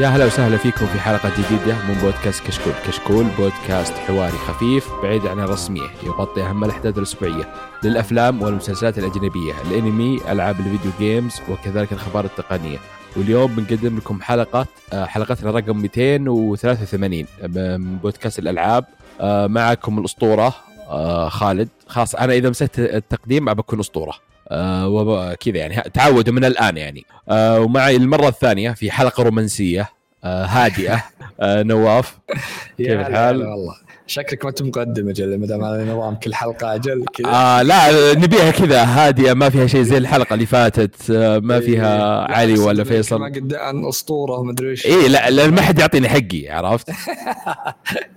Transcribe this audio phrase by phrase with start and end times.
[0.00, 2.72] يا هلا وسهلا فيكم في حلقة جديدة من بودكاست كشكول.
[2.86, 10.20] كشكول بودكاست حواري خفيف بعيد عن الرسمية يغطي أهم الأحداث الأسبوعية للأفلام والمسلسلات الأجنبية الأنمي
[10.32, 12.78] ألعاب الفيديو جيمز وكذلك الأخبار التقنية.
[13.16, 18.84] واليوم بنقدم لكم حلقة آه، حلقتنا رقم 283 من بودكاست الألعاب.
[19.20, 20.54] آه، معكم الأسطورة
[20.88, 21.68] آه، خالد.
[21.86, 24.29] خلاص أنا إذا مسكت التقديم بكون أسطورة.
[24.50, 27.04] آه وكذا يعني تعودوا من الآن يعني.
[27.28, 29.88] آه ومعي المرة الثانية في حلقة رومانسية
[30.24, 31.04] آه هادئة
[31.40, 32.18] آه نواف.
[32.78, 33.74] كيف الحال؟ والله.
[34.06, 37.28] شكلك ما انت مقدم أجل ما دام على نظام كل حلقة أجل كذا.
[37.28, 41.60] آه لا نبيها كذا هادئة ما فيها شيء زي الحلقة اللي فاتت آه ما إيه،
[41.60, 43.20] فيها إيه علي ولا فيصل.
[43.20, 44.86] ما قدام أسطورة ما إيش.
[44.86, 46.90] اي لا ما حد يعطيني حقي عرفت؟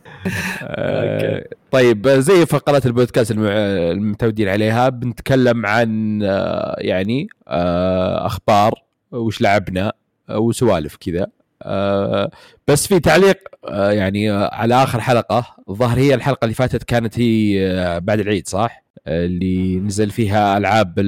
[0.63, 9.93] آه طيب زي فقرات البودكاست المتعودين عليها بنتكلم عن آه يعني آه أخبار وش لعبنا
[10.29, 11.27] وسوالف كذا.
[12.67, 13.37] بس في تعليق
[13.69, 15.45] يعني على آخر حلقة.
[15.69, 20.99] الظاهر هي الحلقة اللي فاتت كانت هي بعد العيد صح؟ اللي نزل فيها ألعاب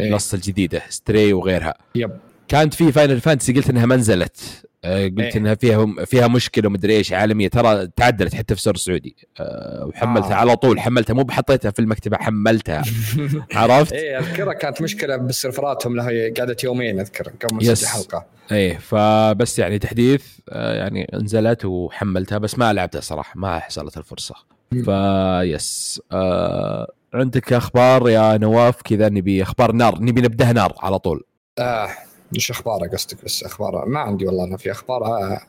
[0.00, 0.18] إيه.
[0.34, 1.74] الجديدة Stray وغيرها.
[1.94, 2.10] yep.
[2.48, 4.66] كانت في Final Fantasy قلت إنها ما نزلت.
[4.84, 5.36] قلت إيه.
[5.36, 7.48] إنها فيها فيها مشكلة ومدري إيش عالمية.
[7.48, 9.16] ترى تعدلت حتى في store السعودي.
[9.40, 10.34] أه وحملتها آه.
[10.34, 12.82] على طول حملتها مو بحطيتها في المكتبة حملتها.
[13.54, 18.26] عرفت؟ إيه أذكرها كانت مشكلة بالسيرفراتهم لها قعدت يومين اذكر قبل ما حلقة.
[18.52, 24.34] إيه فبس يعني تحديث آه يعني نزلت وحملتها بس ما لعبتها صراحة ما حصلت الفرصة.
[24.70, 31.24] فيس آه عندك أخبار يا نواف؟ كذا نبي أخبار نار نبي نبدأها نار على طول.
[31.58, 31.88] آه
[32.32, 33.84] مش أخبار قصدك بس أخبار.
[33.88, 35.40] ما عندي والله أنا في أخبار آه.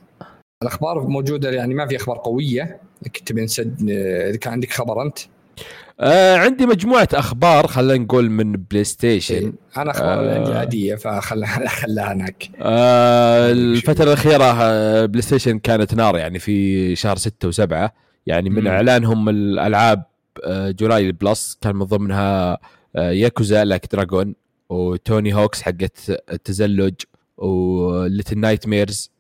[0.64, 2.80] الأخبار موجودة يعني ما في أخبار قوية.
[3.06, 3.90] لكن تبي نسد
[4.30, 5.20] إذا كان عندك خبر أنت؟
[6.00, 9.52] آه عندي مجموعة أخبار خلينا نقول من PlayStation إيه.
[9.78, 12.50] أنا أخبار آه عندي عادية فخلها خلها هناك.
[12.62, 17.94] آه الفترة الأخيرة آه، PlayStation كانت نار يعني في شهر ستة وسبعة.
[18.28, 18.68] يعني من م.
[18.68, 20.04] إعلانهم الألعاب
[20.46, 22.58] آه July Plus كان من ضمنها
[22.96, 24.36] آه Yakuza Like a Dragon.
[24.70, 26.94] و Tony Hawk's حقت التزلج
[27.38, 29.12] و Little Nightmares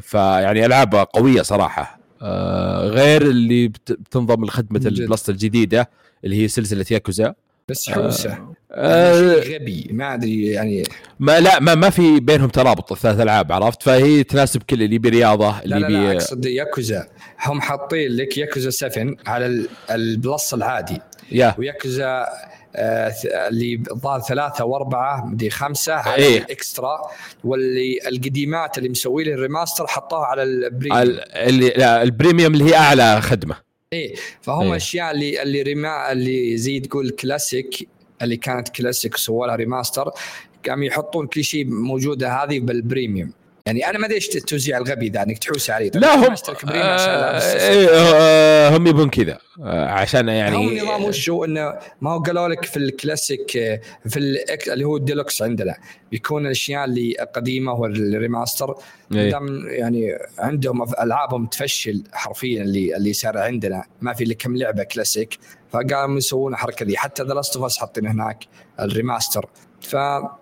[0.00, 1.98] فيعني العاب قوية صراحة.
[2.22, 5.90] آه، غير اللي بتنضم لخدمة ال Plus الجديدة
[6.24, 7.34] اللي هي سلسلة ياكوزا.
[7.68, 8.32] بس حوسة.
[8.32, 9.88] آه, آه غبي.
[9.90, 10.82] ما أدري يعني.
[11.20, 15.08] ما لا ما ما في بينهم ترابط الثلاث ألعاب عرفت؟ فهي تناسب كل اللي يبي
[15.08, 17.06] رياضة اللي لا لا, لا أقصد ياكوزا.
[17.46, 21.00] هم حاطين لك ياكوزا 7 على ال Plus العادي.
[21.32, 21.54] yeah.
[21.58, 22.26] و Yakuza آه،
[23.48, 26.98] اللي الظاهر ثلاثة وأربعة مدري خمسة على إيه؟ ال Extra
[27.44, 32.54] واللي القديمات اللي مسوي لي ال remaster حطوها على ال premium اللي لا ال premium
[32.54, 33.56] اللي هي أعلى خدمة
[33.92, 37.88] إيه فهم إيه؟ أشياء اللي اللي rema اللي زي تقول كلاسيك
[38.22, 40.10] اللي كانت كلاسيك وسووا لها remaster
[40.68, 43.32] قاموا يحطون كل شيء موجودة هذه بال premium
[43.68, 45.90] يعني أنا ما أدري إيش التوزيع الغبي ذا إنك تحوس عليه.
[45.94, 46.34] لا هم
[46.68, 47.40] آه
[47.70, 52.18] إيه آه هم يبون كذا آه عشان يعني هو النظام وش هو؟ إنه ما هو
[52.18, 54.18] قالوا لك في الكلاسيك آه، في
[54.72, 55.74] اللي هو الديلوكس عندنا
[56.10, 58.74] بيكون الأشياء اللي قديمة وال remaster
[59.14, 59.30] إيه.
[59.30, 63.84] دام يعني عندهم ألعابهم تفشل حرفيا اللي اللي صار عندنا.
[64.00, 65.38] ما في إلا كم لعبة كلاسيك.
[65.72, 68.44] فقاموا يسوون الحركة دي حتى The Last of حاطين هناك
[68.80, 69.48] ال remaster.
[69.80, 70.38] ف آه،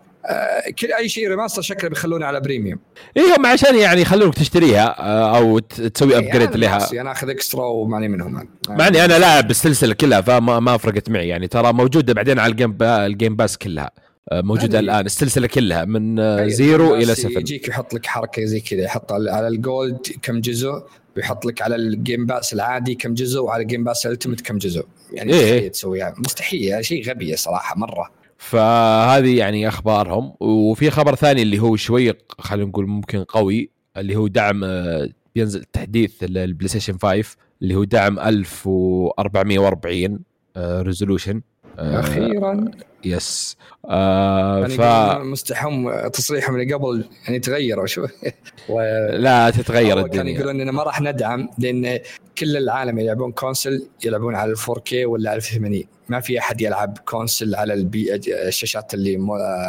[0.78, 2.78] كل أي شيء remaster شكله بيخلونه على premium.
[3.16, 7.00] اي هم عشان يعني يخلونك تشتريها آه، أو تسوي upgrade إيه لها.
[7.00, 8.48] أنا أخذ extra وماني منهم.
[8.69, 11.28] معني أنا لاعب السلسله كلها فما ما فرقت معي.
[11.28, 13.91] يعني ترى موجودة بعدين على ال Game Pa ال Game Pass كلها.
[14.32, 18.60] آه، موجودة يعني الآن السلسلة كلها من zero إلى seven يجيك يحط لك حركة زي
[18.60, 20.82] كذا يحط على ال Gold كم جزء
[21.16, 24.41] ويحط لك على ال Game Pass العادي كم جزء وعلى ال Game Pass ال Ultimate
[24.41, 24.84] كم جزء.
[25.12, 26.15] يعني إيه؟ تسويها.
[26.19, 28.10] مستحيل شيء غبي صراحة مرة.
[28.51, 30.33] فهذه يعني أخبارهم.
[30.41, 35.65] وفي خبر ثاني اللي هو شوي خلينا نقول ممكن قوي اللي هو دعم آه، بينزل
[35.65, 40.19] تحديث البلاي ستيشن 5 اللي هو دعم 1440
[40.59, 41.42] resolution
[41.78, 42.70] أخيرا.
[43.04, 43.56] yes.
[43.84, 44.80] آه يعني ف
[45.20, 48.08] مستحم تصريحهم اللي قبل يعني تغيروا شوي
[48.68, 48.80] و...
[49.12, 51.98] لا تتغير الدنيا كانوا يقولون اننا ما راح ندعم لأن
[52.38, 57.54] كل العالم يلعبون console يلعبون على ال 4K ولا 1080 ما في أحد يلعب console
[57.54, 59.16] على ال P الشاشات اللي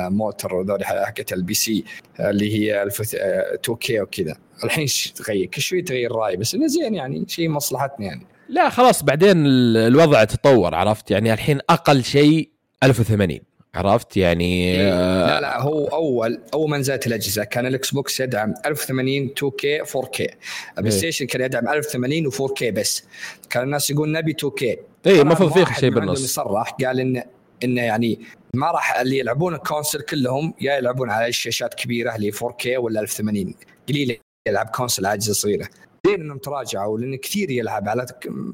[0.09, 1.83] monitor وذول حقت ال PC
[2.19, 2.89] اللي هي
[3.69, 4.35] 2K وكذا.
[4.63, 8.25] الحين تغير؟ كل شوي تغير رأي بس إنه زين يعني شيء مصلحتنا يعني.
[8.49, 9.45] لا خلاص بعدين
[9.77, 12.49] الوضع تطور عرفت؟ يعني الحين أقل شيء
[12.83, 13.39] 1080
[13.75, 14.89] عرفت؟ يعني إيه.
[15.27, 20.33] لا لا هو أول أول ما نزلت الأجهزة كان الإكس بوكس يدعم 1080 2K 4K
[20.77, 23.03] البلاي ستيشن كان يدعم 1080 و4K بس.
[23.49, 24.63] كان الناس يقول نبي 2K
[25.07, 26.23] اي المفروض في شيء بالنص.
[26.23, 27.23] يصرح قال ان
[27.63, 28.19] انه يعني
[28.53, 33.01] ما راح اللي يلعبون ال console كلهم يا يلعبون على الشاشات كبيرة اللي 4K ولا
[33.01, 33.53] 1080
[33.89, 34.15] قليله
[34.47, 35.67] يلعب console على أجهزة صغيره
[36.05, 38.05] زين انهم تراجعوا لأن كثير يلعب على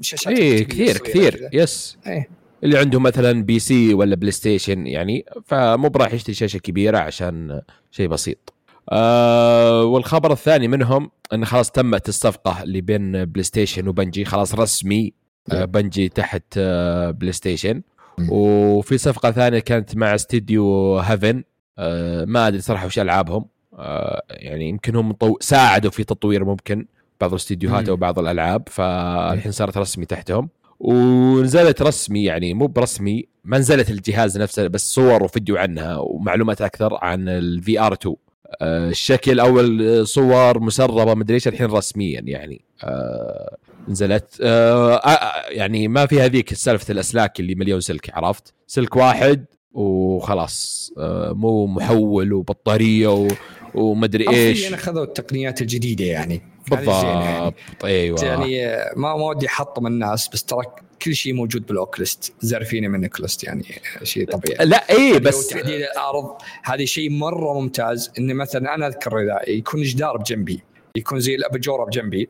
[0.01, 1.49] شاشات اي كثير كثير.
[1.53, 2.29] yes إيه.
[2.63, 7.61] اللي عنده مثلا PC ولا بلاي ستيشن يعني فمو براح يشتري شاشة كبيرة عشان
[7.91, 8.53] شيء بسيط.
[8.89, 14.25] آه والخبر الثاني منهم انه خلاص تمت الصفقة اللي بين بلاي ستيشن وبنجي.
[14.25, 15.13] خلاص رسمي
[15.51, 17.81] آه بنجي تحت آه بلاي ستيشن
[18.29, 21.43] وفي صفقة ثانية كانت مع استديو هيفن
[21.77, 23.45] آه ما أدري صراحة وش ألعابهم.
[23.73, 25.37] آه يعني يمكن هم طو...
[25.41, 26.87] ساعدوا في تطوير ممكن.
[27.21, 30.49] بعض الاستديوهات أو بعض الألعاب فالحين صارت رسمي تحتهم.
[30.79, 36.97] ونزلت رسمي يعني مو برسمي ما نزلت الجهاز نفسه بس صور وفيديو عنها ومعلومات أكثر
[37.01, 38.15] عن ال VR 2
[38.61, 42.61] الشكل أول صور مسربة مدري إيش الحين رسميا يعني.
[42.83, 43.57] آه
[43.87, 44.37] نزلت.
[44.41, 45.01] آه
[45.49, 50.91] يعني ما في هذيك سالفة الأسلاك اللي مليون سلك عرفت؟ سلك واحد وخلاص.
[50.97, 53.27] آه مو محول وبطارية
[53.75, 54.73] ومدري إيش.
[54.73, 56.52] اخذوا التقنيات الجديدة يعني.
[56.67, 57.03] بالضبط.
[57.03, 57.53] يعني.
[57.83, 58.23] أيوه.
[58.23, 60.63] يعني ما ما ودي أحطم الناس بس ترى
[61.01, 63.65] كل شيء موجود بالاوكلست زارفين من اوكلست يعني
[64.03, 64.65] شيء طبيعي.
[64.65, 69.81] لا اي بس تحديد الأرض هذه شيء مرة ممتاز إن مثلا أنا أذكر اذا يكون
[69.81, 70.63] جدار بجنبي
[70.97, 72.29] يكون زي الاباجوره بجنبي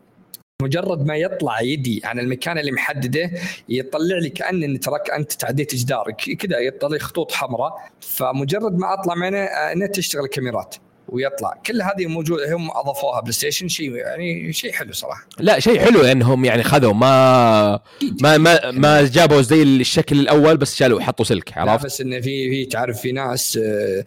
[0.64, 3.32] مجرد ما يطلع يدي عن المكان اللي محدده
[3.70, 9.38] يطلع لي كأن ترك أنت تعديت جدار كذا يطلع خطوط حمراء فمجرد ما أطلع منه
[9.38, 10.76] إنها تشتغل الكاميرات.
[11.14, 11.54] ويطلع.
[11.66, 15.28] كل هذه موجوده هم أضافوها بلاي ستيشن شيء يعني شيء حلو صراحة.
[15.40, 17.80] لا شيء حلو إنهم يعني خذوا ما
[18.22, 22.50] ما ما, ما جابوا زي الشكل الأول بس شالوا حطوا سلك عرفت؟ بس انه في
[22.50, 24.06] في تعرف في ناس آه،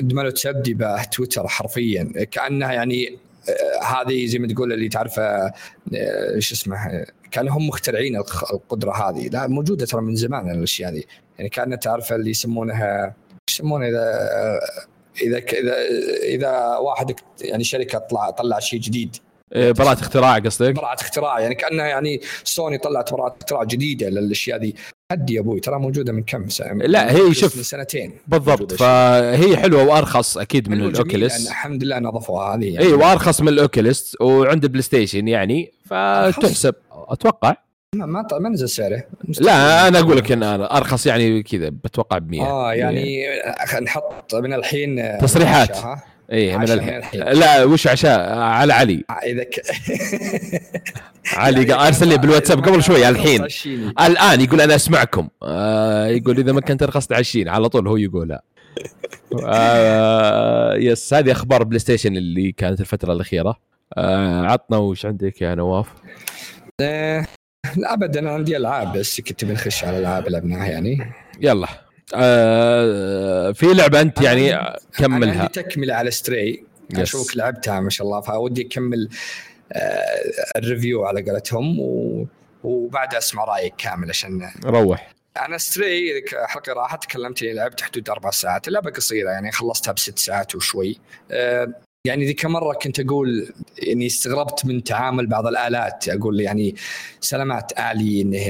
[0.00, 0.76] دملوا تسبدي
[1.12, 2.12] تويتر حرفيا.
[2.30, 3.18] كأنها يعني
[3.48, 9.28] آه، هذه زي ما تقول اللي تعرفه آه، شو اسمه كانوا هم مخترعين القدرة هذه.
[9.28, 11.02] لا موجودة ترى من زمان الأشياء هذه.
[11.38, 13.14] يعني كأنها تعرف اللي يسمونها
[13.50, 13.90] يسمونها
[15.22, 15.74] إذا إذا
[16.22, 19.16] إذا واحد يعني شركة طلع طلع شيء جديد.
[19.54, 24.58] إيه، براءة اختراع قصدك؟ براءة اختراع يعني كانها يعني سوني طلعت براءة اختراع جديدة للأشياء
[24.58, 24.74] ذي
[25.12, 28.12] حد يا أبوي ترى موجودة من كم سنة؟ لا هي شوف من سنتين.
[28.26, 32.86] بالضبط فهي حلوة وأرخص أكيد من ال Oculus الحمد لله نظفوها هذه يعني.
[32.86, 36.74] اي وأرخص من ال Oculus وعند بلاي ستيشن يعني فتحسب.
[36.92, 37.67] أتوقع.
[37.94, 39.02] ما ما ما نزل سعره.
[39.40, 43.80] لا أنا أقول لك إن أرخص يعني كذا بتوقع ب 100 آه يعني إيه.
[43.80, 45.78] نحط من الحين تصريحات.
[46.32, 46.96] اي من الحين.
[46.96, 47.20] الحين.
[47.20, 49.04] لا وش عشاء؟ على علي.
[49.10, 49.62] آه، إذا ك...
[51.36, 53.46] علي أرسل لي بالواتساب قبل شوي الحين.
[54.00, 55.28] الآن يقول أنا أسمعكم.
[55.42, 58.42] آه يقول إذا ما كنت ارخص تعشين على طول هو يقولها.
[59.46, 63.56] آه yes هذه أخبار بلاي ستيشن اللي كانت الفترة الأخيرة.
[63.94, 65.86] آه عطنا وش عندك يا نواف؟
[66.80, 67.26] آه،
[67.84, 71.12] ابدا أنا عندي ألعاب بس كنت بنخش على ألعاب لعبناها يعني.
[71.40, 71.68] يلا.
[72.14, 74.50] آه في لعبة أنت يعني
[74.98, 75.32] كملها.
[75.32, 76.64] أنا عندي تكملة على Stray
[76.96, 78.20] أشوفك لعبتها ما شاء الله.
[78.20, 79.08] فودي أكمل
[79.72, 80.04] آه
[80.56, 82.26] ال review على قولتهم و...
[82.64, 85.12] وبعدها أسمع رأيك كامل عشان روح.
[85.36, 90.54] أنا Stray حلقة راحت تكلمت لعبت حدود أربع ساعات اللعبه قصيرة يعني خلصتها بست ساعات
[90.54, 90.98] وشوي.
[91.30, 91.68] آه
[92.08, 93.48] يعني ذيك مرة كنت أقول
[93.78, 96.74] يعني استغربت من تعامل بعض الآلات أقول يعني
[97.20, 98.46] سلامات آلي إنه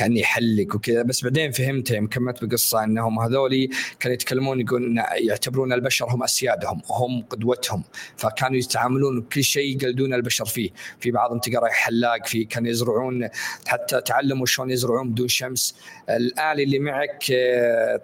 [0.00, 5.72] كان يحلق وكذا بس بعدين فهمت يوم كملت بقصه إنهم هذولي كانوا يتكلمون يقولون يعتبرون
[5.72, 7.82] البشر هم أسيادهم وهم قدوتهم
[8.16, 10.70] فكانوا يتعاملون بكل شيء يقلدون البشر فيه.
[11.00, 13.28] في بعضهم تقرا حلاق في كانوا يزرعون
[13.66, 15.76] حتى تعلموا شلون يزرعون بدون شمس.
[16.08, 17.24] الآلي اللي معك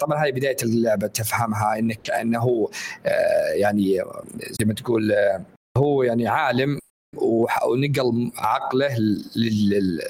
[0.00, 2.68] طبعا هذه بداية اللعبة تفهمها انك كانه
[3.54, 4.02] يعني
[4.50, 5.14] زي ما تقول
[5.76, 6.78] هو يعني عالم
[7.18, 8.96] ونقل عقله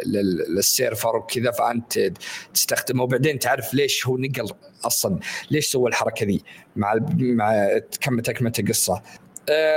[0.07, 2.13] للسيرفر وكذا فأنت
[2.55, 3.03] تستخدمه.
[3.03, 4.49] وبعدين تعرف ليش هو نقل
[4.85, 5.19] أصلا
[5.51, 6.43] ليش سوى الحركة ذي
[6.77, 8.53] مع مع كم تكملة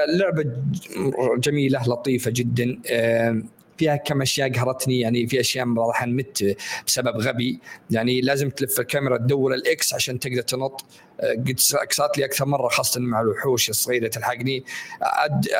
[0.10, 2.80] اللعبه آه، جميلة لطيفة جدا.
[2.88, 3.42] آه،
[3.80, 6.58] فيها كم أشياء قهرتني يعني في أشياء راح مت
[6.88, 7.60] بسبب غبي.
[7.92, 10.86] يعني لازم تلف الكاميرا تدور ال X عشان تقدر تنط.
[11.20, 14.64] آه، قد صارت لي أكثر مرة خاصة مع الوحوش الصغيرة تلحقني.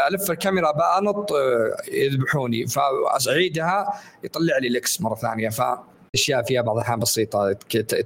[0.08, 2.68] ألف الكاميرا بانط آه، يذبحوني.
[2.68, 5.50] فأعيدها يطلع لي ال X مرة ثانية.
[5.50, 5.62] ف
[6.16, 7.54] اشياء فيها بعض الأحيان بسيطة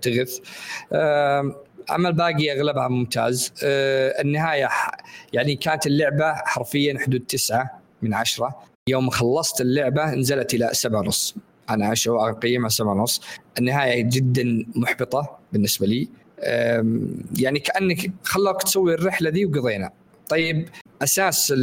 [0.01, 0.39] تغث.
[1.91, 3.53] أما الباقي أغلبها ممتاز.
[3.63, 4.70] آه، النهاية
[5.34, 8.73] يعني كانت اللعبة حرفيا حدود تسعة من عشرة.
[8.90, 11.36] يوم خلصت اللعبة نزلت إلى سبعة ونص.
[11.70, 13.22] أنا اقيمها سبعة ونص؟
[13.60, 16.10] النهاية جدا محبطة بالنسبة لي.
[17.40, 19.92] يعني كأنك خلاك تسوي الرحلة دي وقضينا.
[20.30, 20.70] طيب
[21.02, 21.54] أساس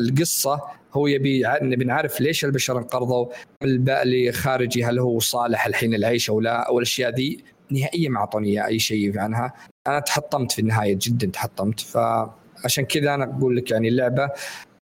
[0.00, 0.60] القصة
[0.92, 3.26] هو يبي نبي نعرف ليش البشر انقرضوا
[3.62, 8.66] الباء خارجي هل هو صالح الحين العيش أو لا؟ أو الاشياء ذي نهائيا ما أعطوني
[8.66, 9.52] أي شيء عنها.
[9.86, 11.80] أنا تحطمت في النهاية جدا تحطمت.
[11.80, 14.30] فعشان كذا أنا أقول لك يعني اللعبة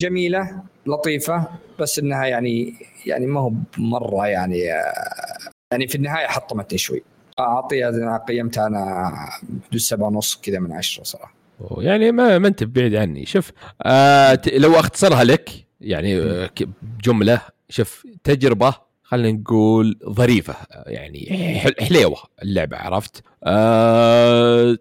[0.02, 1.48] جميلة لطيفة
[1.80, 2.74] بس إنها يعني
[3.06, 4.58] يعني ما هو مرة يعني
[5.72, 7.04] يعني في النهاية حطمتني شوي.
[7.40, 9.12] اعطيها قيمتها أنا
[9.68, 11.34] حدود سبعة ونص كذا من عشرة صراحة.
[11.78, 13.26] يعني ما ما أنت بعيد عني.
[13.26, 13.52] شوف
[13.84, 15.50] آه لو أختصرها لك
[15.82, 16.50] يعني آه،
[17.04, 21.26] جملة شوف تجربة خلينا نقول ظريفة يعني
[21.80, 24.78] حليوة اللعبة عرفت؟ آه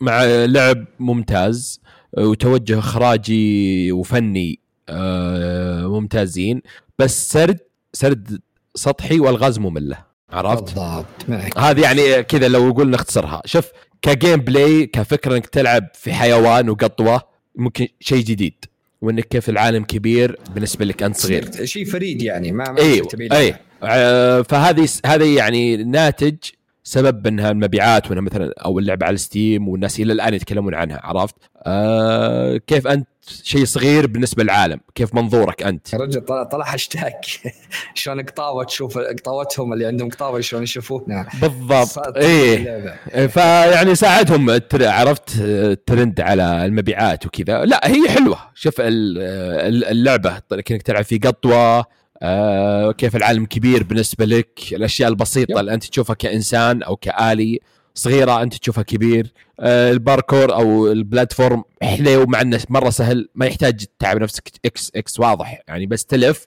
[0.00, 1.80] مع لعب ممتاز.
[2.18, 6.62] وتوجه اخراجي وفني آه ممتازين.
[6.98, 7.58] بس سرد
[7.92, 8.40] سرد
[8.74, 9.98] سطحي والغاز ممله
[10.30, 13.70] عرفت؟ بالضبط هذه يعني كذا لو قلنا نختصرها شوف
[14.02, 17.22] ك gameplay كفكرة إنك تلعب في حيوان وقطوة
[17.56, 18.64] ممكن شيء جديد.
[19.02, 21.64] وإنك كيف العالم كبير بالنسبة لك أنت صغير.
[21.64, 26.36] شيء فريد يعني ما, ما أيوه اي آه فهذه هذه يعني ناتج
[26.84, 31.34] سبب انها المبيعات وأنها مثلا أو اللعبة على Steam والناس إلى الآن يتكلمون عنها عرفت؟
[31.66, 33.08] آه كيف أنت
[33.42, 37.12] شيء صغير بالنسبة للعالم؟ كيف منظورك أنت؟ يا رجل طلع طلع هاشتاج
[37.94, 42.16] شلون قطاوة تشوف قطاوتهم اللي عندهم قطاوة شلون يشوفونها بالضبط.
[42.16, 43.26] إيه.
[43.26, 47.64] فيعني ساعدهم عرفت؟ الترند على المبيعات وكذا.
[47.64, 48.38] لا هي حلوة.
[48.54, 51.84] شوف اللعبة كأنك تلعب في قطوة
[52.26, 57.60] آه كيف العالم كبير بالنسبة لك؟ الأشياء البسيطة اللي أنت تشوفها كإنسان أو كآلي
[57.94, 59.32] صغيرة أنت تشوفها كبير.
[59.60, 64.92] آه الباركور أو ال platform حلو مع إنه مرة سهل ما يحتاج تتعب نفسك X
[64.96, 65.62] X واضح.
[65.68, 66.46] يعني بس تلف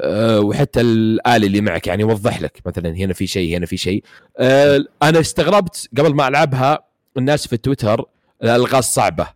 [0.00, 2.60] آه وحتى الآلي اللي معك يعني يوضح لك.
[2.66, 4.04] مثلا هنا في شيء هنا في شيء.
[5.02, 6.78] أنا استغربت قبل ما ألعبها
[7.18, 8.04] الناس في تويتر
[8.42, 9.26] الألغاز صعبة.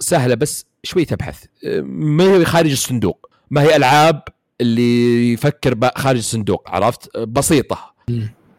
[0.00, 1.44] سهلة بس شوي تبحث.
[1.82, 4.22] ما هي خارج الصندوق؟ ما هي ألعاب؟
[4.60, 7.94] اللي يفكر خارج الصندوق عرفت؟ بسيطة.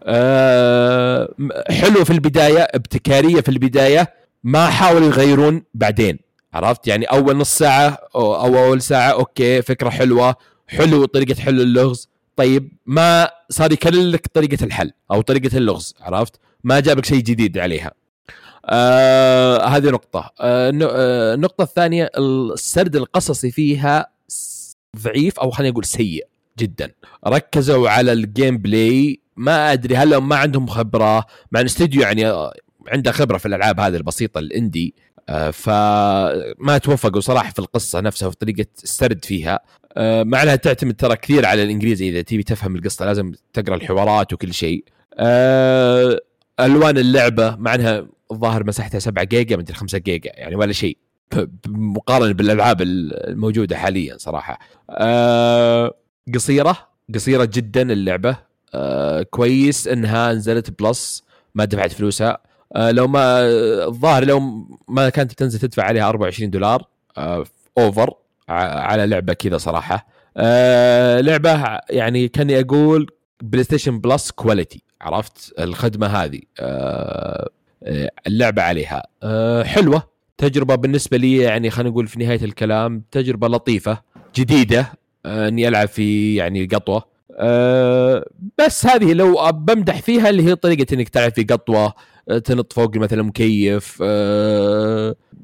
[0.04, 1.30] أه
[1.70, 4.14] حلو في البداية ابتكارية في البداية
[4.44, 6.20] ما حاولوا يغيرون بعدين
[6.54, 10.36] عرفت؟ يعني أول نص ساعة أو أول ساعة أوكي فكرة حلوة
[10.68, 12.10] حلو طريقة حل اللغز.
[12.36, 17.92] طيب ما صار يكللك طريقة الحل أو طريقة اللغز عرفت؟ ما جابك شيء جديد عليها.
[18.66, 20.32] آه هذه نقطة.
[20.40, 24.17] آه, آه، النقطة الثانية السرد القصصي فيها
[24.98, 26.28] ضعيف أو خلينا نقول سيء
[26.60, 26.92] جدا.
[27.28, 29.20] ركزوا على ال gameplay.
[29.36, 32.52] ما أدري هل ما عندهم خبرة مع الاستديو يعني
[32.88, 34.96] عنده خبرة في الألعاب هذه البسيطة ال indie
[35.30, 39.60] آه، فما توفقوا صراحة في القصة نفسها وفي طريقة السرد فيها.
[39.98, 44.34] آه، مع إنها تعتمد ترى كثير على الإنجليزي إذا تبي تفهم القصة لازم تقرأ الحوارات
[44.34, 44.84] وكل شيء.
[45.14, 46.20] آه،
[46.60, 50.98] ألوان اللعبة مع إنها الظاهر مساحتها 7 جيجا مدري 5 جيجا يعني ولا شيء.
[51.68, 54.60] مقارنة بالألعاب الموجودة حاليا صراحة.
[54.90, 55.94] آه
[56.36, 56.78] قصيرة
[57.16, 58.38] قصيرة جدا اللعبة.
[58.74, 61.24] آه كويس إنها نزلت Plus
[61.56, 62.38] ما دفعت فلوسها.
[62.76, 63.40] آه لو ما
[63.88, 64.40] الظاهر لو
[64.88, 66.84] ما كانت تنزل تدفع عليها 24 دولار
[67.18, 67.44] آه
[67.78, 68.14] over
[68.50, 70.08] على لعبة كذا صراحة.
[70.38, 73.08] آه لعبة يعني كاني أقول
[73.44, 76.40] PlayStation Plus quality عرفت؟ الخدمة هذه.
[76.60, 77.50] آه,
[77.84, 79.04] آه، اللعبة عليها.
[79.24, 80.17] آه حلوة.
[80.38, 84.02] تجربة بالنسبة لي يعني خلينا نقول في نهاية الكلام تجربة لطيفة
[84.36, 84.92] جديدة
[85.26, 87.04] آه إني ألعب في يعني قطوة.
[87.40, 88.30] آه
[88.60, 91.94] بس هذه لو بمدح فيها اللي هي طريقة إنك تلعب في قطوة
[92.30, 94.04] آه تنط فوق مثلا مكيف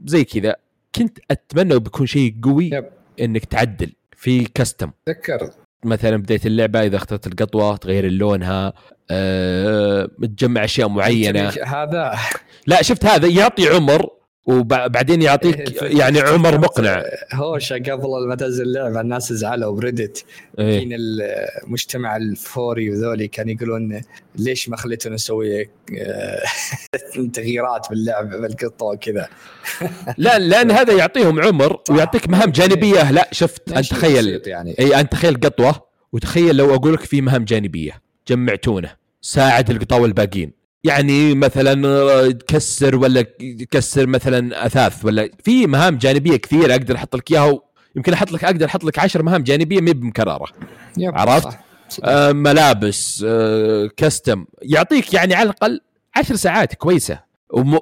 [0.06, 0.56] زي كذا.
[0.96, 2.86] كنت أتمنى بيكون شيء قوي يب.
[3.20, 5.58] إنك تعدل في كاستم تذكرت.
[5.86, 8.74] مثلا بدايه اللعبة إذا اخترت القطوة تغير لونها
[9.12, 11.50] أه تجمع أشياء معينة.
[11.66, 12.20] هذا.
[12.68, 14.10] لا شفت هذا؟ يعطي عمر.
[14.46, 17.04] وبعدين يعطيك إيه، يعني عمر مقنع.
[17.34, 20.26] هوشة قبل ما تنزل اللعبة الناس زعلوا بريدت
[20.60, 24.02] إيه؟ المجتمع الفوري وذولي كانوا يقولون
[24.36, 26.42] ليش ما خليتونا نسوي آه،
[27.34, 29.28] تغييرات باللعب بالقطة وكذا.
[30.18, 33.12] لا لأن هذا يعطيهم عمر ويعطيك مهام جانبية.
[33.12, 34.42] لا شفت انت تخيل.
[34.46, 35.76] يعني؟ اي أنت تخيل قطوة
[36.14, 40.63] وتخيل لو أقول لك في مهام جانبية جمعتونه ساعد القطاوة الباقيين.
[40.84, 43.22] يعني مثلا تكسر ولا
[43.70, 47.60] تكسر مثلا أثاث ولا في مهام جانبية كثيره أقدر أحط لك إياها
[47.96, 50.46] يمكن أحط لك أقدر أحط لك 10 مهام جانبية ما بمكرره
[51.00, 51.64] عرفت؟ صح.
[51.90, 52.00] صح.
[52.04, 55.82] آه ملابس آه كستم يعطيك يعني على الأقل
[56.16, 57.20] 10 ساعات كويسة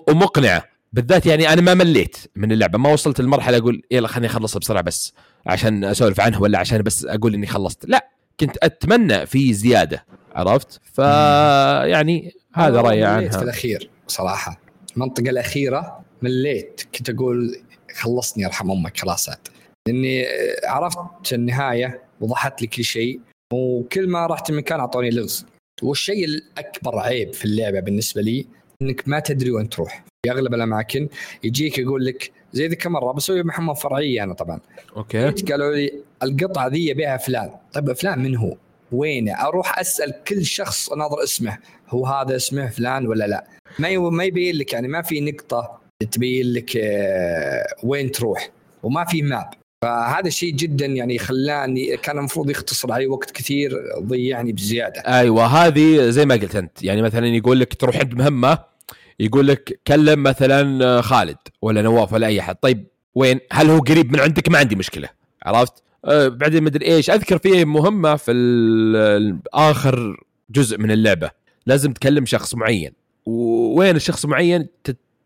[0.08, 4.60] ومقنعة بالذات يعني أنا ما مليت من اللعبة ما وصلت لمرحلة أقول يلا خليني أخلصها
[4.60, 5.14] بسرعة بس
[5.46, 10.06] عشان أسولف عنها ولا عشان بس أقول إني خلصت لا كنت أتمنى في زيادة
[10.36, 13.30] عرفت فيعني هذا رأيي عنها.
[13.30, 14.62] في الأخير صراحة
[14.96, 17.58] المنطقة الأخيرة مليت كنت أقول
[17.96, 19.48] خلصني يرحم أمك خلاص عاد
[19.88, 20.26] لاني
[20.64, 23.20] عرفت النهاية وضحت لي كل شيء
[23.54, 25.46] وكل ما رحت المكان أعطوني لغز.
[25.82, 28.48] والشيء الأكبر عيب في اللعبة بالنسبة لي
[28.82, 30.04] إنك ما تدري وين تروح.
[30.26, 31.08] في أغلب الأماكن
[31.44, 34.60] يجيك يقول لك زي ذيك مرة بسوي مهمة فرعية أنا طبعا.
[34.98, 35.30] okay.
[35.32, 35.94] قالوا لي
[36.24, 37.52] القطعة ذي بها فلان.
[37.74, 38.58] طيب فلان من هو؟
[38.92, 41.58] وينه؟ أروح أسأل كل شخص اناظر اسمه
[41.90, 43.48] هو هذا اسمه فلان ولا لا؟
[43.80, 45.82] ما ما يبين لك يعني ما في نقطة
[46.12, 48.50] تبين لك آه، وين تروح
[48.84, 49.50] وما في ماب
[49.86, 55.02] فهذا الشيء جدا يعني خلاني كان المفروض يختصر علي وقت كثير ضيعني بزيادة.
[55.02, 58.58] أيوه هذه زي ما قلت أنت يعني مثلا يقول لك تروح عند مهمة
[59.20, 62.56] يقول لك كلم مثلا خالد ولا نواف ولا أي أحد.
[62.56, 65.10] طيب وين؟ هل هو قريب من عندك؟ ما عندي مشكلة
[65.44, 67.10] عرفت؟ أه بعدين مدري إيش.
[67.10, 68.32] أذكر في مهمة في
[69.54, 71.32] آخر جزء من اللعبة.
[71.66, 72.94] لازم تكلم شخص معين.
[73.26, 74.68] وين الشخص معين؟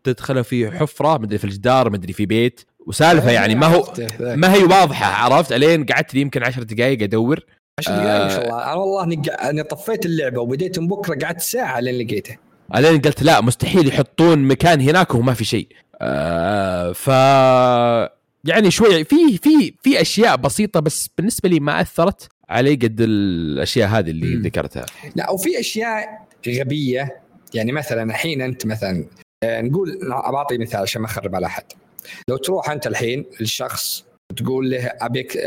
[0.04, 2.60] تدخله في حفرة مدري في الجدار مدري في بيت.
[2.86, 7.40] وسالفة يعني ما هو ما هي واضحة عرفت؟ ألين قعدت لي يمكن 10 دقائق أدور.
[7.78, 8.64] 10 دقائق ما شاء الله.
[8.64, 12.36] أنا والله أنا طفيت اللعبة وبديت من بكرة قعدت ساعة لين لقيته.
[12.74, 15.68] ألين قلت لا مستحيل يحطون مكان هناك وما في شيء.
[16.00, 17.10] آه ف
[18.46, 23.88] يعني شوي في في في أشياء بسيطة بس بالنسبة لي ما أثرت علي قد الأشياء
[23.88, 24.42] هذه اللي م.
[24.42, 24.86] ذكرتها.
[25.16, 27.22] لا وفي أشياء غبية.
[27.54, 29.06] يعني مثلا الحين أنت مثلا
[29.42, 29.98] آه، نقول
[30.32, 31.64] بعطي مثال عشان ما أخرب على أحد.
[32.28, 34.04] لو تروح أنت الحين للشخص
[34.36, 35.38] تقول له أبيك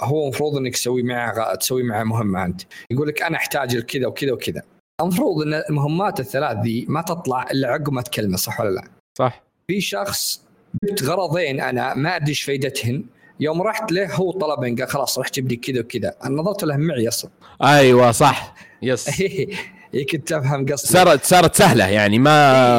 [0.00, 2.62] هو المفروض إنك تسوي معه تسوي معه مهمة أنت.
[2.90, 4.62] يقول لك أنا أحتاج لكذا وكذا وكذا.
[5.00, 8.84] المفروض إن المهمات الثلاث ذي ما تطلع إلا عقب ما تكلمه صح ولا لا؟
[9.18, 9.42] صح.
[9.66, 10.43] في شخص
[10.82, 13.04] جبت غرضين أنا ما أدري إيش فائدتهن
[13.40, 16.14] يوم رحت له هو طلبين قال خلاص روح جيب لي كذا وكذا.
[16.24, 17.30] أنا نظرت له معي أصلا
[17.62, 18.54] أيوه صح.
[18.82, 20.92] yes إيه، كنت أفهم قصدي.
[20.92, 22.30] صارت صارت سهلة يعني ما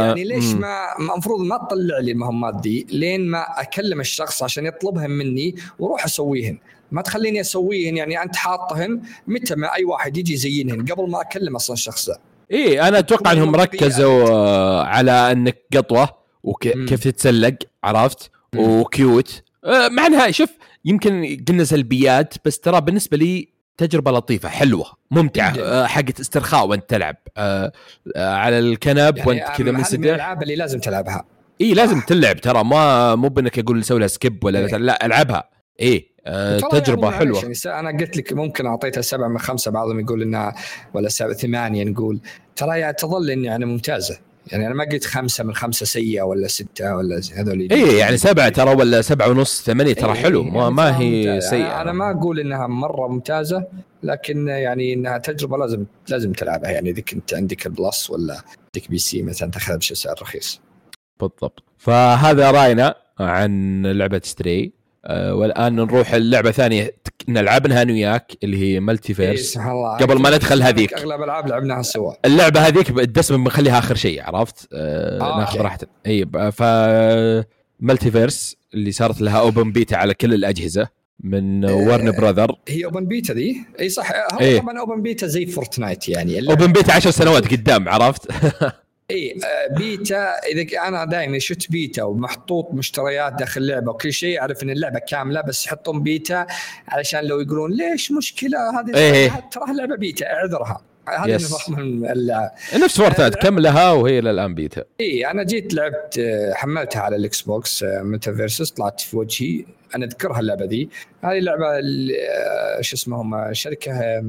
[0.02, 0.54] إيه يعني ليش.
[0.54, 6.06] ما المفروض ما تطلع لي المهمات دي لين ما أكلم الشخص عشان يطلبهن مني وأروح
[6.06, 6.58] أسويهن.
[6.92, 11.56] ما تخليني أسويهن يعني أنت حاطهن متى ما أي واحد يجي يزينهن قبل ما أكلم
[11.56, 12.18] أصلا الشخص ذا
[12.52, 16.25] إيه أنا أتوقع إنهم ركزوا آه، على إنك قطوة.
[16.46, 19.44] وكيف تتسلق عرفت؟ و cute.
[19.66, 20.50] آه، مع انها شوف
[20.86, 26.90] يمكن قلنا سلبيات بس ترى بالنسبة لي تجربة لطيفة حلوة ممتعة آه، حقت استرخاء وانت
[26.90, 27.72] تلعب آه،
[28.18, 31.26] على الكنب يعني وانت كذا منسدح من الألعاب اللي لازم تلعبها.
[31.62, 34.78] إي لازم تلعب ترى ما مو بإنك أقول سوي لها skip ولا إيه.
[34.78, 35.50] لا ألعبها.
[35.82, 37.42] إي آه تجربة يعني حلوة.
[37.44, 40.56] يعني أنا قلت لك ممكن أعطيتها سبعة من خمسة بعضهم يقول إنها
[40.94, 42.20] ولا سبعة ثمانية نقول.
[42.56, 44.18] ترى يعني تظل اني يعني ممتازة.
[44.52, 48.50] يعني أنا ما قلت خمسة من خمسة سيئة ولا ستة ولا هذول اي يعني سبعة
[48.50, 50.44] ترى ولا سبعة ونص ثمانية ترى إيه حلو.
[50.44, 51.82] ما, يعني ما هي سيئة.
[51.82, 53.68] أنا ما أقول إنها مرة ممتازة
[54.04, 56.70] لكن يعني إنها تجربة لازم لازم تلعبها.
[56.70, 60.62] يعني إذا كنت عندك ال Plus ولا عندك PC مثلا تاخذها بسعر رخيص.
[61.20, 61.64] بالضبط.
[61.78, 64.74] فهذا رأينا عن لعبة Stray
[65.10, 66.96] والآن نروح اللعبه ثانية.
[67.28, 70.94] نلعبها أنا وياك اللي هي MultiVersus إيه الله قبل ما ندخل هذيك.
[70.94, 72.14] أغلب الالعاب لعبناها سوا.
[72.26, 75.90] اللعبة هذيك الدسم بنخليها آخر شيء عرفت؟ آه, آه ناخذ راحتنا.
[76.08, 76.64] اي ف
[77.80, 80.88] MultiVersus اللي صارت لها open beta على كل الأجهزة
[81.20, 84.12] من Warner Brother هي open beta ذي إي صح.
[84.34, 86.50] هو إيه؟ طبعا open beta زي Fortnite يعني.
[86.50, 88.32] open beta 10 سنوات قدام عرفت؟
[89.12, 94.64] اي آه، بيتا إذا أنا دائما شفت بيتا ومحطوط مشتريات داخل اللعبة وكل شيء أعرف
[94.64, 96.48] إن اللعبة كاملة بس يحطون بيتا
[96.88, 99.50] علشان لو يقولون ليش مشكلة؟ هذه إيه.
[99.52, 100.82] ترى اللعبه بيتا اعذرها.
[101.08, 102.52] هذا نظام اللعب
[102.84, 104.84] نفس Fortnite كملها وهي للان بيتا.
[105.00, 109.66] اي أنا جيت لعبت آه، حملتها على ال Xbox MultiVersus طلعت في وجهي.
[109.96, 110.90] أنا أذكرها اللعبة دي
[111.24, 114.24] هذه اللعبة آه، شو اسمهم؟ شركة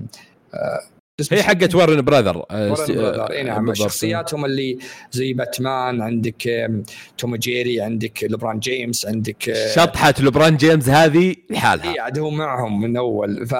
[1.32, 4.78] هي حقت Warner Brother Warner Brother اي نعم شخصياتهم اللي
[5.10, 6.70] زي باتمان عندك
[7.18, 11.92] Tom Jerry عندك LeBron James عندك آه، شطحه LeBron James هذه لحالها.
[11.94, 13.46] اي عاد هو معهم من أول.
[13.46, 13.54] ف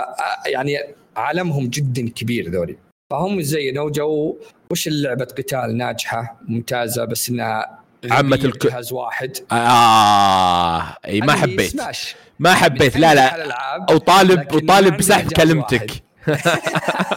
[0.46, 0.78] يعني
[1.16, 2.76] عالمهم جدا كبير ذولي.
[3.10, 4.38] فهم زينوا جو
[4.70, 7.78] وش اللعبة قتال ناجحة؟ ممتازة بس إنها
[8.10, 9.36] عامة الكل جهاز واحد.
[9.52, 11.70] آه إي ما حبيت.
[11.70, 12.14] سماش.
[12.38, 12.96] ما حبيت.
[12.96, 13.86] لا لا.
[13.90, 15.90] وطالب وطالب بسحب كلمتك.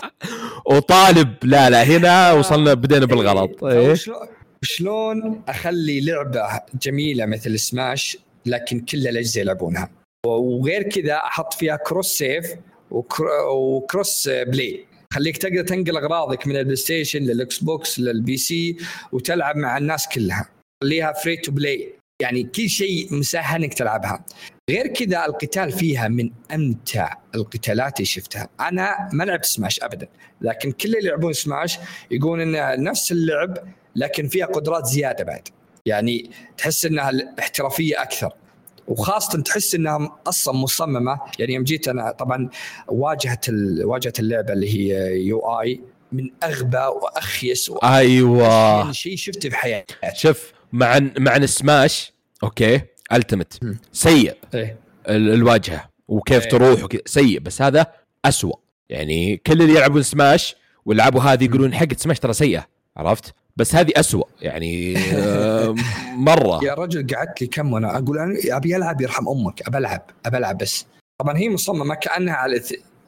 [0.72, 3.64] وطالب لا لا هنا وصلنا بدينا بالغلط.
[3.64, 3.96] إيه؟
[4.62, 9.90] شلون أخلي لعبة جميلة مثل سماش لكن كل الأجهزة يلعبونها.
[10.26, 12.54] وغير كذا أحط فيها cross save
[12.92, 18.78] و cross play خليك تقدر تنقل أغراضك من ال PlayStation لل Xbox لل PC
[19.12, 20.50] وتلعب مع الناس كلها.
[20.84, 24.26] خليها free to play يعني كل شيء مسهل إنك تلعبها.
[24.70, 28.50] غير كذا القتال فيها من أمتع القتالات اللي شفتها.
[28.60, 30.08] أنا ما لعبت سماش ابدا
[30.42, 31.80] لكن كل اللي يلعبون سماش
[32.12, 33.58] يقولون ان نفس اللعب
[33.96, 35.48] لكن فيها قدرات زيادة بعد.
[35.86, 38.34] يعني تحس إنها احترافية أكثر.
[38.88, 41.20] وخاصة تحس إنها أصلا مصممة.
[41.40, 42.50] يعني يوم جيت أنا طبعا
[42.88, 43.40] واجهه
[43.84, 48.92] واجهه اللعبة اللي هي UI من أغبى وأخيس أيوه.
[48.92, 52.82] شيء شفته في حياتي شوف مع مع Smash okay.
[53.14, 53.60] Ultimate
[53.92, 54.36] سيء.
[54.54, 54.78] إيه.
[55.08, 55.90] الواجهة.
[56.08, 56.50] وكيف إيه.
[56.50, 57.40] تروح وكذا سيء.
[57.40, 57.86] بس هذا
[58.26, 58.54] أسوأ.
[58.90, 62.68] يعني كل اللي يلعبون سماش ولعبوا هذه يقولون حق سماش ترى سيئة.
[62.98, 64.24] عرفت؟ بس هذه أسوأ.
[64.42, 65.76] يعني آه،
[66.30, 66.64] مرة.
[66.64, 69.68] يا رجل قعدت لي كم وأنا أقول أنا أبي ألعب يرحم أمك.
[69.68, 70.02] ابى ألعب.
[70.26, 70.86] ابى ألعب بس.
[71.20, 72.62] طبعا هي مصممة كأنها على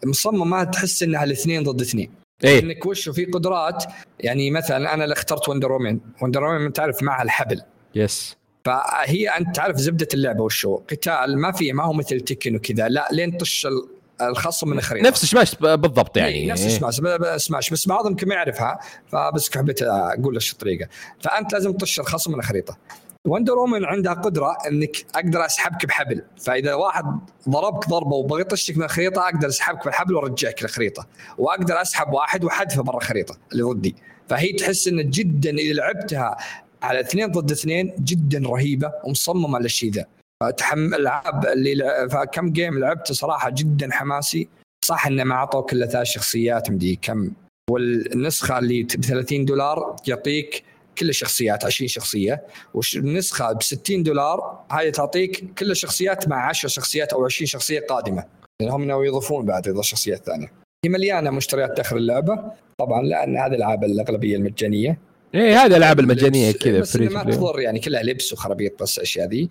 [0.06, 2.12] مصممة تحس إنها الاثنين ضد اثنين.
[2.44, 2.60] إيه.
[2.60, 3.84] إنك وش في قدرات.
[4.20, 7.62] يعني مثلا أنا اللي اخترت Wonder Woman Wonder Woman تعرف معها الحبل.
[7.96, 12.88] yes فهي أنت تعرف زبدة اللعبة وشو؟ قتال ما في ما هو مثل Tekken وكذا.
[12.88, 13.88] لا لين طش ال-
[14.22, 15.08] الخصم من الخريطة.
[15.10, 16.32] نفس سماش بالضبط يعني.
[16.32, 16.70] إيه، نفس إيه.
[16.70, 17.02] سماش
[17.42, 17.70] سماش.
[17.70, 20.88] بس بعضهم يمكن ما يعرفها فبس حبيت أقول إيش الطريقة.
[21.20, 22.78] فأنت لازم تطش الخصم من الخريطة.
[23.26, 26.22] وندر وومن عندها قدرة إنك أقدر أسحبك بحبل.
[26.42, 27.06] فإذا واحد
[27.50, 31.08] ضربك ضربة وبغى يطشك من الخريطة أقدر أسحبك بالحبل وأرجعك للخريطة.
[31.38, 33.96] وأقدر أسحب واحد وأحدفه برا الخريطة اللي ضدي.
[34.30, 36.38] فهي تحس ان جدا إذا لعبتها
[36.84, 40.06] على اثنين ضد اثنين جدا رهيبة ومصممة للشيء ذا.
[40.44, 44.48] فتحم الألعاب اللي فكم game لعبته صراحة جدا حماسي.
[44.86, 47.32] صح إنه ما اعطوا كل ثلاث شخصيات مدري كم.
[47.72, 50.64] والنسخة اللي ب 30 دولار يعطيك
[50.98, 52.44] كل الشخصيات 20 شخصية.
[52.74, 58.24] والنسخة ب 60 دولار هاي تعطيك كل الشخصيات مع 10 شخصيات أو 20 شخصية قادمة.
[58.62, 60.52] لأن هم ناوي يضيفون بعد إذا شخصيات ثانية.
[60.86, 62.52] هي مليانة مشتريات داخل اللعبة.
[62.78, 65.11] طبعا لأن هذه الألعاب الأغلبية المجانية.
[65.36, 67.24] إيه هذه الألعاب المجانية كذا بس free ما.
[67.24, 69.50] تضر يعني كلها لبس وخرابيط بس الاشياء ذي.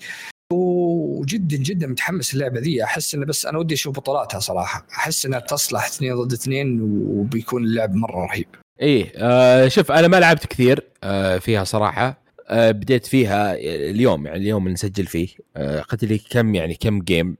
[0.52, 2.84] وجدا جدا متحمس اللعبة ذي.
[2.84, 4.86] أحس إنه بس أنا ودي أشوف بطولاتها صراحة.
[4.92, 8.46] أحس إنها تصلح اثنين ضد اثنين وبيكون اللعب مرة رهيب.
[8.80, 12.22] إيه آه شوف أنا ما لعبت كثير آه فيها صراحة.
[12.48, 13.54] آه بديت فيها
[13.90, 15.28] اليوم يعني اليوم اللي نسجل فيه.
[15.56, 17.36] آه قلت لي كم يعني كم game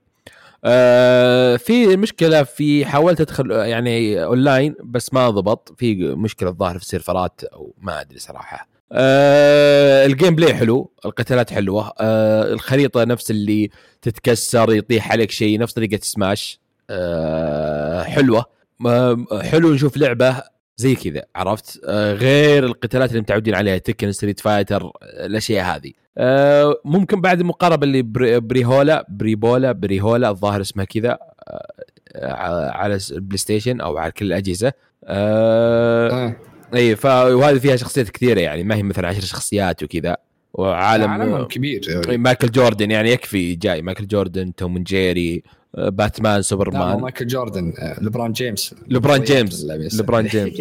[0.64, 5.75] آه في مشكلة في حاولت أدخل يعني اونلاين بس ما ضبط.
[5.79, 8.68] في مشكلة الظاهر في السيرفرات أو ما أدري صراحة.
[8.92, 11.92] آه ال gameplay حلو القتالات حلوة.
[12.01, 13.70] آه الخريطة نفس اللي
[14.03, 16.61] تتكسر يطيح عليك شيء نفس طريقة سماش.
[16.90, 18.44] آه حلوة.
[18.87, 20.42] آه حلو نشوف لعبة.
[20.81, 25.93] زي كذا عرفت؟ آه غير القتالات اللي متعودين عليها Tekken Street Fighter آه، الأشياء هذه.
[26.19, 33.38] آه ممكن بعد المقاربة اللي بري Brawlhalla Brawlhalla Brawlhalla الظاهر اسمها كذا آه على ال
[33.38, 34.73] PlayStation أو على كل الأجهزة.
[35.05, 36.37] آه آه.
[36.75, 40.16] اي ف وهذه فيها شخصيات كثيرة يعني ما هي مثلا عشر شخصيات وكذا.
[40.55, 45.43] وعالم عالمهم كبير إيه، مايكل جوردن يعني يكفي جاي مايكل جوردن توم جيري
[45.75, 49.65] آه، باتمان سوبرمان مايكل جوردن آه، لبران جيمس لبران جيمس.
[49.95, 50.61] لبران جيمس.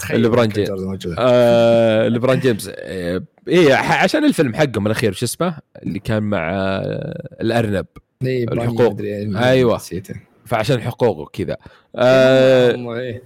[0.00, 0.70] تخيل لبران جيمس.
[1.18, 2.70] آه لبران جيمس
[3.48, 6.50] إيه عشان الفيلم حقهم الأخير شو اسمه اللي كان مع
[7.40, 7.86] الأرنب
[8.22, 9.00] إيه، الحقوق.
[9.76, 10.14] نسيته.
[10.46, 11.56] فعشان حقوقه وكذا
[11.96, 13.22] آه إيه.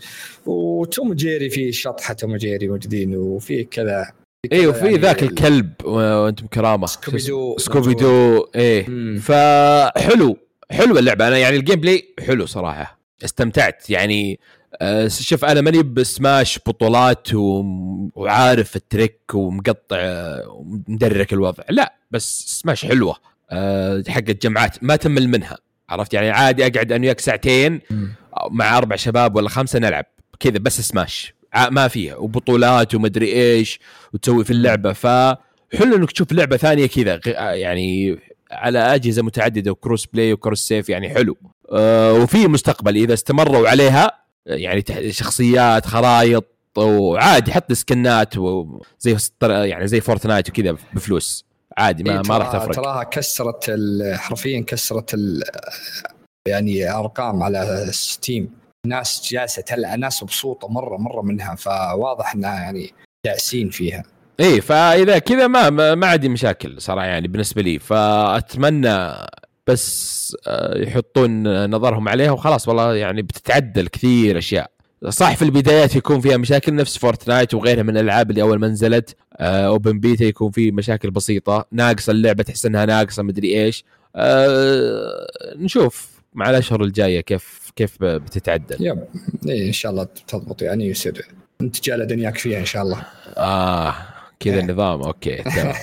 [0.47, 5.29] وتوم جيري في شطحة توم جيري موجودين وفي كذا في إيه وفي يعني ذاك ال-
[5.29, 6.87] الكلب وأنتم كرامة.
[6.87, 8.87] سكوبي دو سكوبي دو إيه.
[9.18, 10.37] فحلو.
[10.70, 11.29] حلوة اللعبة.
[11.29, 12.98] أنا يعني ال gameplay حلو صراحة.
[13.24, 13.90] استمتعت.
[13.90, 14.40] يعني
[14.83, 19.98] آه، شوف أنا ماني بسماش بطولات وعارف ال trick ومقطع
[20.48, 21.64] ومدرك الوضع.
[21.70, 23.16] لا بس سماش حلوة.
[23.51, 24.85] آه، حقت جمعات.
[24.85, 25.59] ما تمل منها.
[25.88, 27.81] عرفت؟ يعني عادي أقعد أنا وياك ساعتين.
[28.51, 30.05] مع أربع شباب ولا خمسة نلعب.
[30.40, 31.35] كذا بس سماش.
[31.71, 32.17] ما فيها.
[32.17, 33.81] وبطولات ومدري إيش
[34.15, 34.93] وتسوي في اللعبة.
[34.93, 38.19] فحلو إنك تشوف لعبة ثانية كذا غ- يعني
[38.51, 41.37] على أجهزة متعددة و cross-play و cross-save يعني حلو.
[41.73, 44.11] أه وفي مستقبل إذا استمروا عليها
[44.47, 46.45] يعني تح- شخصيات خرائط
[46.77, 51.45] وعادي حط سكنات وزي يعني زي Fortnite وكذا بفلوس.
[51.79, 52.75] عادي ما, إيه، ما راح تفرق.
[52.75, 53.71] تراها كسرت
[54.15, 55.17] حرفيا كسرت
[56.49, 58.51] يعني أرقام على Steam.
[58.87, 62.93] ناس جالسة تلعب ناس مبسوطة مرة مرة منها فواضح إنها يعني
[63.25, 64.03] داعسين فيها.
[64.41, 67.79] إيه فإذا كذا ما ما عندي مشاكل صراحة يعني بالنسبة لي.
[67.79, 69.12] فأتمنى
[69.67, 72.69] بس آه، يحطون نظرهم عليها وخلاص.
[72.69, 74.71] والله يعني بتتعدل كثير أشياء.
[75.09, 79.17] صح في البدايات يكون فيها مشاكل نفس Fortnite وغيرها من الألعاب اللي أول ما نزلت
[79.40, 81.67] open beta يكون في مشاكل بسيطة.
[81.73, 83.85] ناقصة اللعبة تحس إنها ناقصة مدري إيش.
[84.17, 88.77] آه نشوف مع الأشهر الجاية كيف كيف بتتعدل.
[88.87, 89.05] yep.
[89.49, 91.27] إيه إن شاء الله تضبط يعني يصير
[91.61, 93.03] انت جال دنياك فيها إن شاء الله.
[93.37, 93.95] آه
[94.41, 94.61] كذا إيه.
[94.61, 95.03] النظام.
[95.03, 95.75] okay تمام.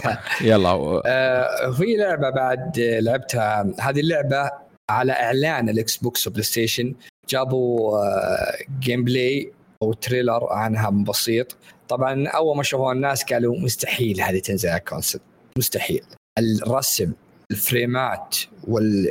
[0.41, 1.01] يلا.
[1.05, 3.73] آه في لعبة بعد آه، لعبتها.
[3.79, 4.51] هذه اللعبة
[4.89, 6.95] على إعلان ال Xbox و PlayStation.
[7.29, 9.51] جابوا آه gameplay
[9.83, 11.57] أو trailer عنها بسيط.
[11.87, 15.19] طبعا أول ما شافوها الناس قالوا مستحيل هذه تنزل على ال console.
[15.57, 16.01] مستحيل.
[16.39, 17.11] الرسم
[17.51, 19.07] الفريمات وال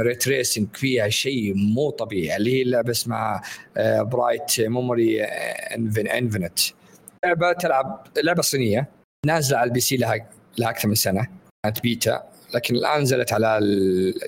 [0.00, 3.42] ray tracing فيها شيء مو طبيعي اللي هي اللعبة اسمها
[4.02, 6.60] Bright Memory Infinite
[7.24, 8.88] لعبة تلعب لعبة صينية
[9.26, 10.28] نازلة على ال PC لها
[10.58, 11.26] لها أكثر من سنة
[11.64, 12.22] كانت بيتا
[12.54, 13.60] لكن الآن نزلت على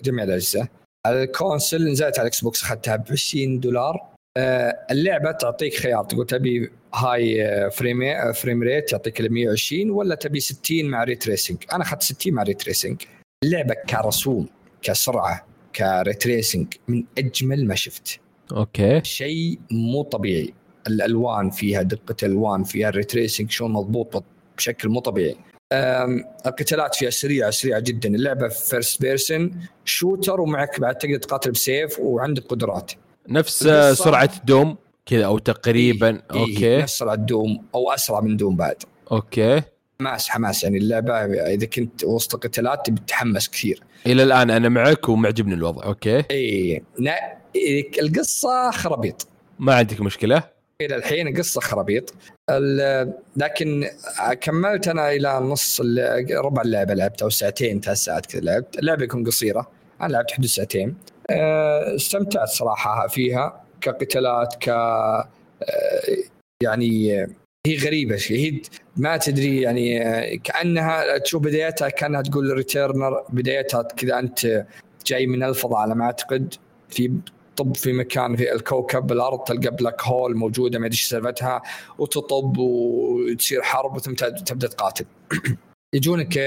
[0.02, 0.68] جميع الأجهزة.
[1.06, 4.09] ال console نزلت على ال Xbox أخذتها ب 20 دولار.
[4.37, 10.40] آه، اللعبة تعطيك خيار تقول تبي high frame frame rate يعطيك ال 120 ولا تبي
[10.40, 13.02] 60 مع ray tracing أنا أخذت 60 مع ray tracing
[13.44, 14.48] اللعبة كرسوم
[14.83, 15.47] كسرعة
[15.78, 18.20] ك ray tracing من أجمل ما شفت.
[18.52, 19.00] okay.
[19.04, 20.54] شيء مو طبيعي.
[20.86, 24.24] الألوان فيها دقة الألوان فيها ال ray tracing شلون مضبوط
[24.56, 25.36] بشكل مو طبيعي.
[26.46, 28.08] القتالات فيها سريعة سريعة جدا.
[28.08, 32.92] اللعبة first person shooter ومعك بعد تقدر تقاتل بسيف وعندك قدرات.
[33.28, 36.22] نفس سرعة Doom كذا أو تقريبا.
[36.34, 36.76] إيه okay.
[36.76, 38.76] نفس سرعة Doom أو أسرع من Doom بعد.
[39.12, 39.62] okay.
[40.02, 40.64] حماس حماس.
[40.64, 43.82] يعني اللعبة إذا كنت وسط قتالات بتتحمس كثير.
[44.06, 46.82] إلى الآن أنا معك ومعجبني الوضع okay؟ إي.
[48.02, 49.28] القصة خرابيط.
[49.58, 50.42] ما عندك مشكلة؟
[50.80, 52.14] إلى الحين القصة خرابيط.
[53.37, 53.88] لكن
[54.40, 55.80] كملت أنا إلى نص
[56.30, 56.94] ربع اللعبة.
[56.94, 58.78] لعبت أو ساعتين ثلاث ساعات كذا لعبت.
[58.78, 59.70] اللعبة يكون قصيرة.
[60.00, 60.96] أنا لعبت حدود ساعتين.
[61.30, 65.28] أه، استمتعت صراحة فيها كقتالات ك أه،
[66.62, 67.26] يعني
[67.66, 68.60] هي غريبة هي
[68.96, 69.98] ما تدري يعني
[70.38, 74.66] كأنها تشوف بدايتها كأنها تقول Returnal بدايتها كذا أنت
[75.06, 76.54] جاي من الفضاء على ما أعتقد.
[76.88, 77.12] في
[77.56, 81.62] تطب في مكان في الكوكب الأرض تلقى black hole موجودة ما أدري سالفتها
[81.98, 85.04] وتطب وتصير حرب وثم تبدأ تقاتل.
[85.94, 86.38] يجونك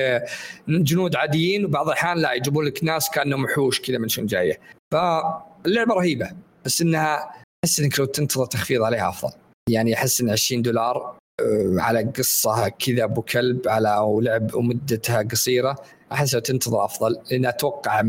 [0.68, 4.60] جنود عاديين وبعض الأحيان لا يجيبون لك ناس كأنهم وحوش كذا من شون جاية.
[4.92, 6.32] فاللعبه رهيبة
[6.66, 7.32] بس إنها
[7.66, 9.32] أحس إنك لو تنتظر تخفيض عليها أفضل.
[9.70, 15.76] يعني أحس إن 20 دولار آه، على قصة كذا أبو كلب على ولعب ومدتها قصيرة
[16.12, 18.04] أحس لو تنتظر أفضل لأن أتوقع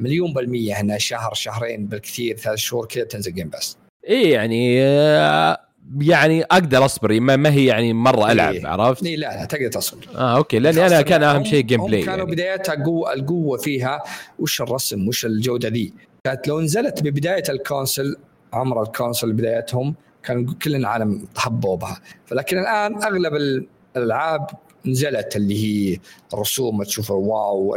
[0.00, 3.76] مليون بالمية انها شهر شهرين بالكثير ثلاث شهور كذا تنزل Game Pass
[4.08, 5.58] إي يعني آه،
[6.00, 8.66] يعني أقدر أصبر ما, ما هي يعني مرة ألعب إيه.
[8.66, 12.18] عرفت؟ إي لا لا تقدر تصبر آه okay لأني أنا كان أهم شيء gameplay كانوا
[12.18, 12.30] يعني.
[12.30, 14.02] بدايتها قوه القوة فيها
[14.38, 15.92] وش الرسم وش الجودة ذي
[16.24, 18.16] كانت لو نزلت ببداية ال console
[18.52, 23.34] عمر ال console بدايتهم كان كل العالم حبوا بها فلكن الآن أغلب
[23.96, 24.46] الألعاب
[24.86, 25.98] نزلت اللي هي
[26.34, 27.76] الرسوم تشوف ال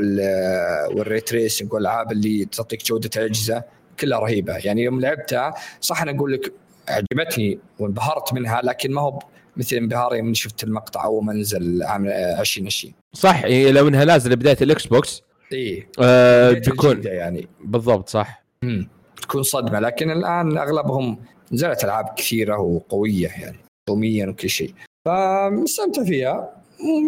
[0.96, 3.64] wow وال ray tracing والألعاب اللي تعطيك جودة الأجهزة
[4.00, 4.58] كلها رهيبة.
[4.58, 6.54] يعني يوم لعبتها صح أنا أقول لك
[6.90, 9.20] عجبتني وانبهرت منها لكن ما هو
[9.58, 14.36] مثل انبهاري من شفت المقطع أول ما نزل عام 2020 صح إيه لو إنها نازلة
[14.36, 15.22] بداية ال Xbox
[15.54, 17.48] اي آه تكون يعني.
[17.64, 18.44] بالضبط صح.
[18.62, 18.90] مم.
[19.22, 19.80] تكون صدمة.
[19.80, 21.20] لكن الآن أغلبهم
[21.52, 23.58] نزلت ألعاب كثيرة وقوية يعني
[23.90, 24.74] يوميا وكل شيء.
[25.08, 26.64] فمستمتع فيها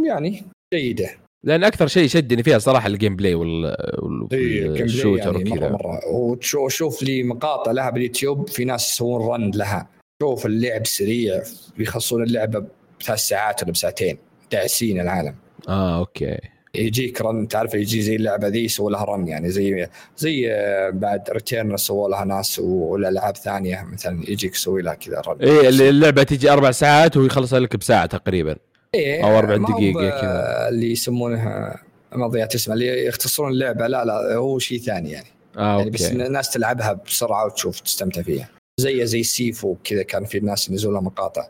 [0.07, 1.09] يعني جيدة.
[1.45, 5.99] لأن أكثر شيء شدني فيها صراحة ال gameplay وال shooter يعني وكذا مرة مرة.
[6.57, 9.89] وشوف لي مقاطع لها باليوتيوب في ناس يسوون run لها.
[10.23, 11.41] شوف اللعب سريع
[11.77, 12.65] بيخلصون اللعبة
[12.99, 14.17] بثلاث ساعات ولا بساعتين
[14.51, 15.35] داعسين العالم.
[15.69, 16.37] آه okay.
[16.75, 21.29] يجيك run تعرف يجي زي اللعبة ذي يسوي لها run يعني زي زي آه، بعد
[21.29, 26.23] Returnal سووا لها ناس ولا ألعاب ثانية مثلا يجيك يسوي لها كذا run إيه اللعبة
[26.23, 28.55] تجي أربع ساعات ويخلصها لك بساعة تقريبا.
[28.95, 30.69] إيه أو أربع دقائق كذا.
[30.69, 35.27] اللي يسمونها ما ضيعت اسمها اللي يختصرون اللعبة لا لا هو شيء ثاني يعني.
[35.57, 38.49] آه يعني بس الناس تلعبها بسرعة وتشوف تستمتع فيها.
[38.79, 41.47] زي زي Sifu كذا كان في ناس ينزلون لها مقاطع.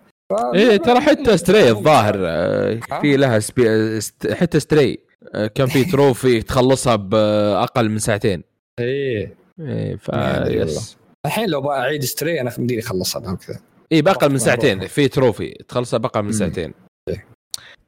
[0.55, 3.99] إيه ترى حتى Stray الظاهر آه، في لها spee...
[4.31, 5.08] حتى Stray
[5.55, 8.43] كان في trophy تخلصها بأقل من ساعتين.
[8.79, 9.35] إيه.
[9.59, 10.09] إيه ف
[10.47, 10.97] yes.
[11.25, 13.59] الحين لو أعيد Stray أنا مديني اخلصها كذا.
[13.91, 16.73] اي بأقل من ساعتين في trophy تخلصها بأقل من ساعتين.
[17.09, 17.25] إيه.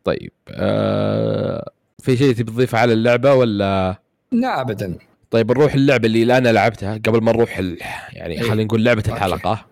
[0.04, 1.72] طيب آه
[2.04, 4.98] في شيء تبي تضيفه على اللعبة ولا؟ لا ابدا.
[5.32, 7.78] طيب نروح اللعبة اللي أنا لعبتها قبل ما نروح ال...
[8.14, 8.42] يعني إيه.
[8.42, 9.66] خلينا نقول لعبة الحلقة.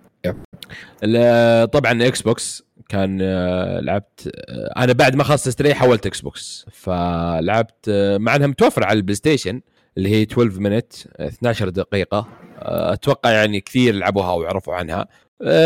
[1.65, 8.17] طبعا Xbox كان آه، لعبت آه، أنا بعد ما خلصت Stray حولت Xbox فلعبت آه،
[8.17, 9.61] مع إنها متوفرة على ال PlayStation
[9.97, 12.27] اللي هي 12 Minutes 12 دقيقة.
[12.61, 15.07] أتوقع يعني كثير لعبوها وعرفوا عنها.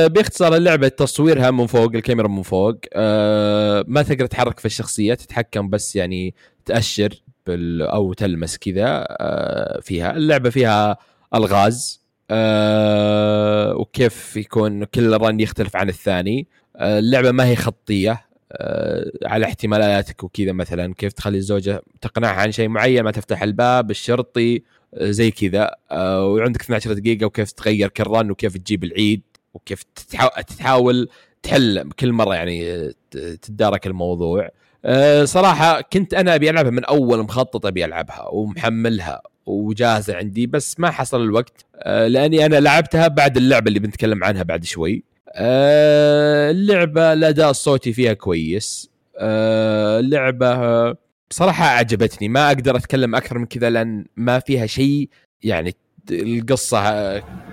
[0.08, 2.76] باختصار اللعبة تصويرها من فوق الكاميرا من فوق.
[3.88, 9.08] ما تقدر تحرك في الشخصية تتحكم بس يعني تأشر بال أو تلمس كذا
[9.82, 10.12] فيها.
[10.16, 10.98] اللعبة فيها
[11.36, 12.04] ألغاز.
[13.80, 16.48] وكيف يكون كل رن يختلف عن الثاني.
[16.82, 20.94] اللعبة ما هي خطية آه، على احتمالاتك وكذا مثلا.
[20.94, 24.62] كيف تخلي الزوجة تقنعها عن شيء معين ما تفتح الباب الشرطي
[24.94, 25.76] آه، زي كذا.
[25.92, 29.22] آه، وعندك 12 دقيقة وكيف تغير كل رن وكيف تجيب العيد
[29.54, 29.84] وكيف
[30.58, 31.10] تحاول
[31.44, 34.50] تحل كل مرة يعني تتدارك الموضوع.
[35.24, 40.92] صراحة كنت أنا أبي ألعبها من أول مخطط أبي ألعبها ومحملها وجاهزة عندي بس ما
[40.92, 41.66] حصل الوقت.
[41.86, 44.96] لأني أنا لعبتها بعد اللعبة اللي بنتكلم عنها بعد شوي.
[44.96, 48.90] آه، اللعبة الاداء الصوتي فيها كويس.
[49.18, 50.58] آه لعبه
[51.30, 55.10] صراحة عجبتني ما أقدر أتكلم أكثر من كذا لأن ما فيها شيء.
[55.44, 55.76] يعني
[56.12, 56.82] القصة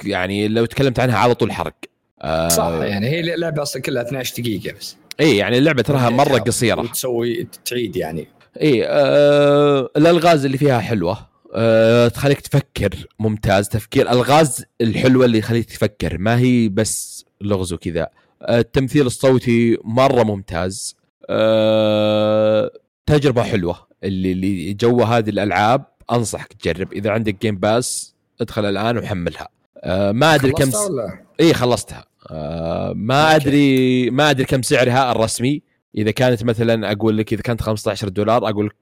[0.05, 1.75] يعني لو تكلمت عنها على طول حرق.
[2.23, 4.97] آه صح يعني هي اللعبه أصلا كلها 12 دقيقة بس.
[5.21, 6.81] إي يعني اللعبة تراها مرة قصيرة.
[6.81, 8.27] وتسوي تعيد يعني.
[8.62, 11.31] إي آه الألغاز اللي فيها حلوة.
[11.55, 13.69] أه تخليك تفكر ممتاز.
[13.69, 16.19] تفكير الغاز الحلوة اللي تخليك تفكر.
[16.19, 18.09] ما هي بس لغز وكذا
[18.48, 20.96] التمثيل الصوتي مرة ممتاز.
[21.31, 22.70] أه
[23.07, 23.87] تجربة حلوة.
[24.05, 26.92] اللي اللي جو هذه الألعاب أنصحك تجرب.
[26.92, 29.48] إذا عندك Game Pass ادخل الآن وحملها.
[29.79, 30.90] أه ما أدري كم س...
[31.40, 32.05] إي خلصتها.
[32.31, 33.37] أه ما.
[33.37, 35.62] ادري ما أدري كم سعرها الرسمي.
[35.96, 38.74] إذا كانت مثلا أقول لك إذا كانت 15 دولار أقول لك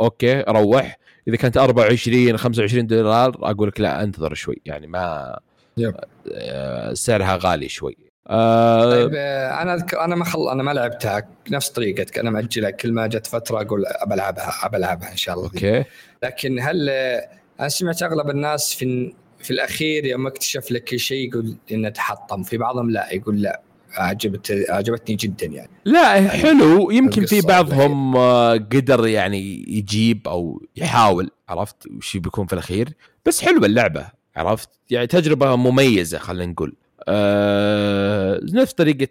[0.00, 0.98] okay روح.
[1.28, 4.62] إذا كانت 24 25 دولار أقول لك لا انتظر شوي.
[4.64, 5.38] يعني ما
[5.76, 5.94] يب.
[6.32, 7.96] آه، سعرها غالي شوي.
[8.28, 10.48] آه طيب آه، أنا أذكر أنا ما خل...
[10.48, 15.16] أنا ما لعبتها نفس طريقتك أنا مأجلها كل ما جت فترة أقول بلعبها بلعبها إن
[15.16, 15.46] شاء الله.
[15.46, 15.84] okay.
[16.22, 17.28] لكن هل آه،
[17.60, 22.58] أنا سمعت أغلب الناس في في الأخير يوم اكتشف لك شيء يقول إنه تحطم في
[22.58, 23.60] بعضهم لا يقول لا
[23.96, 25.70] عجبت عجبتني جدا يعني.
[25.84, 28.16] لا يعني حلو يمكن في بعضهم
[28.56, 32.88] قدر يعني يجيب أو يحاول عرفت؟ وش بيكون في الأخير؟
[33.26, 34.06] بس حلوة اللعبة.
[34.36, 36.74] عرفت؟ يعني تجربة مميزة خلينا نقول.
[37.08, 39.08] آه نفس طريقة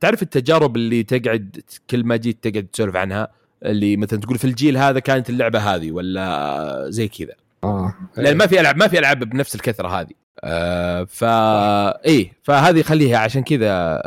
[0.00, 1.60] تعرف التجارب اللي تقعد
[1.90, 3.28] كل ما جيت تقعد تسولف عنها؟
[3.64, 7.34] اللي مثلا تقول في الجيل هذا كانت اللعبة هذه ولا زي كذا.
[7.64, 7.94] آه.
[8.16, 10.12] لأن ما في ألعاب ما في ألعاب بنفس الكثرة هذه.
[10.44, 14.02] آه فا إيه فهذه خليها عشان كذا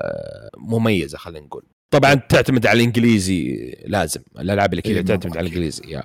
[0.57, 1.63] مميزة خلينا نقول.
[1.91, 5.99] طبعا تعتمد على الإنجليزي لازم الألعاب اللي كذا إيه تعتمد على الإنجليزي يا.
[5.99, 6.03] آه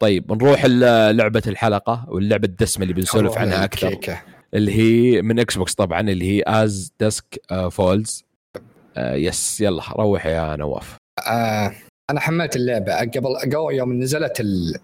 [0.00, 0.64] طيب نروح
[1.10, 3.88] لعبة الحلقة واللعبة الدسمة اللي بنسولف عنها أكثر.
[3.88, 4.22] كيكة.
[4.54, 8.24] اللي هي من Xbox طبعا اللي هي As Dusk Falls
[8.98, 10.96] yes يلا روح يا نواف.
[11.28, 11.72] آه
[12.10, 12.96] أنا حملت اللعبة.
[13.00, 14.78] قبل قبل يوم نزلت ال...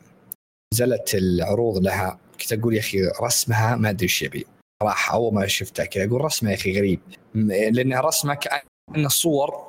[0.74, 2.18] نزلت العروض لها.
[2.40, 4.46] كنت أقول يا أخي رسمها ما أدري إيش يبي.
[4.82, 7.00] صراحة أول ما شفتها كذا أقول رسمها يا أخي غريب.
[7.34, 8.60] لأن رسمه كأن
[8.96, 9.65] الصور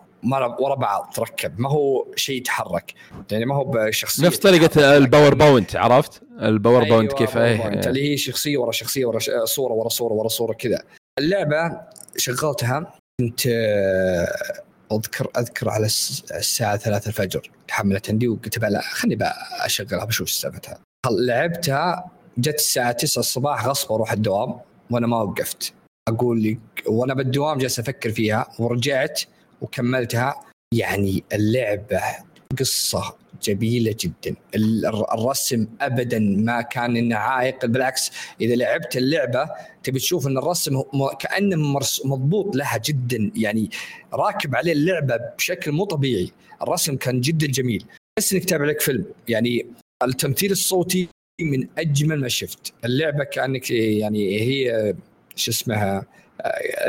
[0.59, 2.93] ورا بعض تركب ما هو شيء يتحرك.
[3.31, 7.67] يعني ما هو بشخصية نفس طريقة ال PowerPoint عرفت؟ ال Power أيوة Point كيف؟ إيه
[7.89, 10.81] اللي هي شخصية ورا شخصية ورا صورة ورا صورة ورا صورة كذا.
[11.19, 11.81] اللعبة
[12.17, 14.27] شغلتها كنت آه،
[14.91, 17.51] اذكر أذكر على الساعة 3 الفجر.
[17.67, 20.79] تحملت عندي وقلت لا خليني بقى أشغلها بشوف سالفتها.
[21.11, 24.59] لعبتها جت الساعة 9 الصباح غصب أروح الدوام
[24.91, 25.73] وأنا ما وقفت.
[26.07, 29.21] أقول لك وأنا بالدوام جالس أفكر فيها ورجعت
[29.61, 30.35] وكملتها.
[30.73, 32.01] يعني اللعبة
[32.59, 34.35] قصة جميلة جدا.
[35.13, 39.49] الرسم ابدا ما كان إنه عائق بالعكس إذا لعبت اللعبة
[39.83, 40.81] تبي تشوف إن الرسم
[41.19, 43.31] كأنه مضبوط لها جدا.
[43.35, 43.69] يعني
[44.13, 46.31] راكب عليه اللعبة بشكل مو طبيعي.
[46.61, 47.85] الرسم كان جدا جميل.
[48.17, 49.05] بس إنك تتابع لك فيلم.
[49.27, 49.65] يعني
[50.03, 51.07] التمثيل الصوتي
[51.41, 52.73] من أجمل ما شفت.
[52.85, 54.93] اللعبة كأنك يعني هي
[55.35, 56.05] شو اسمها؟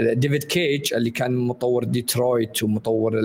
[0.01, 3.21] ديفيد كيج اللي كان مطور ديترويت ومطور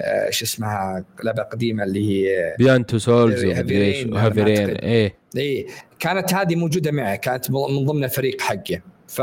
[0.00, 5.14] آه، شو اسمها لعبة قديمة اللي هي Beyond Two Souls و Heavy Rain إيه.
[5.36, 5.66] إيه.
[5.98, 9.22] كانت هذه موجودة معه كانت من ضمن الفريق حقه ف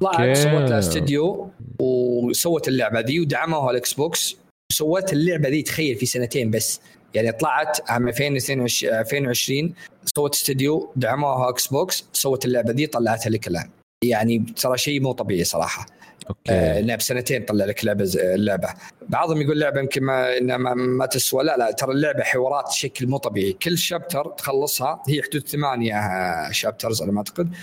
[0.00, 4.36] طلعت سوت لها استديو وسوت اللعبة ذي ودعموها ال Xbox
[4.72, 6.80] وسوت اللعبة ذي تخيل في سنتين بس.
[7.14, 9.74] يعني طلعت عام 2020
[10.16, 13.70] سوت استديو دعموها Xbox سوت اللعبة ذي طلعتها لك الآن.
[14.04, 15.86] يعني ترى شيء مو طبيعي صراحة.
[16.28, 16.52] okay.
[16.52, 18.68] آه بسنتين طلع لك لعبة اللعبة.
[19.08, 21.44] بعضهم يقول لعبة يمكن ما انها ما, ما تسوى.
[21.44, 23.52] لا لا ترى اللعبة حوارات بشكل مو طبيعي.
[23.52, 26.00] كل chapter تخلصها هي حدود ثمانية
[26.52, 27.54] شابترز على ما أعتقد.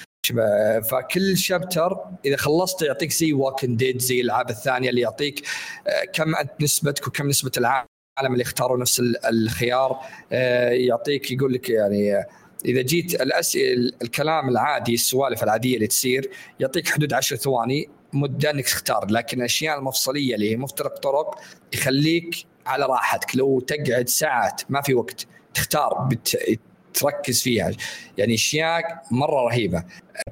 [0.90, 5.48] فكل شابتر إذا خلصت يعطيك زي واكن ديد زي الألعاب الثانية اللي يعطيك
[5.88, 7.86] آه، كم نسبتك وكم نسبة العالم
[8.24, 10.00] اللي اختاروا نفس الخيار.
[10.32, 12.26] آه، يعطيك يقول لك يعني
[12.66, 18.66] إذا جيت الأسئلة الكلام العادي السوالف العادية اللي تصير يعطيك حدود 10 ثواني مدة إنك
[18.66, 19.12] تختار.
[19.12, 21.40] لكن الأشياء المفصلية اللي هي مفترق طرق
[21.74, 23.36] يخليك على راحتك.
[23.36, 26.60] لو تقعد ساعات ما في وقت تختار بت...
[26.94, 27.72] تركز فيها.
[28.18, 29.84] يعني أشياء مرة رهيبة.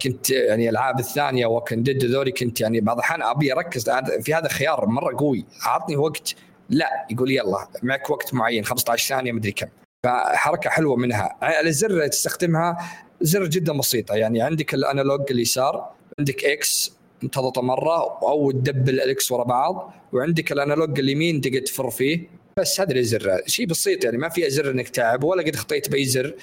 [0.02, 3.90] كنت يعني الالعاب الثانية Walking Dead ذولي كنت يعني بعض الأحيان أبي أركز.
[4.22, 5.46] في هذا خيار مرة قوي.
[5.66, 6.36] اعطني وقت
[6.70, 9.68] لا يقول يلا معك وقت معين 15 ثانية مدري كم.
[10.06, 11.38] فحركة حلوة منها.
[11.62, 12.78] الزر اللي تستخدمها
[13.22, 14.16] زر جدا بسيطة.
[14.16, 16.98] يعني عندك ال analog اليسار عندك X
[17.32, 22.28] تضغطه مرة أو تدبل ال X ورا بعض وعندك ال analog اليمين تقدر تفر فيه.
[22.60, 26.06] بس هذا الزر شيء بسيط يعني ما في زر إنك تعب ولا قد خطيت بأي
[26.06, 26.36] زر.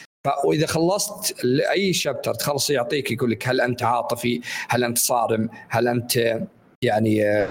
[0.45, 5.89] واذا خلصت اي شابتر تخلص يعطيك يقول لك هل أنت عاطفي؟ هل أنت صارم؟ هل
[5.89, 6.41] أنت
[6.83, 7.49] يعني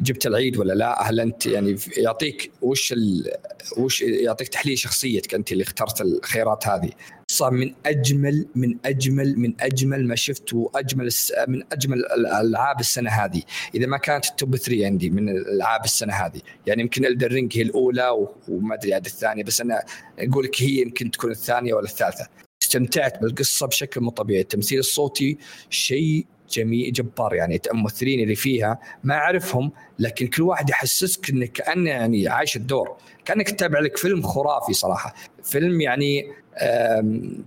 [0.00, 3.30] جبت العيد ولا لا هل أنت يعني يعطيك وش ال...
[3.76, 6.90] وش يعطيك تحليل شخصيتك أنت اللي اخترت الخيارات هذه؟
[7.26, 11.08] صار من أجمل من أجمل من أجمل ما شفت واجمل
[11.48, 13.42] من أجمل الألعاب السنة هذه.
[13.74, 16.40] إذا ما كانت ال top 3 عندي من الألعاب السنة هذه.
[16.66, 19.82] يعني يمكن Elden Ring هي الأولى وما أدري عاد الثانية بس أنا
[20.18, 22.28] أقول لك هي يمكن تكون الثانية ولا الثالثة.
[22.72, 24.40] استمتعت بالقصة بشكل مو طبيعي.
[24.40, 25.38] التمثيل الصوتي
[25.70, 27.60] شيء جميل جبار يعني.
[27.70, 32.96] الممثلين اللي فيها ما أعرفهم لكن كل واحد يحسسك إنك كأنه يعني عايش الدور.
[33.24, 35.14] كأنك تتابع لك فيلم خرافي صراحة.
[35.42, 36.26] فيلم يعني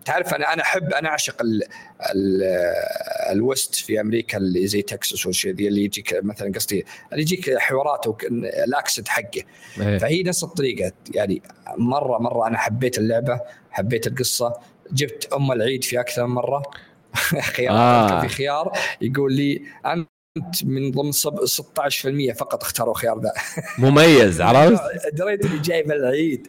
[0.06, 1.64] تعرف أنا أنا أحب أنا أعشق ال
[2.16, 2.44] ال
[3.32, 7.58] ال west في أمريكا اللي زي تكساس والشيء ذي اللي يجيك مثلا قصدي اللي يجيك
[7.58, 8.24] حوارات
[8.68, 9.44] ال accent حقه.
[9.82, 9.98] إيه.
[9.98, 10.92] فهي نفس الطريقة.
[11.14, 11.42] يعني
[11.78, 13.40] مرة مرة أنا حبيت اللعبة
[13.72, 14.54] حبيت القصة.
[14.92, 16.64] جبت أم العيد في أكثر من مرة.
[17.56, 18.22] خيار آه.
[18.22, 18.72] في خيار.
[19.02, 23.32] يقول لي أنت من ضمن 16% فقط اختاروا خيار ذا.
[23.90, 24.82] مميز عرفت؟
[25.14, 26.48] دريت اللي جايب العيد.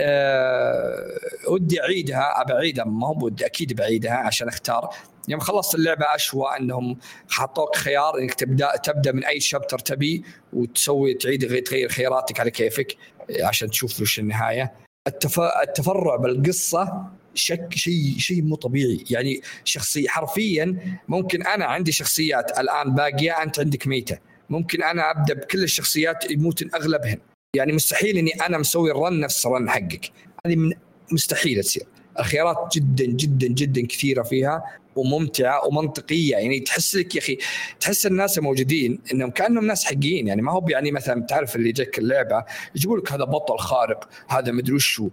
[0.00, 1.18] أه
[1.48, 2.84] ودي أعيدها أبى أعيدها.
[2.84, 4.90] ما هو ودي أكيد بعيدها عشان أختار.
[5.28, 11.14] يوم خلصت اللعبة أشوى أنهم حطوك خيار إنك تبدأ تبدأ من أي شابتر تبي وتسوي
[11.14, 12.96] تعيد تغير خياراتك على كيفك
[13.42, 14.72] عشان تشوف وش النهاية.
[15.08, 15.40] التف...
[15.40, 17.04] التفرع بالقصة
[17.34, 19.04] شك شيء شيء مو طبيعي.
[19.10, 24.18] يعني شخصيه حرفيا ممكن أنا عندي شخصيات الآن باقية أنت عندك ميتة.
[24.50, 27.18] ممكن أنا أبدأ بكل الشخصيات يموتن أغلبهن.
[27.56, 30.10] يعني مستحيل إني أنا مسوي ال run نفس ال run حقك.
[30.46, 30.72] هذه من
[31.12, 31.86] مستحيل تصير.
[32.18, 34.62] الخيارات جدا جدا جدا كثيرة فيها.
[34.96, 36.36] وممتعة ومنطقية.
[36.36, 37.38] يعني تحس لك يا أخي
[37.80, 40.28] تحس الناس الموجودين إنهم كأنهم ناس حقيقيين.
[40.28, 42.44] يعني ما هو يعني مثلا تعرف اللي جاك اللعبة
[42.76, 45.08] يجيبوا لك هذا بطل خارق هذا مدري وشو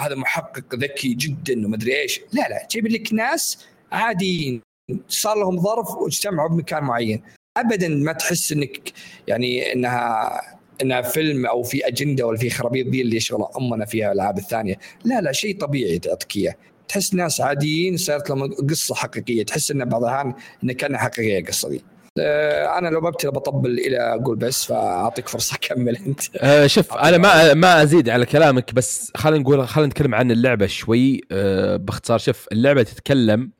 [0.00, 2.20] هذا محقق ذكي جدا ومدري إيش.
[2.32, 3.58] لا لا جايب لك ناس
[3.92, 4.60] عاديين.
[5.08, 7.22] صار لهم ظرف واجتمعوا بمكان معين.
[7.56, 8.92] ابدا ما تحس إنك
[9.26, 10.40] يعني إنها
[10.82, 14.78] إنها فيلم أو في أجندة ولا في خرابيط دي اللي يشغل أمنا فيها الألعاب الثانية.
[15.04, 16.54] لا لا شيء طبيعي تعطيك إياه.
[16.88, 21.68] تحس ناس عاديين صارت لهم قصة حقيقية تحس إن بعض الاحيان انها كانها حقيقية القصة
[21.68, 21.84] دي.
[22.18, 26.20] آه، أنا لو ببتدي بطبل إلى أقول بس فأعطيك فرصة كمل أنت.
[26.36, 30.66] أه شوف أنا ما ما أزيد على كلامك بس خلينا نقول خلينا نتكلم عن اللعبة
[30.66, 31.20] شوي.
[31.32, 33.50] أه باختصار شوف اللعبة تتكلم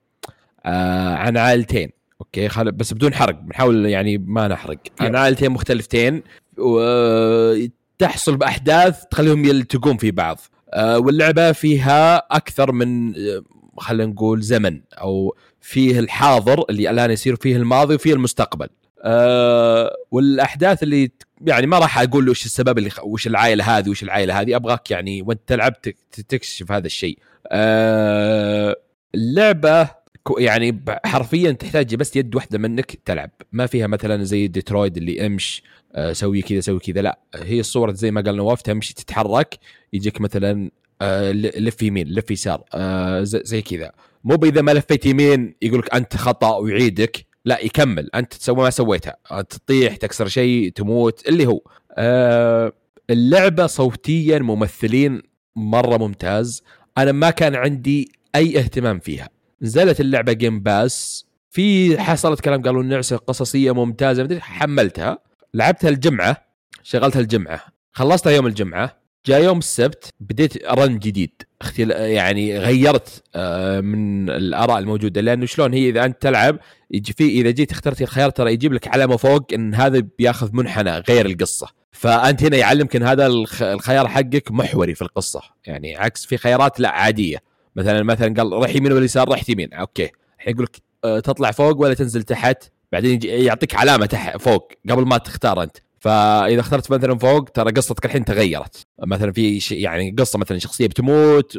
[0.66, 2.72] أه عن عائلتين أوكي؟ خل...
[2.72, 4.78] بس بدون حرق بنحاول يعني ما نحرق.
[5.00, 6.22] عن عائلتين مختلفتين
[6.58, 10.40] وتحصل بأحداث تخليهم يلتقون في بعض.
[10.74, 13.42] واللعبة فيها أكثر من آه،
[13.78, 18.68] خلينا نقول زمن أو فيه الحاضر اللي الآن يصير فيه الماضي وفيه المستقبل.
[19.02, 21.10] أه والأحداث اللي
[21.46, 25.22] يعني ما راح أقول وش السبب اللي وش العائلة هذه وش العائلة هذه أبغاك يعني
[25.22, 25.80] وأنت تلعب
[26.12, 27.18] تكتشف هذا الشيء.
[27.48, 28.76] أه
[29.14, 29.90] اللعبة
[30.38, 33.30] يعني حرفيا تحتاج بس يد واحدة منك تلعب.
[33.52, 35.62] ما فيها مثلا زي ديترويد اللي أمش
[35.94, 37.18] أه سوي كذا سوي كذا لا.
[37.34, 39.58] هي الصورة زي ما قال نواف تمشي تتحرك
[39.94, 40.70] يجيك مثلا
[41.02, 43.92] أه لف يمين لف يسار أه زي كذا.
[44.24, 48.10] مو اذا ما لفيت يمين يقول لك أنت خطأ ويعيدك لا يكمل.
[48.14, 49.16] أنت تسوي ما سويتها
[49.50, 51.60] تطيح تكسر شيء تموت اللي هو.
[51.92, 52.72] آه
[53.10, 55.22] اللعبة صوتيا ممثلين
[55.56, 56.62] مرة ممتاز.
[56.98, 59.28] أنا ما كان عندي أي اهتمام فيها.
[59.62, 65.18] نزلت اللعبة Game Pass في حصلت كلام قالوا اللعبة قصصية ممتازة حملتها.
[65.54, 66.46] لعبتها الجمعة
[66.82, 67.60] شغلتها الجمعة.
[67.92, 69.03] خلصتها يوم الجمعة.
[69.26, 71.42] جاء يوم السبت بديت run جديد.
[71.62, 71.90] اختل...
[71.90, 75.20] يعني غيرت آه، من الآراء الموجودة.
[75.20, 76.58] لأنه شلون؟ هي إذا أنت تلعب
[76.90, 80.98] يجي في إذا جيت اخترت الخيار ترى يجيب لك علامة فوق إن هذا بياخذ منحنى
[80.98, 81.68] غير القصة.
[81.92, 85.40] فأنت هنا يعلمك إن هذا الخيار حقك محوري في القصة.
[85.66, 87.38] يعني عكس في خيارات لا عادية.
[87.76, 89.72] مثلا مثلا قال روح يمين ولا يسار؟ رحت يمين.
[89.72, 90.10] أوكي.
[90.38, 95.06] الحين يقول لك آه، تطلع فوق ولا تنزل تحت؟ بعدين يعطيك علامة تحت فوق قبل
[95.06, 95.76] ما تختار أنت.
[96.04, 98.86] فإذا اخترت مثلا فوق ترى قصتك الحين تغيرت.
[99.06, 101.58] مثلا في شيء يعني قصة مثلا شخصية بتموت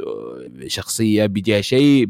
[0.68, 2.10] شخصية بيجيها شيء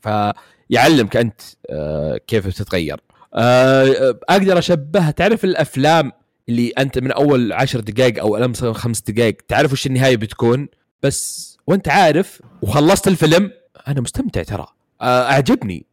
[0.00, 3.00] فيعلمك أنت آه، كيف بتتغير.
[3.34, 5.10] آه، أقدر أشبهها.
[5.10, 6.12] تعرف الأفلام
[6.48, 10.68] اللي أنت من أول عشر دقائق أو خمس دقائق تعرف وش النهاية بتكون؟
[11.02, 13.50] بس وأنت عارف وخلصت الفيلم
[13.88, 14.66] أنا مستمتع ترى.
[15.00, 15.86] آه، أعجبني.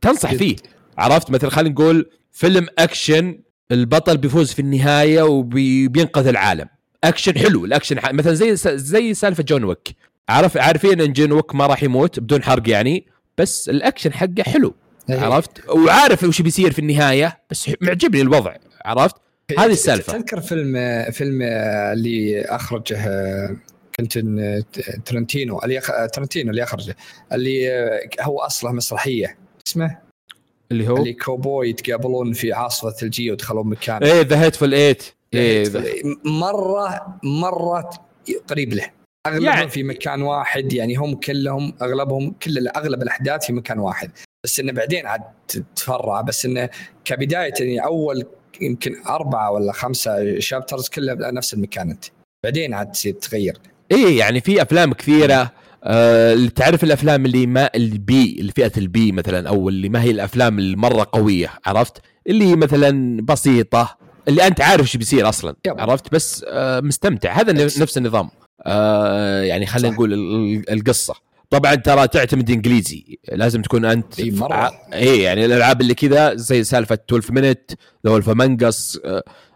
[0.00, 0.56] تنصح فيه.
[0.98, 3.38] عرفت؟ مثلا خلينا نقول فيلم أكشن
[3.72, 6.66] البطل بيفوز في النهاية وبينقذ العالم.
[7.04, 9.96] اكشن حلو الأكشن مثلا زي زي سالفة جون ويك.
[10.28, 13.06] عارف عارفين إن جون ويك ما راح يموت بدون حرق يعني
[13.38, 14.74] بس الأكشن حقه حلو
[15.10, 15.20] أيه.
[15.20, 18.54] عرفت؟ وعارف وش بيصير في النهاية بس معجبني الوضع
[18.84, 19.16] عرفت؟
[19.58, 20.12] هذه السالفة.
[20.12, 23.56] تذكر فيلم فيلم اللي أخرجه
[23.96, 24.62] كنتن
[25.04, 25.80] ترنتينو اللي
[26.12, 26.96] ترنتينو اللي أخرجه
[27.32, 27.68] اللي
[28.20, 29.36] هو أصله مسرحية.
[29.66, 30.09] اسمه؟
[30.72, 35.02] اللي هو؟ اللي كوبوي يتقابلون في عاصفة ثلجيه ويدخلون مكان إيه The Hateful Eight
[35.34, 37.90] إيه، إيه مرة مرة
[38.48, 38.90] قريب له.
[39.26, 44.10] أغلبهم يعني- في مكان واحد يعني هم كلهم أغلبهم كل أغلب الأحداث في مكان واحد.
[44.44, 46.20] بس إنه بعدين عاد تتفرع.
[46.20, 46.68] بس إنه
[47.04, 48.24] كبداية يعني أول
[48.60, 52.04] يمكن أربعة ولا خمسة chapters كلها نفس المكان أنت.
[52.44, 53.58] بعدين عاد تصير تغير.
[53.92, 55.52] إيه يعني في أفلام كثيرة
[55.84, 59.88] آه اللي تعرف الأفلام اللي ما ال B اللي فئة ال B مثلا أو اللي
[59.88, 65.56] ما هي الأفلام المرة قوية عرفت اللي مثلا بسيطة اللي أنت عارف إيش بيصير أصلا
[65.66, 65.80] yep.
[65.80, 67.52] عرفت بس آه مستمتع هذا.
[67.52, 68.30] نفس النظام
[68.66, 69.94] آه يعني خلينا.
[69.94, 71.14] نقول ال- القصة
[71.50, 74.54] طبعا ترى تعتمد إنجليزي لازم تكون أنت إي مرة.
[74.54, 77.70] ع- إي يعني الألعاب اللي كذا زي سالفة 12 Minutes
[78.06, 78.30] The Wolf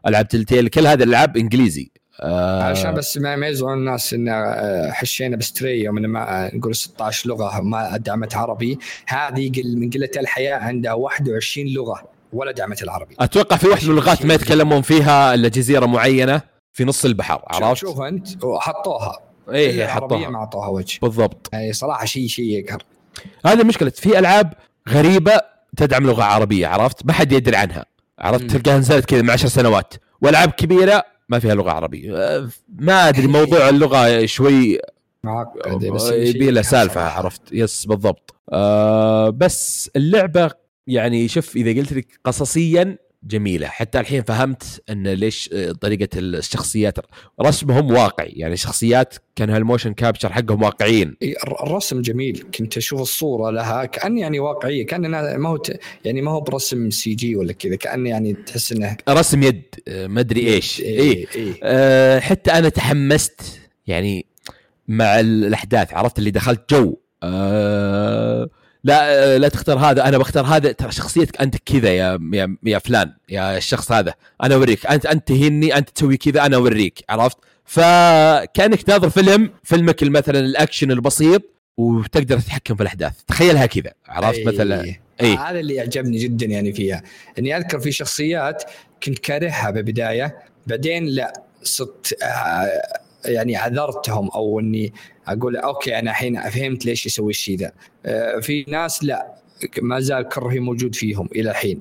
[0.06, 1.90] ألعاب Telltale كل هذه الألعاب إنجليزي
[2.20, 6.74] آه عشان بس ما يزعلون الناس إن آه، حشينا ب Stray يوم ما آه، نقول
[6.74, 8.78] 16 لغة ما دعمت عربي.
[9.06, 13.16] هذه من قلة الحيا عندها 21 لغة ولا دعمت العربي.
[13.20, 16.42] أتوقع في واحدة من اللغات ما يتكلمون فيها إلا جزيرة معينة
[16.72, 19.18] في نص البحر عرفت؟ شوف أنت وحطوها
[19.52, 20.98] إيه حطوها ما أعطوها وجه.
[21.02, 21.48] بالضبط.
[21.52, 22.82] يعني صراحة شيء شيء يقهر.
[23.46, 23.90] هذه مشكلة.
[23.90, 24.52] في ألعاب
[24.88, 25.40] غريبة
[25.76, 27.84] تدعم لغة عربية عرفت؟ ما حد يدري عنها
[28.18, 29.94] عرفت؟ تلقاها نزلت كذا من عشر سنوات.
[30.22, 32.16] وألعاب كبيرة ما فيها لغة عربية.
[32.16, 32.48] أه،
[32.78, 34.78] ما أدري موضوع اللغة شوي
[35.22, 35.86] معقد.
[35.86, 37.00] بس يبي له سالفة.
[37.00, 38.34] عرفت؟ يس بالضبط.
[38.52, 40.50] آه بس اللعبة
[40.86, 43.66] يعني شوف إذا قلت لك قصصيا جميلة.
[43.66, 46.98] حتى الحين فهمت إن ليش آه، طريقة الشخصيات
[47.42, 48.32] رسمهم واقعي.
[48.36, 51.16] يعني شخصيات كان هال motion capture حقهم واقعيين.
[51.62, 52.44] الرسم جميل.
[52.58, 55.58] كنت أشوف الصورة لها كأن يعني واقعية كأن ما هو
[56.04, 60.20] يعني ما هو برسم CG ولا كذا كأن يعني تحس إنه رسم يد آه، ما
[60.20, 60.80] أدري إيش.
[60.80, 61.54] إي إيه إيه.
[61.62, 64.26] أه حتى أنا تحمست يعني
[64.88, 66.98] مع الأحداث عرفت اللي دخلت جو.
[67.22, 68.48] أه
[68.84, 70.08] لا آه، لا تختار هذا.
[70.08, 70.72] أنا بختار هذا.
[70.72, 74.14] ترى شخصيتك أنت كذا يا يا, يا فلان يا الشخص هذا.
[74.42, 74.86] أنا أوريك.
[74.86, 77.04] أنت أنت تهني أنت تسوي كذا أنا أوريك.
[77.08, 81.42] عرفت؟ فكأنك تناظر فيلم فيلمك مثلا الأكشن البسيط
[81.76, 83.12] وتقدر تتحكم في الأحداث.
[83.26, 83.92] تخيلها كذا.
[84.08, 84.44] عرفت؟ أي.
[84.44, 84.84] مثلا
[85.20, 85.34] أي.
[85.36, 87.02] هذا اللي يعجبني جدا يعني فيها.
[87.38, 88.62] إني أذكر في شخصيات
[89.02, 92.82] كنت كارهها بالبداية بعدين لا صرت آه،
[93.24, 94.92] يعني عذرتهم أو إني
[95.28, 97.72] أقول okay أنا الحين فهمت ليش يسوي الشيء ذا.
[98.06, 99.34] آه، في ناس لا
[99.82, 101.80] ما زال كرهي موجود فيهم إلى الحين.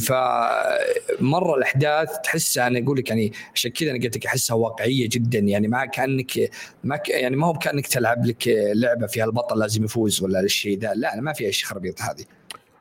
[0.00, 5.38] فمره الأحداث تحسها أنا أقول لك يعني عشان كذا أنا قلت لك أحسها واقعية جدا.
[5.38, 6.50] يعني ما كأنك
[6.84, 10.78] ما ك يعني ما هو كانك تلعب لك لعبة فيها البطل لازم يفوز ولا الشيء
[10.78, 10.92] ذا.
[10.94, 12.24] لا ما فيها خرابيط هذه.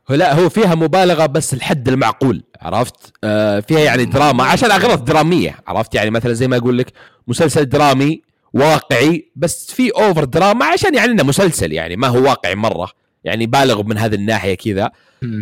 [0.10, 5.56] لا هو فيها مبالغة بس الحد المعقول عرفت؟ آه فيها يعني دراما عشان اغراض درامية
[5.68, 6.88] عرفت؟ يعني مثلا زي ما أقول لك
[7.28, 8.22] مسلسل درامي
[8.54, 12.92] واقعي بس في over دراما عشان يعني انه مسلسل يعني ما هو واقعي مرة.
[13.24, 14.92] يعني بالغ من هذه الناحية كذا.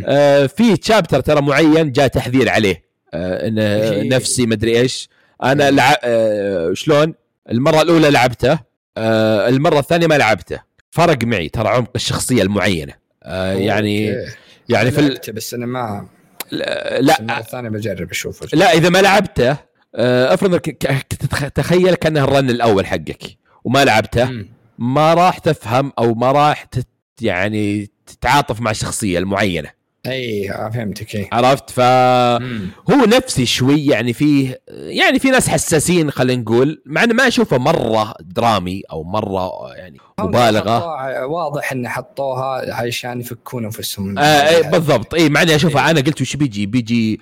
[0.05, 2.83] آه في chapter ترى معين جاء تحذير عليه.
[3.13, 4.15] آه انه.
[4.15, 5.09] نفسي مدري إيش.
[5.43, 5.95] أنا لع...
[6.03, 7.13] آه شلون؟
[7.51, 8.59] المرة الأولى لعبته.
[8.97, 10.59] آه المرة الثانية ما لعبته.
[10.91, 12.93] فرق معي ترى عمق الشخصية المعينة.
[13.23, 14.31] آه يعني okay.
[14.69, 15.19] يعني في ال...
[15.33, 16.07] بس أنا ما
[16.51, 17.19] لا.
[17.19, 18.47] المرة الثانية بجرب أشوفه.
[18.53, 19.57] لا إذا ما لعبته
[20.33, 24.23] افرض انك ك- ك- تتخ- تخيل كانه ال run الأول حقك وما لعبته.
[24.77, 26.87] ما راح تفهم أو ما راح تت
[27.21, 29.69] يعني تتعاطف مع الشخصيه المعينة
[30.07, 31.29] اي فهمتك إي.
[31.31, 33.05] عرفت؟ فهو.
[33.07, 38.13] نفسي شوي يعني فيه يعني في ناس حساسين خلينا نقول مع إنه ما أشوفه مرة
[38.21, 40.85] درامي أو مرة يعني مبالغة.
[41.25, 45.13] واضح ان حطوها عشان يفكون انفسهم آه إيه بالضبط.
[45.13, 47.19] إي مع إني اشوفها أنا قلت وش بيجي؟ بيجي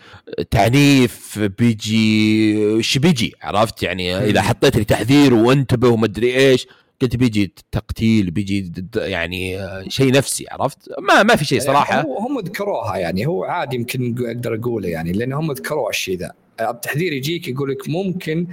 [0.52, 4.42] تعنيف بيجي وش بيجي؟ عرفت؟ يعني إذا.
[4.42, 6.68] حطيت لي تحذير وانتبه ومدري إيش
[7.02, 12.02] قلت بيجي تقتيل بيجي يعني آه، شيء نفسي عرفت؟ ما ما في شيء صراحة.
[12.02, 16.32] هو هم ذكروها يعني هو عادي يمكن أقدر أقوله يعني لأن هم ذكروا الشيء ذا.
[16.62, 18.48] التحذير يجيك يقول لك ممكن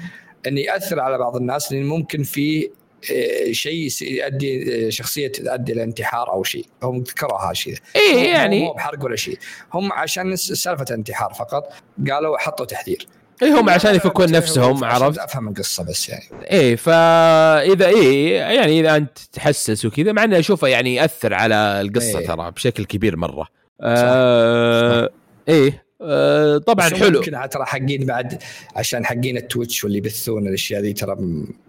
[0.46, 2.70] أن يأثر على بعض الناس لأن ممكن في
[3.12, 6.66] آه، شيء يؤدي آه، شخصية تؤدي إلى انتحار أو شيء.
[6.82, 8.60] هم ذكروا هالشيء اي يعني.
[8.60, 9.38] مو بحرق ولا شيء.
[9.74, 11.72] هم عشان سالفة انتحار فقط
[12.10, 13.06] قالوا حطوا تحذير.
[13.42, 16.24] اي هم عشان يفكون نفسهم عرفت؟ أفهم القصة بس يعني.
[16.50, 22.18] إيه فإذا إيه يعني إذا أنت تحسس وكذا مع انه أشوفه يعني يأثر على القصة
[22.18, 22.26] إيه.
[22.26, 23.46] ترى بشكل كبير مرة.
[23.80, 25.10] آه
[25.48, 27.18] إيه آه طبعا حلو.
[27.18, 28.42] ممكن ترى حقين بعد
[28.76, 31.16] عشان حقين التويتش واللي يبثون الأشياء ذي ترى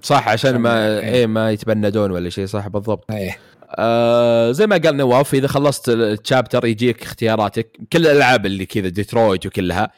[0.02, 1.14] صح عشان ما إيه.
[1.14, 3.12] إيه ما يتبندون ولا شيء صح بالضبط.
[3.12, 3.38] إيه.
[3.76, 8.88] آه زي ما قال نواف إذا خلصت ال chapter يجيك اختياراتك كل الألعاب اللي كذا
[8.88, 9.92] ديترويت وكلها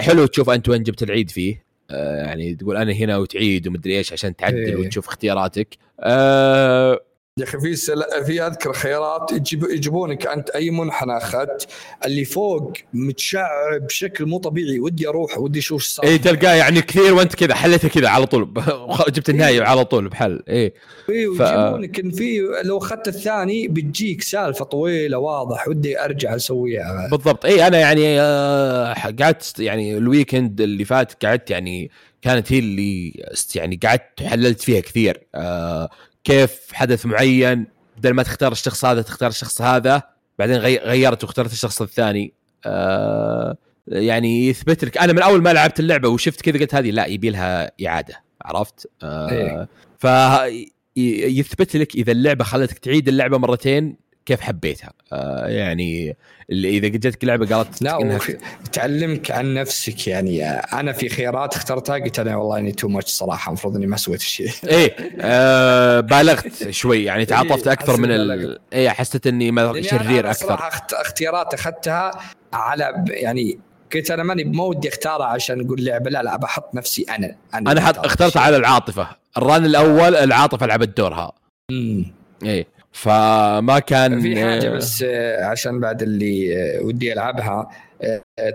[0.00, 4.12] حلو تشوف انت وين جبت العيد فيه آه يعني تقول أنا هنا وتعيد ومدري إيش
[4.12, 4.76] عشان تعدل إيه.
[4.76, 7.00] وتشوف اختياراتك آه
[7.38, 8.02] يا أخي في سل...
[8.26, 9.64] في أذكر خيارات يجيب...
[9.64, 11.68] يجيبونك أنت أي منحنى أخذت
[12.06, 14.80] اللي فوق متشعب بشكل مو طبيعي.
[14.80, 16.06] ودي أروح ودي أشوف صار.
[16.06, 18.54] اي تلقاه يعني كثير وأنت كذا حليته كذا على طول
[19.14, 19.66] جبت النهاية إيه.
[19.66, 20.42] على طول بحل.
[20.48, 20.72] اي
[21.10, 27.08] اي ويجيبونك إن في لو أخذت الثاني بتجيك سالفة طويلة واضح ودي أرجع أسويها.
[27.10, 27.44] بالضبط.
[27.44, 31.90] اي أنا يعني آه قعدت يعني ال weekend اللي فات قعدت يعني
[32.22, 33.24] كانت هي اللي
[33.54, 35.26] يعني قعدت حللت فيها كثير.
[35.34, 35.90] آه
[36.24, 37.66] كيف حدث معين
[37.96, 40.02] بدل ما تختار الشخص هذا تختار الشخص هذا
[40.38, 42.32] بعدين غيرت واخترت الشخص الثاني
[42.66, 43.56] آه
[43.86, 47.30] يعني يثبت لك أنا من أول ما لعبت اللعبة وشفت كذا قلت هذه لا يبي
[47.30, 49.68] لها إعادة عرفت؟ آه إيه.
[49.98, 50.06] ف
[50.96, 53.96] يثبت لك إذا اللعبة خلتك تعيد اللعبة مرتين
[54.30, 56.16] كيف حبيتها؟ آه يعني
[56.50, 58.18] إذا جتك لعبة قالت لا إنها...
[58.72, 63.48] تعلمك عن نفسك يعني أنا في خيارات اخترتها قلت أنا والله إني too much صراحة
[63.48, 68.58] المفروض إني ما سويت الشيء إيه آه بالغت شوي يعني تعاطفت إيه، أكثر من ال...
[68.72, 70.46] إيه حسيت إني شرير أكثر.
[70.46, 72.10] صراحة اختيارات أخذتها
[72.52, 73.58] على يعني
[73.94, 77.72] قلت أنا ماني ما ودي أختارها عشان نقول لعبة لا لا بحط نفسي أنا أنا,
[77.72, 79.08] أنا حط اخترتها على العاطفة.
[79.36, 81.32] الران الأول العاطفة لعبت دورها.
[81.70, 82.12] امم
[82.42, 82.79] إيه.
[82.92, 87.70] فما كان في حاجة آه، بس آه، عشان بعد اللي آه، ودي ألعبها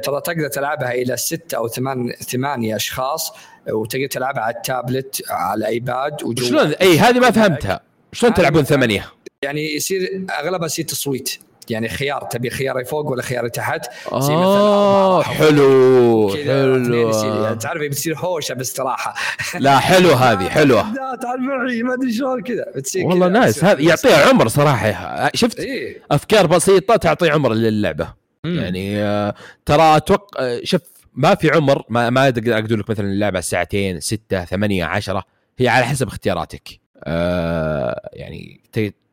[0.04, 3.34] ترى تقدر تلعبها إلى ستة أو ثمان ثمانية أشخاص
[3.70, 7.80] وتقدر تلعبها على التابلت على الإيباد شلون؟ إي هذه ما فهمتها.
[8.14, 9.12] شلون تلعبون ثمانية؟
[9.42, 11.40] يعني يصير أغلبها يصير تصويت.
[11.70, 16.30] يعني خيار تبي خياري فوق ولا خياري تحت؟ آه حلو حلو.
[16.36, 17.56] يعني.
[17.56, 19.14] تعرف بتصير هوشة باستراحة.
[19.60, 20.94] لا حلو هذه حلوة.
[20.94, 22.66] لا تعال معي ما أدري شلون كذا.
[22.76, 23.64] بتصير والله nice.
[23.64, 25.32] هذا يعطيها عمر صراحة.
[25.34, 28.14] شفت؟ إيه؟ أفكار بسيطة تعطي عمر للعبة.
[28.44, 28.60] مم.
[28.60, 29.36] يعني آه
[29.66, 30.82] ترى أتوقع آه، شوف
[31.14, 35.24] ما في عمر ما ما أقدر أقول لك مثلا اللعبة ساعتين ستة ثمانية عشرة
[35.60, 36.80] هي على حسب اختياراتك.
[37.04, 38.62] آه يعني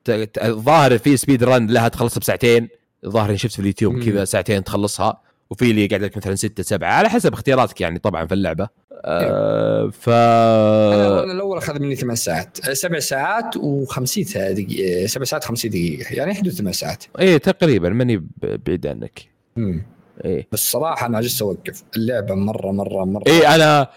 [0.09, 2.69] الظاهر في speed run لها تخلصها بساعتين.
[3.05, 7.09] الظاهر شفت في اليوتيوب كذا ساعتين تخلصها وفي اللي قاعد لك مثلا ستة سبعة على
[7.09, 8.69] حسب اختياراتك يعني طبعا في اللعبة.
[9.05, 12.71] آه ف أنا الأول أخذ مني ثمان ساعات.
[12.73, 15.07] سبع ساعات و50 دقيقة.
[15.07, 16.15] سبع ساعات 50 دقيقة.
[16.15, 17.05] يعني حدود ثمان ساعات.
[17.19, 19.21] إيه تقريبا ماني بعيد عنك.
[19.59, 19.83] امم
[20.25, 20.47] إيه.
[20.53, 21.83] بس صراحة أنا عجزت أوقف.
[21.97, 23.89] اللعبة مرة مرة مرة إيه أنا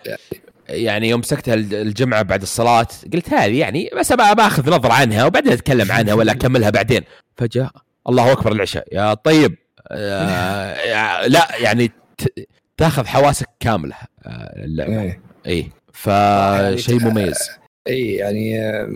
[0.70, 5.92] يعني يوم مسكتها الجمعة بعد الصلاة قلت هذه يعني بس باخذ نظره عنها وبعدين أتكلم
[5.92, 7.02] عنها ولا أكملها بعدين.
[7.38, 7.70] فجاه
[8.10, 8.88] الله أكبر العشاء.
[8.92, 9.58] يا طيب
[9.92, 11.92] آه لا يعني
[12.78, 13.96] تأخذ حواسك كاملة
[14.26, 15.70] آه، اللعبه اي إيه.
[15.94, 17.50] فشيء يعني مميز.
[17.88, 18.90] اي يعني آه،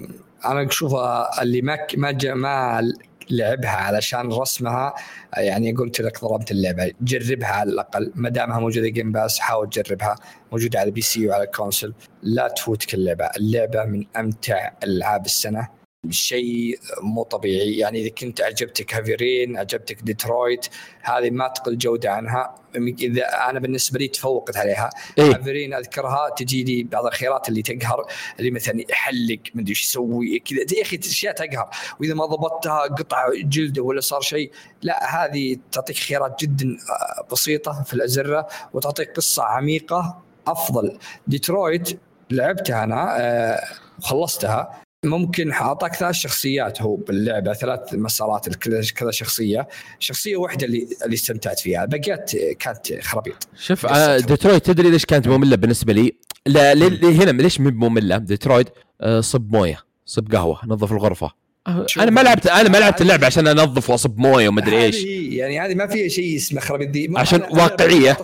[0.45, 0.95] أنا أشوف
[1.41, 2.81] اللي ما ما ما
[3.29, 4.93] لعبها علشان رسمها
[5.37, 6.91] يعني قلت لك ضربت اللعبة.
[7.01, 10.15] جربها على الأقل ما دامها موجودة Game Pass حاول تجربها.
[10.51, 13.25] موجودة على ال PC وعلى ال console لا تفوتك اللعبة.
[13.25, 15.78] اللعبة من أمتع ألعاب السنة.
[16.09, 17.77] شيء مو طبيعي.
[17.77, 20.65] يعني إذا كنت عجبتك Heavy Rain عجبتك ديترويت
[21.01, 22.55] هذه ما تقل جودة عنها.
[22.75, 24.89] إذا أنا بالنسبة لي تفوقت عليها.
[25.17, 28.05] إيه؟ Heavy Rain أذكرها تجي لي بعض الخيارات اللي تقهر
[28.39, 30.77] اللي مثلا يحلق ما أدري إيش يسوي كذا.
[30.77, 31.69] يا أخي أشياء تقهر.
[31.99, 37.83] وإذا ما ضبطتها قطع جلده ولا صار شيء لا هذه تعطيك خيارات جدا آه، بسيطة
[37.83, 40.97] في الأزرة وتعطيك قصة عميقة أفضل.
[41.27, 41.99] ديترويت
[42.31, 43.63] لعبتها أنا آه،
[43.99, 44.81] وخلصتها.
[45.05, 49.67] ممكن أعطاك ثلاث شخصيات هو باللعبة ثلاث مسارات كذا شخصية.
[49.99, 51.83] شخصية واحدة اللي اللي استمتعت فيها.
[51.83, 53.47] الباقيات كانت خرابيط.
[53.59, 56.73] شوف آه ديترويت تدري ليش كانت مملة بالنسبة لي؟ لا
[57.03, 58.67] هنا ليش مو مملة؟ ديترويت
[59.01, 61.31] آه صب موية صب قهوة نظف الغرفة.
[61.67, 65.03] آه، أنا ما لعبت أنا ما لعبت اللعبة عشان أنظف وأصب موية وما أدري إيش.
[65.03, 66.89] يعني هذه ما فيها شيء اسمه خرابيط.
[66.89, 68.17] دي عشان واقعية.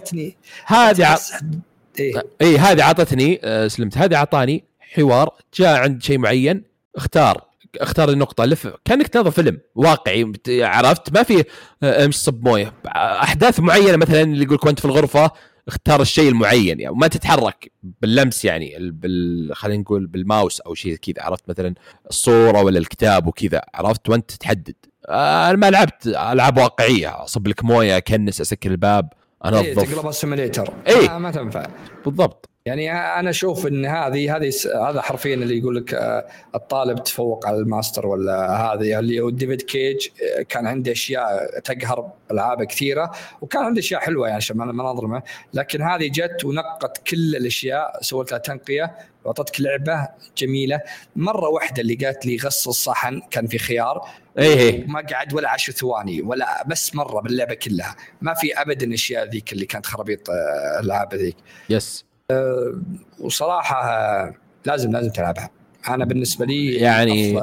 [0.66, 1.18] هذه
[2.42, 3.98] اي هذه عطتني سلمت.
[3.98, 4.64] هذه اعطاني
[4.96, 5.30] حوار
[5.60, 6.64] جاء عند شيء معين
[6.96, 7.42] اختار
[7.82, 8.46] اختار النقطة.
[8.46, 11.44] لف كأنك تنظر فيلم واقعي عرفت؟ ما في
[11.84, 12.74] آه، امشي صب موية.
[12.96, 15.32] أحداث معينة مثلا اللي يقول وأنت في الغرفة
[15.68, 17.72] اختار الشيء المعين يعني وما تتحرك
[18.02, 21.74] باللمس يعني بال خلينا نقول بالماوس أو شيء كذا عرفت؟ مثلا
[22.10, 24.76] الصورة ولا الكتاب وكذا عرفت؟ وأنت تحدد
[25.10, 29.10] آه، أنا ما لعبت ألعاب واقعية أصب لك موية أكنس أسكر الباب
[29.46, 29.66] أنظف.
[29.66, 31.68] إيه تقلبها simulator اي ما, ما تنفع.
[32.06, 32.50] بالضبط.
[32.68, 34.52] يعني أنا أشوف إن هذه هذه
[34.90, 39.00] هذا حرفيا اللي يقول لك آه، الطالب تفوق على الماستر ولا هذه.
[39.00, 40.08] اللي هو ديفيد كيج
[40.38, 43.12] آه، كان عنده أشياء تقهر العاب كثيرة
[43.42, 45.24] وكان عنده أشياء حلوة يعني عشان ما نظلمه.
[45.54, 50.08] لكن هذه جت ونقت كل الأشياء سوت لها تنقية واعطتك لعبة
[50.38, 50.82] جميلة.
[51.16, 54.10] مرة واحدة اللي قالت لي غسل الصحن كان في خيار.
[54.38, 57.96] إيه ما قعد ولا عشر ثواني ولا بس مرة باللعبة كلها.
[58.22, 61.38] ما في ابدا الأشياء ذيك اللي كانت خرابيط آه، الألعاب ذيك.
[61.70, 62.06] yes
[63.20, 64.34] وصراحة
[64.66, 65.50] لازم لازم تلعبها.
[65.90, 67.40] أنا بالنسبة لي يعني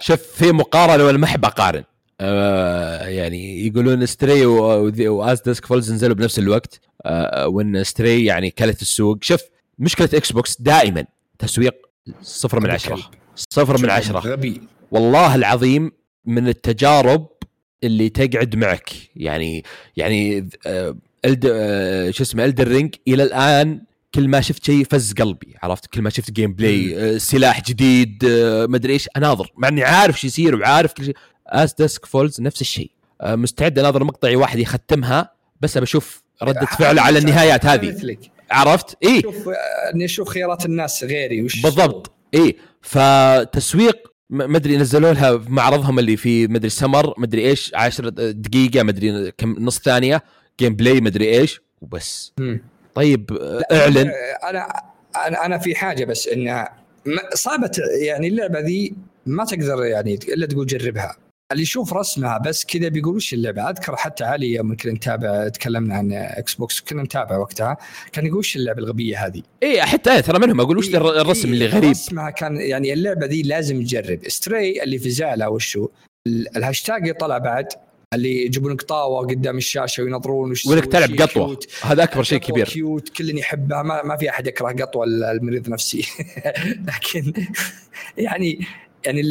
[0.00, 1.84] شوف في مقارنة ولا ما احب أقارن.
[2.20, 6.80] آه يعني يقولون Stray و As Dusk Falls نزلوا بنفس الوقت.
[7.02, 9.18] آه وإن Stray يعني كلت السوق.
[9.20, 9.40] شوف
[9.78, 11.04] مشكلة Xbox دائما
[11.38, 11.74] تسويق
[12.22, 12.98] صفر من عشرة.
[13.34, 14.18] صفر من عشرة.
[14.18, 14.62] غبي.
[14.90, 15.92] والله العظيم
[16.24, 17.26] من التجارب
[17.84, 18.90] اللي تقعد معك.
[19.16, 19.64] يعني
[19.96, 20.96] يعني آه
[22.10, 23.80] شو اسمه Elden Ring إلى الآن
[24.16, 28.66] كل ما شفت شيء فز قلبي عرفت؟ كل ما شفت gameplay آه سلاح جديد آه
[28.66, 31.14] مدري إيش أناظر مع إني عارف شو يصير وعارف كل شيء.
[31.46, 32.90] As Dusk Falls نفس الشيء.
[33.20, 37.88] آه مستعد أناظر مقطعي واحد يختمها بس بشوف ردة فعله على النهايات هذه.
[37.88, 38.18] مثلك.
[38.50, 39.48] عرفت؟ اي شوف
[39.94, 42.12] إني أشوف خيارات الناس غيري وش بالضبط.
[42.34, 48.82] اي فتسويق مدري نزلوا لها في معرضهم اللي في مدري سمر مدري إيش 10 دقيقة
[48.82, 50.22] مدري كم نص ثانية
[50.60, 52.32] gameplay مدري إيش وبس.
[52.38, 52.60] مم.
[52.96, 53.38] طيب
[53.72, 54.12] اعلن.
[54.48, 54.66] أنا
[55.26, 56.68] أنا أنا في حاجة بس انها
[57.34, 57.70] صعبة
[58.02, 58.94] يعني اللعبة ذي
[59.26, 61.16] ما تقدر يعني إلا تقول جربها.
[61.52, 65.94] اللي يشوف رسمها بس كذا بيقول وش اللعبة؟ أذكر حتى علي يوم كنا نتابع تكلمنا
[65.94, 67.76] عن Xbox كنا نتابع وقتها
[68.12, 71.48] كان يقول وش اللعبة الغبية هذه؟ اي حتى أنا ترى منهم أقول وش الر- الرسم
[71.48, 71.90] إيه، اللي غريب.
[71.90, 74.28] رسمها كان يعني اللعبة ذي لازم تجرب.
[74.28, 75.88] ستري اللي في زعلة وشو
[76.26, 77.66] ال- الهاشتاج اللي طلع بعد
[78.14, 81.58] اللي يجيبون لك طاوه قدام الشاشة وينظرون وش وانك تسوي، تلعب قطوة.
[81.82, 82.68] هذا أكبر شيء كبير.
[82.68, 83.08] كيوت.
[83.08, 83.82] كل يحبها.
[83.82, 86.06] ما, ما في أحد يكره قطوة المريض النفسي.
[86.88, 87.32] لكن
[88.18, 88.66] يعني
[89.06, 89.22] يعني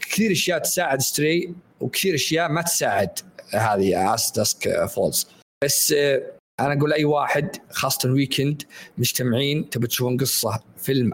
[0.00, 3.18] كثير أشياء تساعد ستري وكثير أشياء ما تساعد.
[3.50, 5.26] هذه As Dusk Falls
[5.64, 6.22] بس آه،
[6.60, 8.62] أنا أقول اي واحد خاصة weekend
[8.98, 11.12] مجتمعين تبي تشوفون قصة فيلم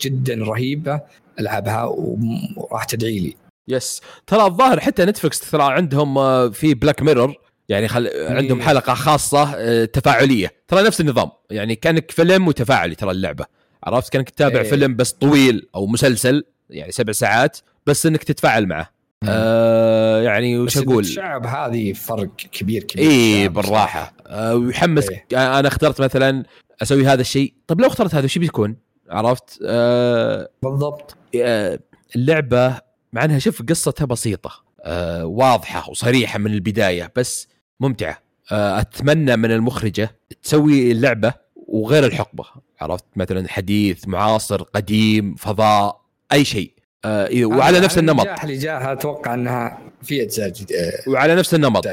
[0.00, 1.00] جدا رهيبة
[1.40, 3.47] ألعبها وراح تدعي لي.
[3.68, 4.00] yes.
[4.26, 7.34] ترى الظاهر حتى Netflix ترى عندهم آه، في Black Mirror
[7.68, 8.10] يعني خل...
[8.14, 10.52] عندهم حلقة خاصة آه، تفاعلية.
[10.68, 13.44] ترى نفس النظام يعني كأنك فيلم وتفاعلي ترى اللعبة.
[13.84, 14.70] عرفت؟ كأنك تتابع إيه.
[14.70, 18.90] فيلم بس طويل أو مسلسل يعني سبع ساعات بس إنك تتفاعل معه.
[19.28, 24.12] آه يعني وش أقول؟ الشعب هذه فرق كبير كبير اي بالراحة.
[24.26, 25.26] آه ويحمس إيه.
[25.34, 26.44] آه أنا اخترت مثلا
[26.82, 27.54] أسوي هذا الشيء.
[27.66, 28.76] طيب لو اخترت هذا وش بيكون؟
[29.10, 31.16] عرفت؟ آه بالضبط.
[31.36, 31.78] آه،
[32.16, 34.50] اللعبة مع انها شوف قصتها بسيطة
[34.82, 37.48] آه، واضحة وصريحة من البداية بس
[37.80, 38.18] ممتعة.
[38.52, 42.44] آه، أتمنى من المخرجة تسوي اللعبة وغير الحقبة
[42.80, 46.00] عرفت؟ مثلا حديث معاصر قديم فضاء
[46.32, 46.72] أي شيء.
[47.04, 48.26] آه، إيه، وعلى نفس النمط.
[48.42, 50.92] اللي جاها أتوقع إنها في أجزاء جديدة.
[51.06, 51.86] وعلى نفس النمط.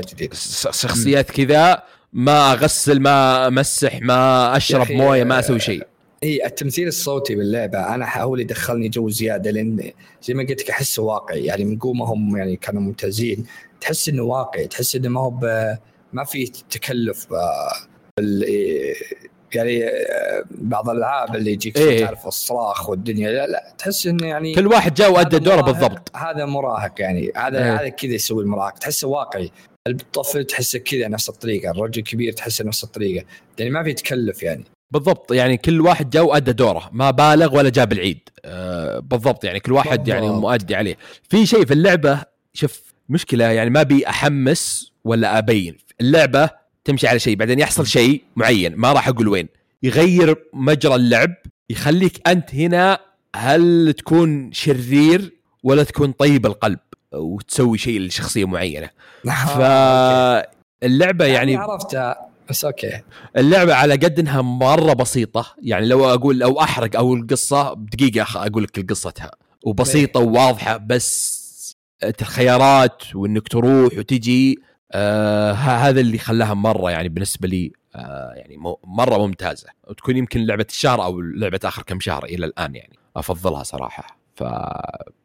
[0.72, 5.88] شخصيات كذا ما أغسل ما أمسح ما أشرب موية ما آه، أسوي شيء.
[6.24, 9.92] إي التمثيل الصوتي باللعبة أنا هو اللي دخلني جو زيادة لأن
[10.24, 13.46] زي ما قلت لك احسه واقعي يعني من قومهم يعني كانوا ممتازين
[13.82, 15.32] تحس إنه واقعي تحس إنه ما هو
[16.14, 17.28] ما في تكلف
[18.18, 18.46] بال
[19.56, 22.06] يعني آه، بعض الألعاب اللي يجيك إيه.
[22.06, 26.46] تعرف الصراخ والدنيا لا لا تحس إنه يعني كل واحد جاء وأدى دوره بالضبط هذا
[26.46, 27.76] مراهق يعني هذا إيه.
[27.76, 29.52] هذا كذا يسوي المراهق تحسه واقعي
[29.88, 33.26] الطفل تحسه كذا نفس الطريقة الرجل الكبير تحسه نفس الطريقة
[33.60, 37.70] يعني ما في تكلف يعني بالضبط يعني كل واحد جاء وادى دوره ما بالغ ولا
[37.70, 38.30] جاب العيد.
[38.46, 40.08] آه بالضبط يعني كل واحد بالضبط.
[40.08, 40.98] يعني مؤدي عليه.
[41.30, 42.24] في شيء في اللعبة
[42.54, 45.78] شوف مشكلة يعني ما بي أحمس ولا أبين.
[46.02, 46.50] اللعبة
[46.86, 49.48] تمشي على شيء بعدين يحصل شيء معين ما راح أقول وين.
[49.84, 51.34] يغير مجرى اللعب
[51.70, 53.00] يخليك أنت هنا
[53.36, 55.34] هل تكون شرير
[55.64, 56.80] ولا تكون طيب القلب
[57.14, 58.90] وتسوي شيء لشخصية معينة.
[59.56, 63.02] فاللعبه يعني يعني عرفتها بس أوكي.
[63.38, 65.46] اللعبة على قد إنها مرة بسيطة.
[65.62, 69.32] يعني لو أقول أو أحرق أو القصة بدقيقة أخ- أقول لك قصتها
[69.64, 71.46] وبسيطة وواضحة بس
[72.22, 74.60] الخيارات وإنك تروح وتجي
[74.92, 79.68] آه هذا اللي خلاها مرة يعني بالنسبة لي آه يعني مرة ممتازة.
[79.88, 83.00] وتكون يمكن لعبة الشهر أو لعبة آخر كم شهر إلى الآن يعني.
[83.16, 84.18] أفضلها صراحة.
[84.36, 84.44] ف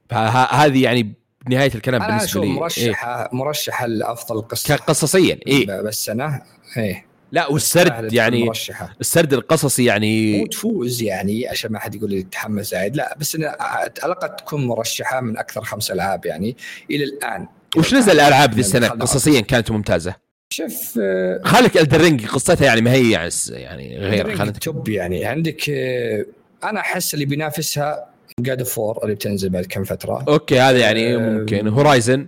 [0.09, 1.15] فهذه يعني
[1.47, 2.49] بنهاية الكلام أشوف لي.
[2.51, 2.59] إيه.
[2.61, 4.77] مرشحه مرشحة لأفضل قصة.
[4.77, 5.67] كقصصيا إيه.
[5.67, 6.43] ب- بالسنه
[6.77, 7.07] إيه.
[7.33, 12.23] لا والسرد يعني مرشحه السرد القصصي يعني مو تفوز يعني عشان ما حد يقول لي
[12.23, 12.97] تحمس زايد.
[12.97, 16.57] لا بس على الاقل تكون مرشحة من أكثر خمس ألعاب يعني
[16.91, 17.47] إلى الآن.
[17.77, 19.01] وش نزل الالعاب ذي السنة؟ خلاص.
[19.01, 20.15] قصصيا كانت ممتازة.
[20.53, 20.99] شوف
[21.45, 25.25] خالك الدرينج قصتها يعني ما هي يعني, يعني غير خلنا توب يعني.
[25.25, 26.25] عندك آه،
[26.65, 28.07] أنا أحس اللي بينافسها
[28.41, 30.25] جاد فور اللي بتنزل بعد كم فترة.
[30.29, 31.69] أوكي هذا يعني آه، ممكن.
[31.69, 32.27] هورايزن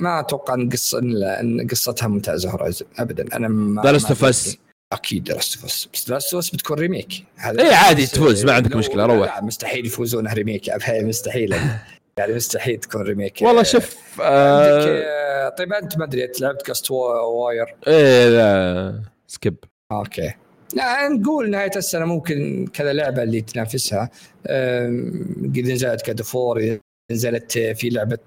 [0.00, 0.98] ما أتوقع إن قصه
[1.40, 2.86] إن قصتها ممتازة هورايزن.
[2.98, 3.36] ابدا.
[3.36, 3.82] أنا ما
[4.22, 4.24] Us.
[4.46, 4.58] عجبني.
[4.92, 8.52] أكيد لاست اوف اس بس لاست اوف اس بتكون ريميك هذا إيه عادي تفوز، ما
[8.52, 9.36] عندك لا، روح.
[9.36, 10.68] لا، مستحيل يفوزون ريميك
[11.04, 11.52] مستحيل
[12.18, 16.90] يعني مستحيل تكون ريميك والله شوف آه آه، طيب أنت ما أدري أنت لعبت كاست
[16.90, 19.56] واير إيه لا سكيب
[19.92, 20.32] أوكي.
[20.74, 24.10] لا نقول نهاية السنة ممكن كذا لعبة اللي تنافسها.
[24.46, 26.78] قد نزلت كاد فور
[27.10, 28.18] نزلت في لعبة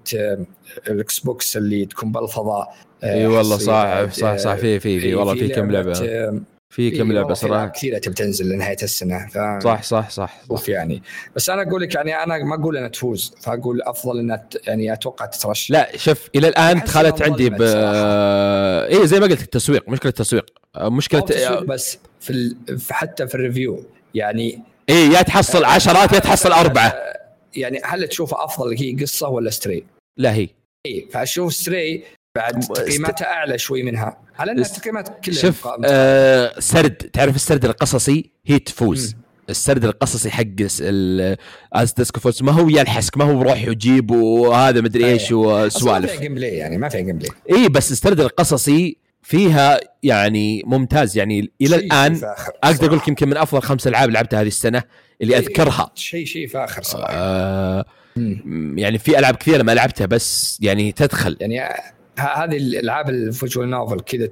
[0.88, 2.74] الاكس بوكس اللي تكون بالفضاء
[3.04, 5.94] إي والله صح صح صح في في في والله في كم لعبة
[6.70, 7.68] في كم لعبة صراحة.
[7.68, 9.62] كثيرة تبي تنزل لنهاية السنة ف...
[9.64, 10.68] صح صح صح, صح.
[10.68, 11.02] يعني.
[11.36, 15.26] بس أنا أقول لك يعني أنا ما أقول إنها تفوز فأقول أفضل إنها يعني أتوقع
[15.26, 20.46] تترشح لا شوف إلى الآن دخلت عندي ب إي زي ما قلت التسويق مشكلة التسويق
[20.78, 22.56] مشكلة التسويق بس في ال...
[22.90, 26.94] حتى في ال review يعني إي يا تحصل عشرات يا تحصل أربعة.
[27.56, 29.84] يعني هل تشوف أفضل هي قصة ولا Stray؟
[30.18, 30.48] لا هي.
[30.86, 32.04] إي فأشوف Stray
[32.36, 34.16] بعد تقييماتها أعلى شوي منها.
[34.38, 36.94] على أن التقييمات كلها شوف آه سرد.
[36.94, 39.14] تعرف السرد القصصي؟ هي تفوز.
[39.14, 39.16] م.
[39.50, 40.44] السرد القصصي حق
[41.72, 46.20] As Dusk ما هو يلحسك ما هو روح وجيب وهذا مدري إيش وسوالف ما فيها
[46.20, 51.18] gameplay يعني ما فيها جيم بلاي إي بس السرد القصصي فيها يعني ممتاز.
[51.18, 52.20] يعني إلى الآن
[52.64, 54.82] أقدر أقول لك يمكن من أفضل خمس ألعاب لعبتها هذه السنة.
[55.24, 55.90] اللي أذكرها.
[55.94, 57.84] شيء شيء فاخر صراحة آه
[58.76, 61.36] يعني في ألعاب كثيرة ما لعبتها بس يعني تدخل.
[61.40, 61.60] يعني
[62.18, 64.26] هذه الألعاب ال visual novel كذا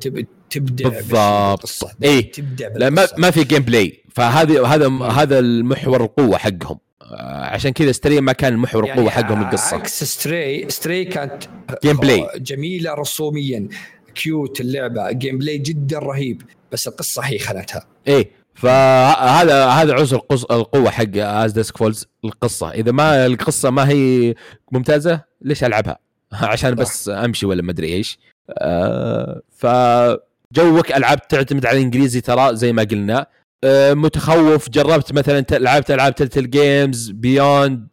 [0.51, 1.91] تبدأ بالضبط.
[2.05, 6.79] اي تبدأ لا ما, ما في gameplay فهذه هذا هذا المحور القوة حقهم.
[7.03, 9.77] آه، عشان كذا Stray ما كان محور القوة يعني حقهم القصة.
[9.77, 11.43] عكس Stray Stray كانت
[11.85, 13.69] gameplay جميلة رسوميا.
[14.15, 15.13] cute اللعبة.
[15.13, 16.43] gameplay جدا رهيب.
[16.73, 18.42] بس القصة هي خانتها إيه.
[18.63, 22.71] فهذا هذا عنصر القوة حق از ديسك فولز القصة.
[22.71, 24.35] إذا ما القصة ما هي
[24.73, 25.99] ممتازة ليش ألعبها؟
[26.33, 28.19] عشان بس أمشي ولا ما أدري إيش.
[28.51, 33.27] آه فجوك ألعاب تعتمد على الإنجليزي ترى زي ما قلنا.
[33.65, 37.87] آه متخوف جربت مثلا لعبت ألعاب تلتل جيمز بيوند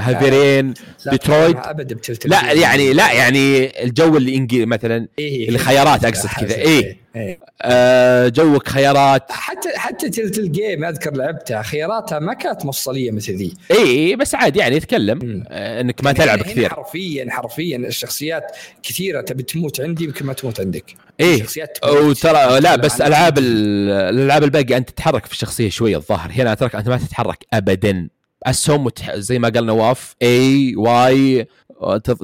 [0.00, 0.74] هافيرين
[1.10, 1.56] ديترويت.
[1.56, 6.56] ابدا لا يعني لا يعني الجو اللي انجلي مثلا إيه الخيارات أقصد كذا.
[6.56, 7.06] إيه.
[7.16, 7.38] إيه.
[7.62, 9.32] آه جوك خيارات.
[9.32, 13.54] حتى حتى Telltale Game أذكر لعبتها خياراتها ما كانت مفصليه مثل ذي.
[13.70, 15.44] اي بس عادي يعني يتكلم.
[15.48, 16.68] آه إنك ما تلعب كثير.
[16.68, 20.94] حرفيا حرفيا الشخصيات كثيرة تبي تموت عندي يمكن ما تموت عندك.
[21.20, 21.42] إيه.
[21.84, 26.30] وترى لا بس ألعاب الألعاب الباقية أنت تتحرك في الشخصية شوية الظاهر.
[26.32, 28.08] هنا تراك أنت ما تتحرك ابدا.
[28.42, 31.46] اسهم زي ما قال نواف A Y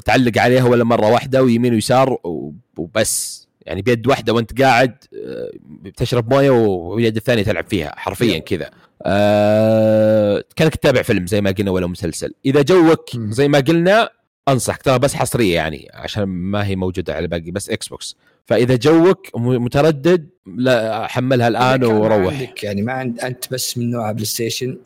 [0.04, 2.18] تعلق عليها ولا مرة واحدة ويمين ويسار
[2.76, 3.42] وبس.
[3.66, 5.50] يعني بيد واحدة وانت قاعد آه،
[5.96, 8.70] تشرب موية واليد الثانية تلعب فيها حرفيا كذا.
[9.02, 12.34] أه كأنك تتابع فيلم زي ما قلنا ولا مسلسل.
[12.46, 14.10] إذا جوك زي ما قلنا
[14.48, 19.26] انصحك ترى بس حصرية يعني عشان ما هي موجودة على باقي بس Xbox فإذا جوك
[19.36, 22.34] متردد لا حملها الآن وروح.
[22.34, 24.78] عندك يعني ما عند أنت بس من نوع PlayStation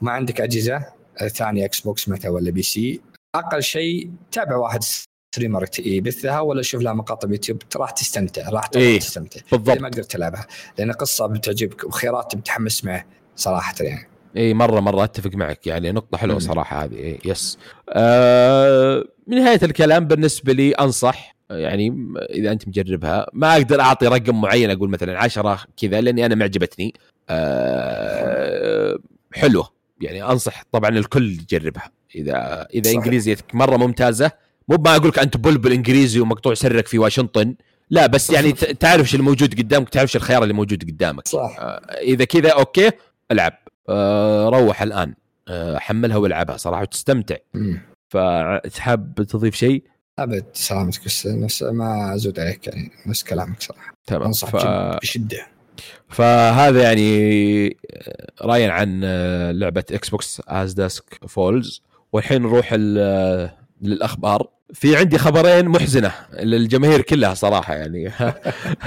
[0.00, 0.84] ما عندك أجهزة
[1.26, 3.00] ثانية Xbox مثلا ولا PC
[3.34, 8.98] أقل شيء تابع واحد streamer يبثها ولا شوف لها مقاطع يوتيوب راح تستمتع راح إيه
[8.98, 9.40] تستمتع.
[9.52, 9.78] بالضبط.
[9.78, 10.46] ما قدرت تلعبها
[10.78, 13.04] لأن قصة بتعجبك وخيارات متحمس معه
[13.36, 14.08] صراحة يعني.
[14.36, 16.94] اي مرة مرة أتفق معك يعني نقطة حلوة صراحة هذه.
[16.94, 17.58] إيه yes.
[17.88, 24.40] آه من نهاية الكلام بالنسبة لي أنصح يعني إذا أنت مجربها ما أقدر أعطي رقم
[24.40, 26.94] معين أقول مثلا عشرة كذا لأني أنا معجبتني.
[27.30, 28.98] آه
[29.32, 29.72] حلوة.
[30.00, 31.90] يعني أنصح طبعا الكل يجربها.
[32.14, 34.30] إذا إذا إنجليزيتك مرة ممتازة
[34.68, 37.54] مو ما أقول لك أنت بلبل إنجليزي ومقطوع سرك في واشنطن.
[37.90, 41.28] لا بس يعني تعرف إيش الموجود قدامك تعرف إيش الخيار اللي موجود قدامك.
[41.28, 41.56] صح.
[41.60, 42.90] آه إذا كذا أوكي
[43.30, 43.52] ألعب.
[43.88, 45.14] آه روح الآن.
[45.48, 47.36] آه حملها والعبها صراحة وتستمتع.
[48.08, 49.82] فتحب تضيف شيء؟
[50.18, 53.94] أبد سلامتك بس نفس ما أزود عليك يعني نفس كلامك صراحة.
[54.06, 54.56] تمام انصح ف...
[55.02, 55.46] بشدة.
[56.08, 61.82] فهذا يعني آه، رايا عن آه، لعبة Xbox As Dusk Falls
[62.12, 62.74] والحين نروح
[63.82, 64.48] للأخبار.
[64.74, 68.12] في عندي خبرين محزنة للجماهير كلها صراحة يعني.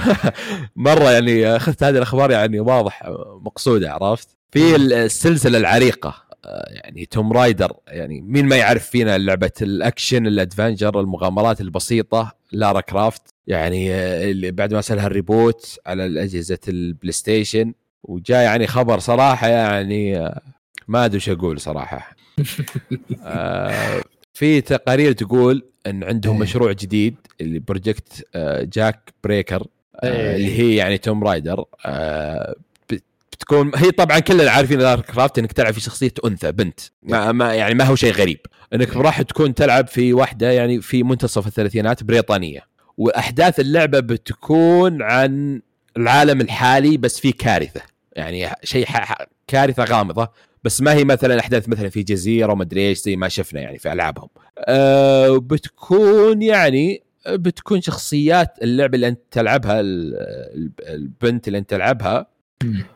[0.76, 3.02] مرة يعني أخذت هذه الأخبار يعني واضح
[3.42, 6.25] مقصودة عرفت؟ في السلسلة العريقة.
[6.68, 12.32] يعني Tomb Raider يعني مين ما يعرف فينا لعبة ال action ال adventure المغامرات البسيطة
[12.52, 13.94] Lara Croft يعني
[14.30, 17.72] اللي بعد ما سوا لها ال reboot على الأجهزة ال PlayStation
[18.02, 20.30] وجاء يعني خبر صراحة يعني
[20.88, 22.16] ما أدري وش أقول صراحة
[23.22, 24.02] آه
[24.36, 26.42] في تقارير تقول إن عندهم إيه.
[26.42, 30.36] مشروع جديد اللي project آه، Jawbreaker آه،.
[30.36, 32.54] اللي هي يعني Tomb Raider آه،
[33.36, 36.80] بتكون هي طبعا كلنا عارفين Lara Croft إنك تلعب في شخصية أنثى بنت.
[37.02, 38.38] ما, ما يعني ما هو شيء غريب.
[38.74, 42.60] إنك راح تكون تلعب في واحدة يعني في منتصف الثلاثينات بريطانية.
[42.96, 45.60] وأحداث اللعبة بتكون عن
[45.96, 47.80] العالم الحالي بس في كارثة.
[48.12, 48.86] يعني شيء
[49.46, 50.28] كارثة غامضة.
[50.64, 53.78] بس ما هي مثلا أحداث مثلا في جزيرة وما أدري إيش زي ما شفنا يعني
[53.78, 54.28] في ألعابهم.
[54.58, 62.35] أه بتكون يعني بتكون شخصيات اللعبة اللي أنت تلعبها البنت اللي أنت تلعبها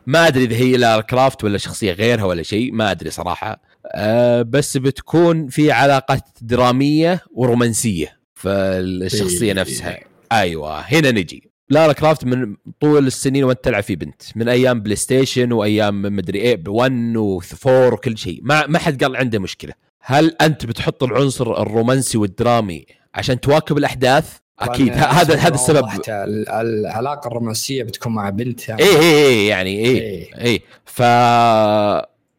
[0.07, 3.61] ما أدري إذا هي لارا كرافت ولا شخصية غيرها ولا شيء ما أدري صراحة.
[3.85, 9.53] أه بس بتكون في علاقات درامية ورومانسية فالشخصيه إيه.
[9.53, 9.99] نفسها.
[10.31, 11.51] أيوه هنا نجي.
[11.69, 14.21] Lara Croft من طول السنين وأنت تلعب في بنت.
[14.35, 18.39] من أيام PlayStation وأيام مدري إيه 1 و4 وكل شيء.
[18.43, 19.73] ما ما حد قال عنده مشكلة.
[20.01, 22.85] هل أنت بتحط العنصر الرومانسي والدرامي
[23.15, 24.93] عشان تواكب الأحداث؟ أكيد.
[24.93, 25.89] هذا هذا السبب.
[26.07, 30.61] العلاقة الرومانسية بتكون مع بنتها اي اي اي يعني اي اي إيه.
[30.85, 31.01] ف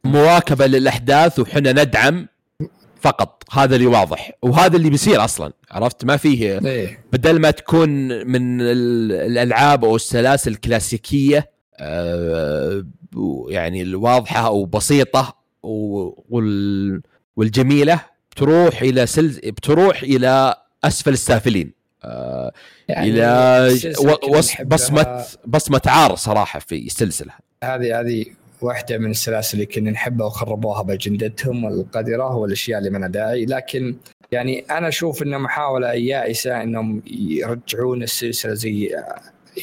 [0.05, 2.29] مواكبة للأحداث وحنا ندعم
[3.01, 3.43] فقط.
[3.53, 4.33] هذا اللي واضح.
[4.43, 5.53] وهذا اللي بيصير أصلا.
[5.71, 7.89] عرفت؟ ما فيه إيه؟ بدل ما تكون
[8.27, 12.85] من الألعاب أو السلاسل الكلاسيكية آه
[13.49, 15.37] يعني الواضحة أو بسيطة
[17.37, 18.01] والجميلة
[18.37, 21.82] تروح إلى سلز بتروح إلى أسفل السافلين.
[22.05, 22.53] آه
[22.89, 23.69] يعني إلى
[24.65, 27.33] بصمه بصمة عار صراحة في السلسله
[27.65, 28.27] هذه هذه
[28.63, 33.45] واحدة من السلاسل اللي كنا نحبها وخربوها بأجندتهم القذرة والأشياء اللي ما داعي.
[33.45, 33.97] لكن
[34.33, 38.97] يعني أنا أشوف انه محاولة يائسة إنهم يرجعون السلسلة زي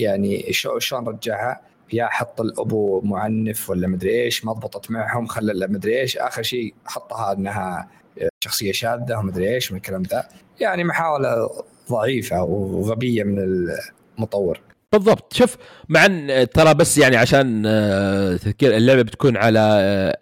[0.01, 1.61] يعني شلون رجعها؟
[1.93, 6.17] يا حط الأبو معنف ولا مدري إيش ما ضبطت معهم خلى مدري إيش.
[6.17, 7.87] آخر شيء حطها إنها
[8.43, 10.29] شخصية شاذة ومدري إيش من الكلام ذا.
[10.59, 11.49] يعني محاولة
[11.89, 13.39] ضعيفة وغبيه من
[14.17, 14.59] المطور.
[14.91, 15.33] بالضبط.
[15.33, 15.57] شوف
[15.89, 19.59] مع إن ترى بس يعني عشان آه، تذكير اللعبة بتكون على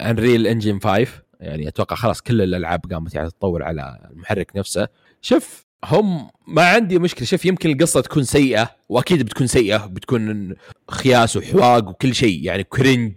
[0.01, 1.07] Unreal Engine 5
[1.39, 4.87] يعني أتوقع خلاص كل الألعاب قامت يعني تطور على المحرك نفسه.
[5.21, 7.25] شوف هم ما عندي مشكلة.
[7.25, 9.85] شوف يمكن القصة تكون سيئة وأكيد بتكون سيئة.
[9.85, 10.55] بتكون
[10.91, 13.13] خياس وحواق وكل شيء يعني cringe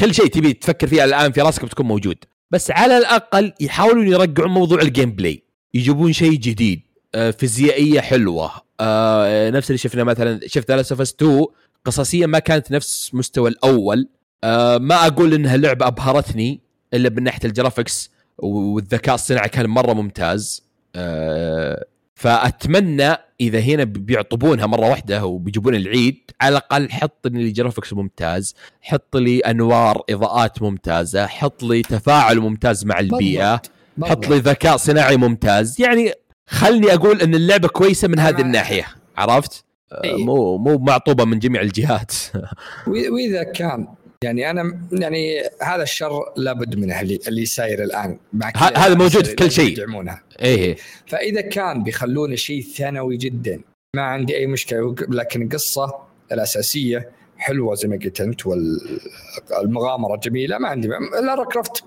[0.00, 2.16] كل شيء تبي تفكر فيه الآن في راسك بتكون موجود.
[2.50, 5.42] بس على الأقل يحاولون يرجعون موضوع ال gameplay
[5.74, 6.87] يجيبون شيء جديد.
[7.12, 8.50] فيزيائية حلوة.
[8.80, 11.46] آه نفس اللي شفنا مثلا شفت Last of 2
[11.84, 14.08] قصصيا ما كانت نفس مستوى الأول.
[14.44, 16.60] آه ما أقول إنها لعبة أبهرتني
[16.94, 20.62] إلا من ناحية ال graphics والذكاء الصناعي كان مرة ممتاز.
[20.96, 21.84] آه
[22.14, 29.16] فأتمنى إذا هنا بيعطبونها مرة واحدة وبيجيبون العيد على الأقل حط لي graphics ممتاز حط
[29.16, 33.62] لي أنوار إضاءات ممتازة حط لي تفاعل ممتاز مع البيئة
[34.02, 35.80] حط لي ذكاء صناعي ممتاز.
[35.80, 36.12] يعني
[36.48, 38.86] خلني أقول إن اللعبة كويسة من هذه الناحية.
[39.16, 39.64] عرفت؟
[40.04, 40.24] أيه.
[40.24, 42.12] مو مو معطوبة من جميع الجهات.
[43.12, 43.88] وإذا كان
[44.22, 48.18] يعني أنا يعني هذا الشر لابد منه اللي, اللي ساير الآن.
[48.56, 49.72] هذا موجود في كل شيء.
[49.72, 50.76] يدعمونه إيه
[51.06, 53.60] فإذا كان بيخلونه شيء ثانوي جدا
[53.96, 54.94] ما عندي أي مشكلة.
[55.08, 55.94] لكن القصة
[56.32, 60.88] الأساسية حلوة زي ما قلت أنت والمغامرة جميلة ما عندي
[61.22, 61.84] Lara Croft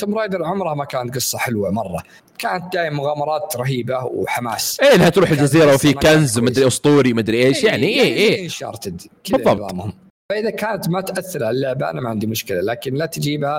[0.00, 2.02] Tomb Raider عمرها ما كانت قصة حلوة مرة.
[2.42, 4.80] كانت دائما مغامرات رهيبة وحماس.
[4.80, 8.44] إيه إنها تروح الجزيرة وفي كنز مدري أسطوري مدري إيش يعني إيه إيه.
[8.44, 9.94] Uncharted بالضبط.
[10.32, 12.60] فإذا كانت ما تأثر على اللعبة أنا ما عندي مشكلة.
[12.60, 13.58] لكن لا تجيبها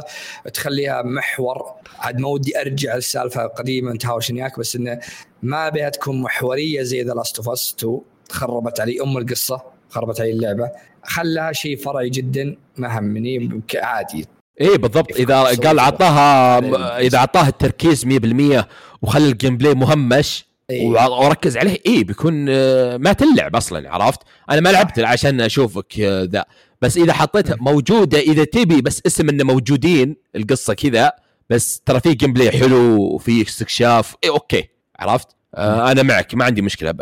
[0.54, 1.64] تخليها محور.
[2.00, 5.00] عاد ما ودي أرجع السالفه القديمة نتهاوش وياك بس إنه
[5.44, 10.22] ما بها تكون محورية زي The Last of Us 2 خربت علي أم القصة خربت
[10.22, 10.72] علي اللعبة.
[11.04, 14.26] خلاها شيء فرعي جدا ما همني عادي.
[14.62, 15.16] إيه بالضبط.
[15.16, 16.60] إذا قال عطاها
[17.00, 18.64] إذا عطاها التركيز 100%
[19.02, 24.62] وخلى ال gameplay مهمش إيه؟ وركز عليه إيه بيكون آه، ما تلعب أصلا عرفت؟ أنا
[24.62, 26.46] ما لعبت عشان أشوفك آه، ذا.
[26.82, 31.12] بس إذا حطيتها موجودة إذا تبي بس اسم إنه موجودين القصة كذا
[31.50, 34.70] بس ترى في gameplay حلو وفي استكشاف إيه okay
[35.00, 36.94] عرفت؟ آه أنا معك ما عندي مشكلة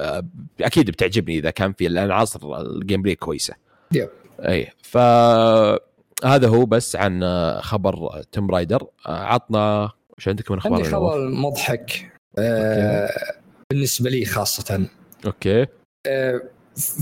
[0.61, 3.53] أكيد بتعجبني إذا كان في العناصر ال gameplay كويسة.
[3.91, 4.09] yep.
[4.39, 4.97] اي ف
[6.25, 7.23] هذا هو بس عن
[7.61, 12.11] خبر Tomb Raider عطنا وش عندك من أخبار عندي خبر مضحك.
[12.37, 13.09] آه
[13.71, 14.87] بالنسبة لي خاصة.
[15.25, 15.65] okay.
[16.07, 16.41] آه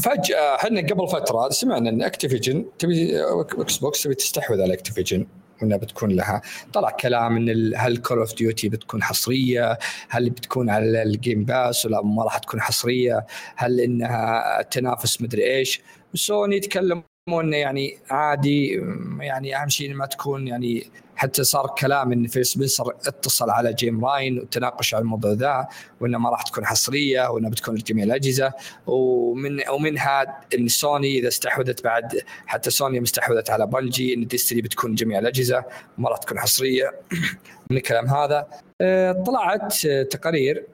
[0.03, 3.21] فجأة إحنا قبل فترة سمعنا إن Activision تبي
[3.59, 5.27] Xbox تبي تستحوذ على Activision
[5.61, 6.41] وإنها بتكون لها.
[6.73, 9.77] طلع كلام إن هل Call of Duty بتكون حصرية؟
[10.09, 15.55] هل بتكون على ال Game Pass ولا ما راح تكون حصرية؟ هل إنها تنافس مدري
[15.55, 15.81] إيش؟
[16.13, 17.03] سوني تكلموا
[17.33, 18.81] انه يعني عادي
[19.19, 24.05] يعني أهم شيء ما تكون يعني حتى صار كلام إن Phil Spencer اتصل على Jim
[24.05, 25.67] Ryan وتناقش على الموضوع ذا
[26.01, 28.53] وانها ما راح تكون حصرية وانها بتكون لجميع الأجهزة.
[28.87, 34.95] ومن ومنها إن سوني إذا استحوذت بعد حتى سوني مستحوذت على Bungie إن Destiny بتكون
[34.95, 35.63] جميع الأجهزة
[35.97, 36.91] وما راح تكون حصرية.
[37.71, 38.47] من الكلام هذا
[38.81, 40.65] آه، طلعت تقارير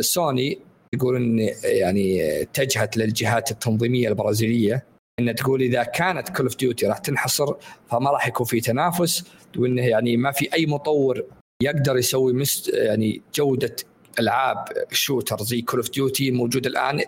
[0.00, 0.58] سوني
[0.92, 4.91] يقولون يعني اتجهت للجهات التنظيمية البرازيلية.
[5.28, 7.54] إن تقول إذا كانت Call of Duty راح تنحصر
[7.90, 9.24] فما راح يكون في تنافس
[9.56, 11.24] وإنه يعني ما في أي مطور
[11.62, 13.76] يقدر يسوي مست يعني جودة
[14.18, 17.00] ألعاب shooter زي Call of Duty موجود الآن.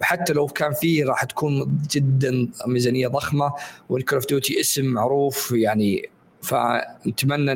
[0.00, 3.52] وحتى لو كان فيه راح تكون جدا ميزانية ضخمة
[3.88, 6.08] وال Call of Duty اسم معروف يعني
[6.42, 7.52] فنتمنى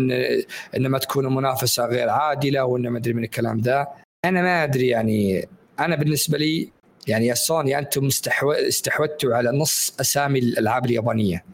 [0.77, 3.87] ان ما تكون المنافسه غير عادلة وإن ما أدري من الكلام ذا.
[4.25, 5.49] أنا ما أدري يعني
[5.81, 6.71] أنا بالنسبة لي
[7.07, 8.09] يعني يا سوني أنتم
[8.43, 11.45] استحوذتوا على نص أسامي الألعاب اليابانية.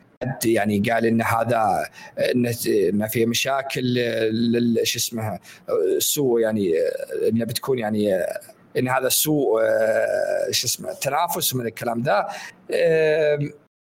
[0.45, 1.87] يعني قال إن هذا
[2.19, 3.99] إن في مشاكل
[4.83, 5.39] شو اسمه
[5.99, 6.73] سوء يعني
[7.29, 8.15] انه بتكون يعني
[8.79, 9.61] إن هذا سوء
[10.51, 12.29] شو اسمه تنافس من الكلام ذا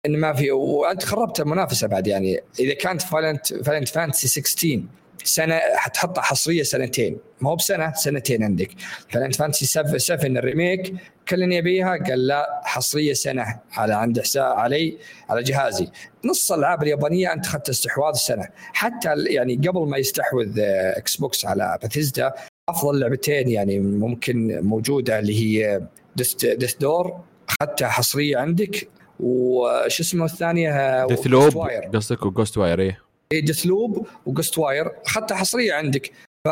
[0.06, 2.40] إن ما في وأنت خربت المنافسة بعد يعني.
[2.60, 4.82] إذا كانت Final Final Fantasy 16
[5.24, 7.18] سنة حتحطها حصرية سنتين.
[7.40, 8.70] ما هو بسنة سنتين عندك.
[9.08, 9.66] Final Fantasy
[9.98, 10.94] 7 ال Remake
[11.30, 15.88] كلني يبيها قال لا حصرية سنة على عند حساب علي على جهازي.
[16.24, 18.48] نص الألعاب اليابانية أنت أخذت استحواذ سنة.
[18.72, 22.32] حتى يعني قبل ما يستحوذ Xbox على باثيزدا
[22.68, 25.82] أفضل لعبتين يعني ممكن موجودة اللي هي
[26.16, 28.88] Death Door أخذتها حصرية عندك
[29.20, 33.00] وش اسمه الثانية؟ ديث لوب قصدك و Ghostwire إيه.
[33.32, 36.12] Deathloop و Ghostwire أخذتها حصرية عندك.
[36.44, 36.48] ف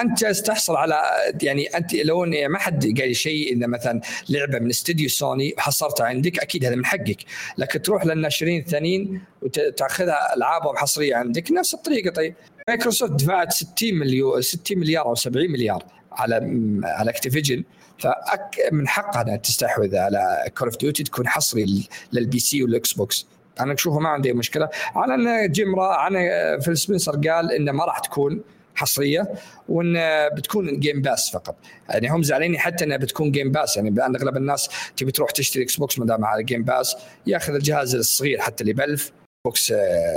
[0.00, 1.02] أنت تحصل على
[1.42, 6.38] يعني أنت لو ما حد قال شيء اذا مثلا لعبة من استديو سوني حصرتها عندك
[6.38, 7.18] أكيد هذا من حقك.
[7.58, 12.10] لكن تروح للناشرين الثانيين وتاخذها ألعابهم حصرية عندك نفس الطريقة.
[12.10, 12.34] طيب
[12.68, 16.34] مايكروسوفت دفعت 60 مليون 60 مليار أو 70 مليار على
[16.84, 17.64] على Activision.
[17.98, 23.26] فمن حقها إنها تستحوذ على Call of Duty تكون حصري لل PC وال Xbox
[23.60, 24.68] أنا أشوفه ما عندي مشكلة.
[24.94, 28.40] على إن Game أنا فيل سبنسر قال إنه ما راح تكون.
[28.82, 29.32] حصرية
[29.68, 29.96] وإن
[30.36, 31.56] بتكون Game Pass فقط.
[31.88, 35.62] يعني هم زعلانين حتى إنها بتكون Game Pass يعني بان أغلب الناس تبي تروح تشتري
[35.62, 39.12] Xbox ما دام على Game Pass ياخذ الجهاز الصغير حتى اللي ب 1000
[39.46, 39.72] Box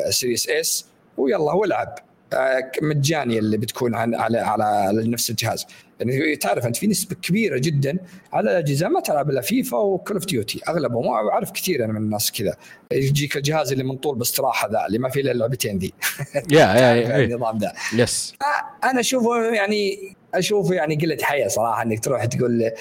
[0.10, 0.86] Series S
[1.18, 1.96] ويلا والعب
[2.34, 5.66] آه، مجاني اللي بتكون على على نفس الجهاز.
[6.00, 7.98] يعني تعرف أنت في نسبة كبيرة جدا
[8.34, 11.08] على الأجهزة ما تلعب إلا فيفا و Call of Duty أغلبهم.
[11.08, 12.56] أعرف كثير أنا من الناس كذا.
[12.92, 15.94] يجيك الجهاز اللي من طول باستراحة ذا اللي ما فيه إلا اللعبتين ذي.
[16.52, 17.74] يا يا النظام ذا.
[17.94, 22.72] بس آه، أنا أشوفه يعني أشوفه يعني قلة حياة صراحة إنك تروح تقول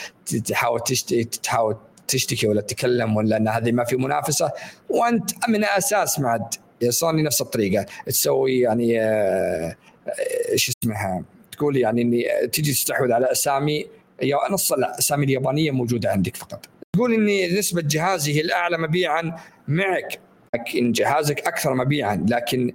[0.47, 1.77] تحاول تشتري تحاول
[2.09, 4.51] تشتكي ولا تتكلم ولا إن هذه ما في منافسة.
[4.89, 6.55] وأنت من أساس معد.
[6.83, 7.87] يا سوني نفس الطريقة.
[8.07, 9.77] تسوي يعني آه،
[10.09, 11.25] آه، شو اسمها؟
[11.55, 13.87] تقول يعني إني تجي تستحوذ على أسامي
[14.51, 16.67] نص الاسامي اليابانية موجودة عندك فقط.
[16.93, 19.37] تقول إني نسبة جهازي هي الأعلى مبيعا
[19.69, 20.21] معك
[20.55, 22.73] لكن جهازك أكثر مبيعا لكن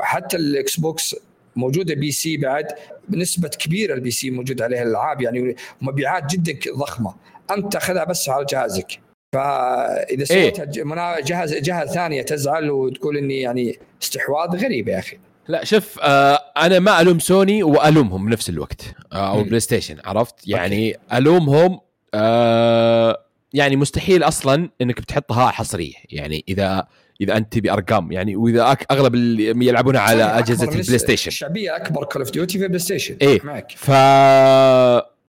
[0.00, 1.16] حتى ال Xbox
[1.56, 2.66] موجودة PC بعد
[3.08, 7.14] بنسبه كبيرة ال PC موجود عليها الألعاب يعني مبيعات جدا ضخمة.
[7.50, 9.00] أنت تأخذها بس على جهازك.
[9.34, 15.18] فإذا سويت إيه؟ جهاز جهة ثانية تزعل وتقول إني يعني استحواذ غريب يا أخي.
[15.48, 18.82] لا شوف آه أنا ما ألوم سوني وألومهم بنفس الوقت
[19.12, 21.18] آه أو PlayStation عرفت؟ يعني أوكي.
[21.18, 21.80] ألومهم
[22.14, 23.18] آه
[23.52, 26.86] يعني مستحيل أصلا إنك بتحطها حصرية يعني إذا
[27.20, 32.04] إذا أنت تبي أرقام يعني وإذا أغلب اللي يلعبون على أجهزة البلاي ستيشن الشعبية أكبر
[32.04, 33.40] Call of Duty في ال PlayStation إيه.
[33.44, 33.72] معك.
[33.76, 33.90] ف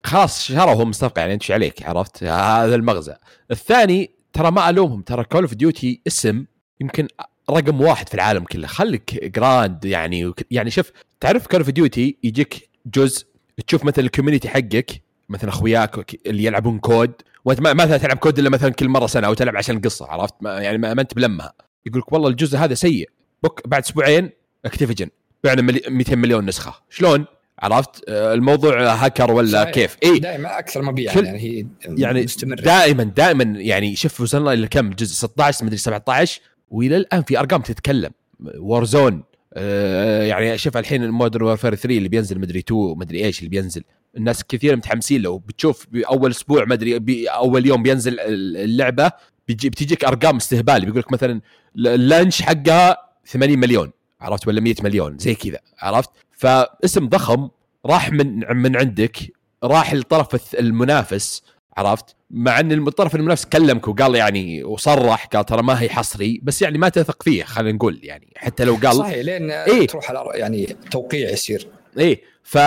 [0.04, 3.14] خلاص شروا هم صفقه يعني انت عليك عرفت؟ هذا المغزى.
[3.50, 6.44] الثاني ترى ما ألومهم ترى Call of Duty اسم
[6.80, 7.08] يمكن
[7.50, 8.66] رقم واحد في العالم كله.
[8.66, 13.26] خليك Grand يعني يعني شوف تعرف Call of Duty يجيك جزء
[13.66, 17.12] تشوف مثلا ال community حقك مثلا أخوياك اللي يلعبون COD
[17.44, 20.60] وأنت ما, تلعب COD إلا مثلا كل مرة سنة أو تلعب عشان القصة عرفت؟ ما
[20.60, 21.52] يعني ما, أنت بلمها.
[21.86, 23.10] يقول لك والله الجزء هذا سيء.
[23.42, 24.30] بك بعد أسبوعين
[24.64, 25.08] Activision
[25.44, 26.74] بعنا 200 مليون نسخة.
[26.90, 27.24] شلون؟
[27.58, 29.70] عرفت؟ الموضوع هاكر ولا صحيح.
[29.70, 31.24] كيف؟ اي دائما أكثر مبيعا كل...
[31.24, 32.60] يعني هي يعني مستمرة.
[32.60, 37.60] دائما دائما يعني شوف وصلنا إلى كم؟ جزء 16 مدري 17 والى الان في أرقام
[37.60, 38.10] تتكلم.
[38.58, 39.22] Warzone
[39.54, 43.82] آه يعني شوف الحين Modern Warfare 3 اللي بينزل مدري 2 مدري إيش اللي بينزل.
[44.16, 45.38] الناس كثير متحمسين له.
[45.38, 49.12] بتشوف بأول أسبوع مدري أول يوم بينزل اللعبة
[49.48, 50.84] بيجي بتجيك أرقام استهبال.
[50.84, 51.40] بيقول لك مثلا
[51.76, 53.90] اللانش حقها 80 مليون.
[54.20, 55.18] عرفت؟ ولا 100 مليون.
[55.18, 55.58] زي كذا.
[55.78, 57.48] عرفت؟ فاسم ضخم
[57.86, 59.16] راح من من عندك
[59.64, 61.42] راح للطرف المنافس.
[61.76, 66.62] عرفت؟ مع إن الطرف المنافس كلمك وقال يعني وصرح قال ترى ما هي حصري بس
[66.62, 68.32] يعني ما تثق فيه خلينا نقول يعني.
[68.36, 71.68] حتى لو قال صحيح لين إيه؟ تروح على يعني توقيع يصير.
[71.98, 72.20] إيه.
[72.42, 72.58] ف.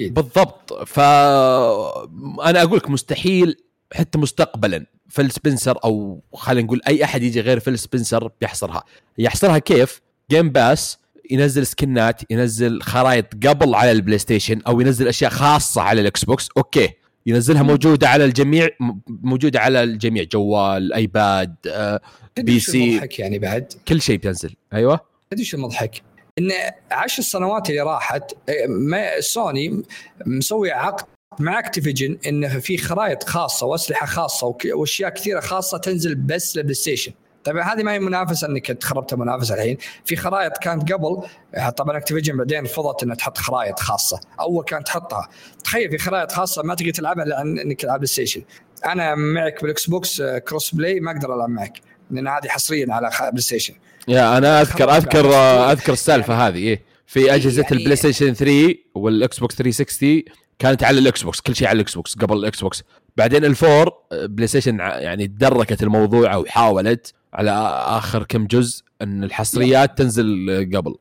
[0.00, 0.72] بالضبط.
[0.86, 1.00] ف
[2.40, 3.56] أنا أقول لك مستحيل
[3.92, 8.84] حتى مستقبلا فيل سبنسر أو خلينا نقول أي أحد يجي غير فيل سبنسر بيحصرها.
[9.18, 10.00] يحصرها كيف؟
[10.30, 10.98] Game Pass
[11.30, 16.48] ينزل سكنات ينزل خرائط قبل على ال PlayStation أو ينزل أشياء خاصة على ال Xbox.
[16.56, 16.99] أوكي.
[17.26, 18.68] ينزلها موجودة على الجميع
[19.08, 22.00] موجودة على الجميع جوال iPad آه
[22.38, 22.94] PC.
[22.96, 24.54] مضحك يعني بعد؟ كل شيء بينزل.
[24.72, 25.00] أيوه.
[25.30, 26.02] تدري شو المضحك؟
[26.38, 26.50] إن
[26.90, 28.32] عشر سنوات اللي راحت
[28.68, 29.82] ما سوني
[30.26, 31.04] مسوي عقد
[31.38, 37.12] مع Activision إنه في خرائط خاصة وأسلحة خاصة وأشياء كثيرة خاصة تنزل بس لل PlayStation.
[37.44, 39.76] طبعا هذه ما هي منافسة إنك تخربت المنافسة الحين.
[40.04, 41.22] في خرائط كانت قبل
[41.76, 44.20] طبعا Activision بعدين رفضت إنها تحط خرائط خاصة.
[44.40, 45.28] أول كانت تحطها.
[45.64, 48.42] تخيل في خرائط خاصة ما تقدر تلعبها إلا إنك تلعب PlayStation
[48.86, 51.80] أنا معك بال Xbox cross play ما أقدر ألعب معك
[52.10, 53.74] لأن هذه حصريا على بلاي ستيشن
[54.08, 55.34] يا أنا أذكر أذكر
[55.72, 56.82] أذكر السالفة هذه إيه.
[57.06, 60.22] في أجهزة يعني ال PlayStation 3 وال Xbox 360
[60.58, 62.82] كانت على ال Xbox كل شيء على ال Xbox قبل ال Xbox
[63.16, 67.14] بعدين ال four PlayStation يعني تدركت الموضوع وحاولت.
[67.34, 67.50] على
[67.86, 70.94] آخر كم جزء إن الحصريات تنزل قبل.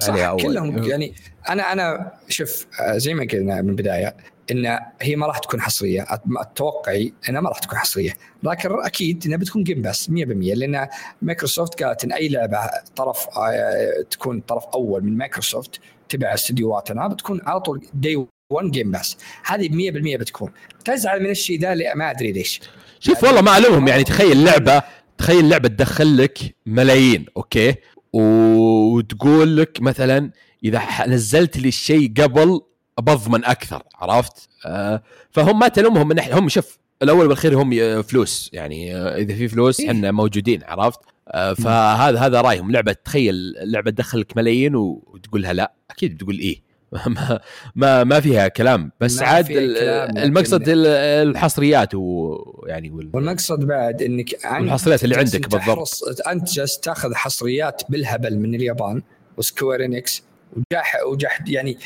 [0.00, 0.42] صح أول.
[0.42, 0.82] كلهم.
[0.82, 1.14] يعني
[1.48, 4.16] أنا أنا شوف زي ما قلنا من البداية
[4.50, 6.06] إن هي ما راح تكون حصرية.
[6.36, 8.12] أتوقعي إنها ما راح تكون حصرية.
[8.42, 10.88] لكن أكيد إنها بتكون Game Pass 100% لأن
[11.22, 12.58] مايكروسوفت قالت إن أي لعبة
[12.96, 18.90] طرف آه، تكون طرف أول من مايكروسوفت تبع استديوهاتنا بتكون على طول day one game
[18.90, 20.52] بس هذه 100% بتكون.
[20.84, 22.60] تزعل من الشيء ذا ما أدري ليش.
[23.00, 24.82] شوف يعني والله ما ألومهم يعني تخيل لعبة
[25.18, 27.74] تخيل لعبة تدخل لك ملايين أوكي
[28.12, 30.30] وتقول لك مثلا
[30.64, 32.60] إذا نزلت لي الشيء قبل
[32.98, 38.50] بضمن أكثر عرفت؟ آه فهم ما تلومهم من ناحية هم شوف الأول والأخير هم فلوس
[38.52, 40.12] يعني آه، إذا في فلوس إحنا إيه.
[40.12, 46.14] موجودين عرفت؟ آه فهذا هذا رأيهم لعبة تخيل لعبة تدخل لك ملايين وتقولها لا أكيد
[46.14, 46.67] بتقول إيه
[47.06, 47.40] ما
[47.74, 48.92] ما ما فيها كلام.
[49.00, 53.10] بس عاد المقصد الحصريات ويعني وال...
[53.12, 56.26] والمقصد بعد إنك الحصريات اللي عندك بالضبط.
[56.28, 59.02] أنت جالس تأخذ حصريات بالهبل من اليابان
[59.36, 60.22] وسكوير إنكس
[60.56, 61.78] وجحش وجحش يعني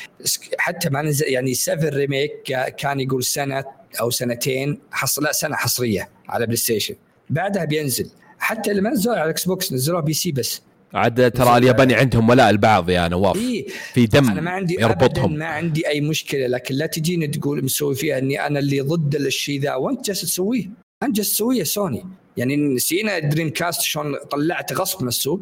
[0.59, 2.43] حتى ما نزل يعني 7 remake
[2.77, 3.65] كان يقول سنة
[4.01, 6.95] أو سنتين حصل لا سنة حصرية على بلاي ستيشن
[7.31, 8.11] بعدها بينزل.
[8.39, 10.63] حتى اللي ما نزلوا على الاكس بوكس نزلوها PC بس.
[10.95, 13.37] عاد ترى الياباني عندهم ولاء البعض يا نواف.
[13.37, 15.35] إيه؟ في دم أنا ما عندي يربطهم.
[15.35, 19.61] ما عندي أي مشكلة لكن لا تجيني تقول مسوي فيها إني أنا اللي ضد الشيء
[19.61, 19.75] ذا.
[19.75, 20.71] وأنت جالس تسويه.
[21.03, 22.05] أنت جالس تسويه سوني.
[22.37, 25.41] يعني نسينا دريم كاست شلون طلعت غصب من السوق.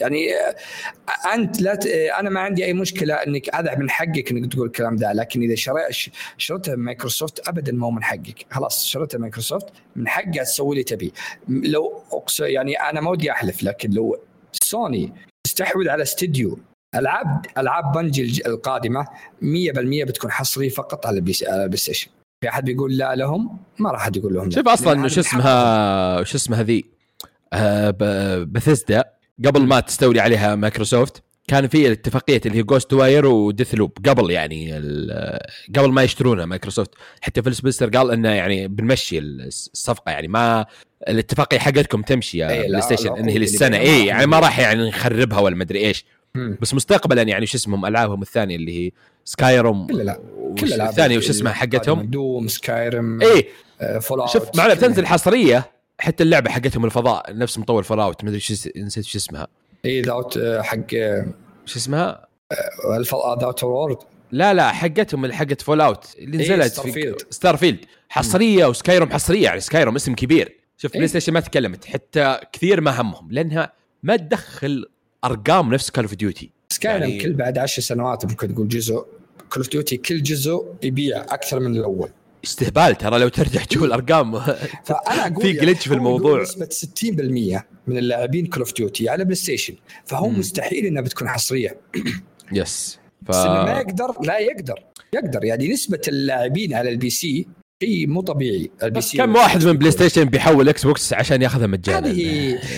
[0.00, 0.28] يعني
[1.34, 1.86] أنت لا ت...
[1.86, 5.54] أنا ما عندي أي مشكلة إنك هذا من حقك إنك تقول الكلام ده لكن إذا
[5.54, 5.96] شريت
[6.36, 8.46] شريتها مايكروسوفت ابدا ما هو من حقك.
[8.50, 9.66] خلاص شريتها مايكروسوفت
[9.96, 11.12] من حقها تسوي اللي تبي.
[11.48, 12.02] لو
[12.40, 14.18] يعني أنا ما ودي أحلف لكن لو
[14.62, 15.12] سوني
[15.44, 16.58] تستحوذ على استديو
[16.94, 19.08] ألعاب ألعاب بنجي القادمة 100%
[19.74, 22.10] بتكون حصريه فقط على البلاي ستيشن.
[22.40, 26.36] في أحد بيقول لا لهم؟ ما راح أحد يقول لهم شوف أصلا شو اسمها شو
[26.36, 26.84] اسمها ذي؟
[27.52, 27.90] آه
[28.44, 29.04] بثزدا
[29.44, 33.98] قبل ما تستولي عليها مايكروسوفت كان في اتفاقيه اللي هي جوست واير وديثلوب.
[34.08, 34.72] قبل يعني
[35.76, 36.90] قبل ما يشترونها مايكروسوفت.
[37.20, 40.66] حتى فيل سبنسر قال إنه يعني بنمشي الصفقة يعني ما
[41.08, 43.78] الاتفاقيه حقتكم تمشي يا بلاي ستيشن إنهي للسنة.
[43.78, 46.04] اي يعني ما راح يعني نخربها ولا مدري إيش.
[46.60, 48.92] بس مستقبلا يعني شو اسمهم ألعابهم الثانية اللي هي
[49.24, 50.20] سكايروم لا لا
[50.60, 53.48] كل الثانية وش اسمها حقتهم؟ دوم سكايروم اي
[54.00, 58.40] فول شوف معنا بتنزل حصرية حتى اللعبة حقتهم الفضاء نفس مطور فول اوت ما أدري
[58.76, 59.46] نسيت شو اسمها.
[59.84, 60.90] اي ذا أوتر حق
[61.66, 62.26] شو اسمها؟
[62.98, 63.98] الفضاء ذا أوتر وورلد
[64.32, 67.78] لا لا حقتهم اللي حقت فول اوت اللي نزلت إيه ستار فيلد ستار فيلد
[68.08, 70.55] حصرية وسكايروم حصرية يعني سكايروم اسم كبير.
[70.76, 73.72] شوف إيه؟ بلاي ستيشن ما تكلمت حتى كثير ما همهم لأنها
[74.02, 74.86] ما تدخل
[75.24, 77.22] أرقام نفس كول اوف ديوتي سكايروم يعني...
[77.22, 78.94] كل بعد عشر سنوات ممكن تقول جزء.
[79.50, 82.10] كول اوف ديوتي كل جزء يبيع أكثر من الأول.
[82.44, 84.40] استهبال ترى لو ترجع تشوف الأرقام.
[84.84, 86.42] فأنا أقول في glitch في الموضوع.
[86.42, 89.74] نسبة 60% من اللاعبين كول اوف ديوتي على بلاي ستيشن
[90.04, 90.38] فهو مم.
[90.38, 91.80] مستحيل إنها بتكون حصرية.
[92.52, 93.30] yes ف...
[93.30, 94.84] بس ما يقدر لا يقدر.
[95.12, 95.44] يقدر.
[95.44, 97.46] يعني نسبة اللاعبين على ال PC
[97.82, 98.70] شيء مو طبيعي.
[98.98, 102.20] see كم واحد من بلاي ستيشن بيحول إكس بوكس عشان ياخذها مجانا؟ هذه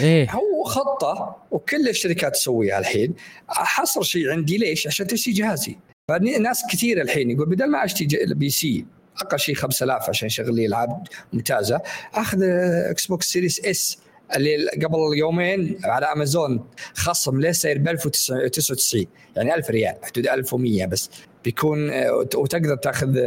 [0.03, 3.15] إيه؟ هو خطة وكل الشركات تسويها الحين.
[3.49, 5.77] حصر شيء عندي ليش؟ عشان تشتري جهازي.
[6.09, 8.85] فناس كثير الحين يقول بدل ما أشتري PC
[9.20, 11.03] أقل شيء 5000 عشان يشغل لي العاب
[11.33, 11.81] ممتازة
[12.15, 13.98] أخذ إكس بوكس سيريس S
[14.37, 16.65] اللي قبل يومين على امازون
[16.95, 19.07] خصم ليه سعر ب 1099
[19.37, 21.11] يعني 1000 ريال حدود 1100 بس.
[21.45, 21.91] بيكون
[22.35, 23.19] وتقدر تأخذ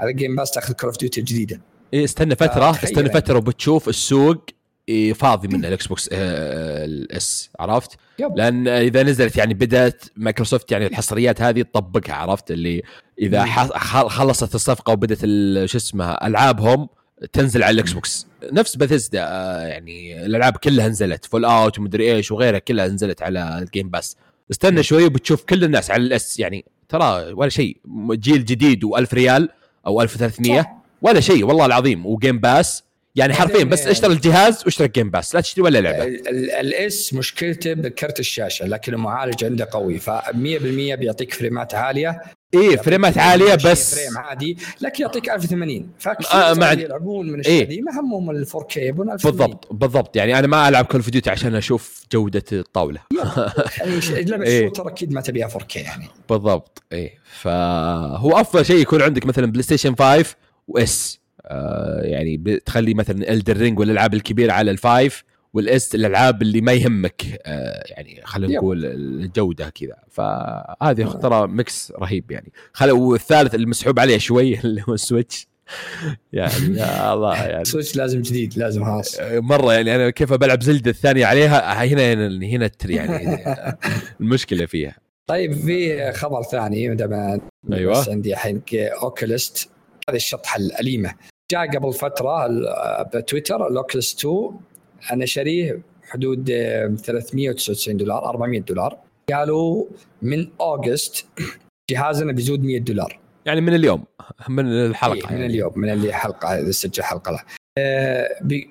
[0.00, 1.60] على جيم باس تاخذ كول اوف ديوتي الجديده
[1.94, 4.44] إيه استنى فترة استنى فترة وبتشوف السوق
[4.88, 8.36] إيه، فاضي من الاكس بوكس آه، ال S عرفت؟ yep.
[8.36, 12.82] لأن إذا نزلت يعني بدأت مايكروسوفت يعني الحصريات هذه تطبقها عرفت؟ اللي
[13.18, 13.44] إذا
[14.08, 15.18] خلصت الصفقة وبدت
[15.64, 16.88] شو اسمه ألعابهم
[17.32, 22.32] تنزل على الاكس بوكس نفس بثزدا آه، يعني الألعاب كلها نزلت فول اوت ومدري إيش
[22.32, 24.16] وغيرها كلها نزلت على الجيم باس
[24.50, 27.76] استنى شوي وبتشوف كل الناس على ال S يعني ترى ولا شيء
[28.10, 29.48] جيل جديد و1000 ريال
[29.86, 32.06] أو 1300 ولا شيء والله العظيم.
[32.06, 32.84] وجيم باس
[33.16, 36.04] يعني حرفيا بس اشتري الجهاز واشتري جيم باس لا تشتري ولا لعبة.
[36.60, 39.98] ال S مشكلته بكرت الشاشة لكن المعالج عنده قوي.
[39.98, 42.22] ف 100% بيعطيك فريمات عالية.
[42.54, 43.94] إيه فريمات عالية بس.
[43.94, 46.72] frame عادي لكن يعطيك 1080 فكثير آه مع...
[46.72, 50.16] يلعبون من الاشياء إيه؟ ما همهم ال 4K يبون 1080 بالضبط بالضبط.
[50.16, 53.00] يعني أنا ما ألعب كول اوف ديوتي عشان أشوف جودة الطاولة.
[53.78, 56.06] يعني لعبه إيه؟ shooter أكيد ما تبيها 4K يعني.
[56.28, 57.14] بالضبط إيه.
[57.40, 60.24] فهو أفضل شيء يكون عندك مثلا بلاي ستيشن 5
[60.68, 65.94] و S آه يعني تخلي مثلا إلدن رينج والألعاب الكبيرة على ال five وال S
[65.94, 69.96] الألعاب اللي ما يهمك آه يعني خلينا نقول الجودة كذا.
[70.10, 71.12] فهذه آه.
[71.12, 72.52] ترى mix رهيب يعني.
[72.72, 75.50] خل والثالث المسحوب عليه شوي اللي هو السويتش
[76.32, 77.64] يعني يا الله يعني.
[77.64, 79.18] سويتش لازم جديد لازم خلاص.
[79.18, 83.44] آه، مرة يعني أنا كيف بلعب زلدة الثانية عليها هنا هنا هنا يعني.
[84.20, 84.96] المشكلة فيها.
[85.26, 87.40] طيب في خبر ثاني دام
[87.72, 88.00] أيوه.
[88.00, 89.68] بس عندي الحين أوكولوس
[90.08, 91.14] هذه الشطحة الأليمة.
[91.52, 92.48] جاء قبل فترة
[93.14, 94.50] بتويتر الأوكولوس 2
[95.12, 98.98] أنا شاريه حدود 399 دولار 400 دولار.
[99.32, 99.86] قالوا
[100.22, 101.26] من August
[101.90, 103.18] جهازنا بيزود 100 دولار.
[103.46, 104.04] يعني من اليوم
[104.48, 105.38] من الحلقة إيه يعني.
[105.38, 107.40] من اليوم من اللي حلقة سجل حلقة له.
[107.78, 108.70] آه بي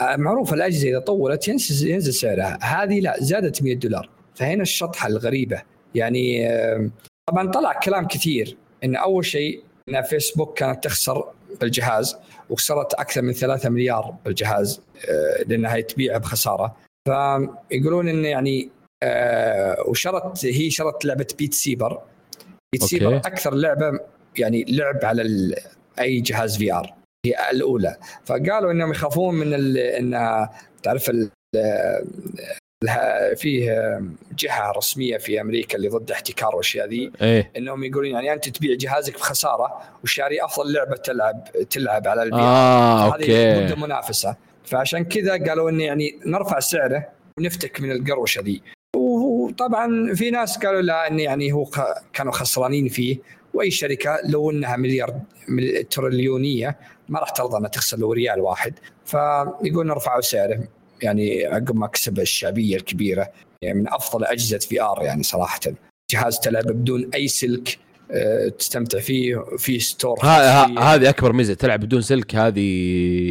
[0.00, 2.58] آه معروف الأجهزة إذا طولت ينزل ينزل سعرها.
[2.62, 4.10] هذه لا زادت 100 دولار.
[4.34, 5.62] فهنا الشطحة الغريبة.
[5.94, 6.90] يعني آه
[7.30, 11.24] طبعا طلع كلام كثير إن أول شيء إن فيسبوك كانت تخسر
[11.60, 12.16] بالجهاز.
[12.50, 16.76] وخسرت أكثر من 3 مليار بالجهاز آه، لأنها تبيعه بخسارة.
[17.08, 18.70] فيقولون انه يعني
[19.02, 22.02] آه، وشرت هي شرت لعبة بيت سيبر
[22.72, 22.98] بيت okay.
[22.98, 24.00] سيبر أكثر لعبة
[24.38, 25.54] يعني لعب على
[26.00, 26.94] أي جهاز VR
[27.26, 27.96] هي الأولى.
[28.24, 30.48] فقالوا إنهم يخافون من إن
[30.82, 31.10] تعرف
[33.36, 34.00] فيه
[34.38, 37.12] جهة رسمية في أمريكا اللي ضد احتكار والأشياء ذي.
[37.22, 42.40] إيه؟ إنهم يقولون يعني أنت تبيع جهازك بخسارة وشاري أفضل لعبة تلعب تلعب على البيع.
[42.40, 43.66] آه okay.
[43.66, 44.36] ضد منافسة.
[44.64, 47.08] فعشان كذا قالوا إنه يعني نرفع سعره
[47.38, 48.62] ونفتك من القروشة ذي.
[48.96, 51.66] وطبعا في ناس قالوا لا إنه يعني هو
[52.12, 53.18] كانوا خسرانين فيه.
[53.54, 55.20] وأي شركة لو إنها مليار
[55.90, 56.76] تريليونية
[57.08, 58.74] ما راح ترضى إنها تخسر لو ريال واحد.
[59.04, 60.60] فيقول نرفعوا سعره.
[61.04, 63.30] يعني عقب ما كسب الشعبية الكبيرة
[63.62, 65.60] يعني من أفضل أجهزة VR يعني صراحة.
[66.10, 67.78] جهاز تلعب بدون أي سلك
[68.10, 72.60] آه، تستمتع فيه في store هذه أكبر ميزة تلعب بدون سلك هذه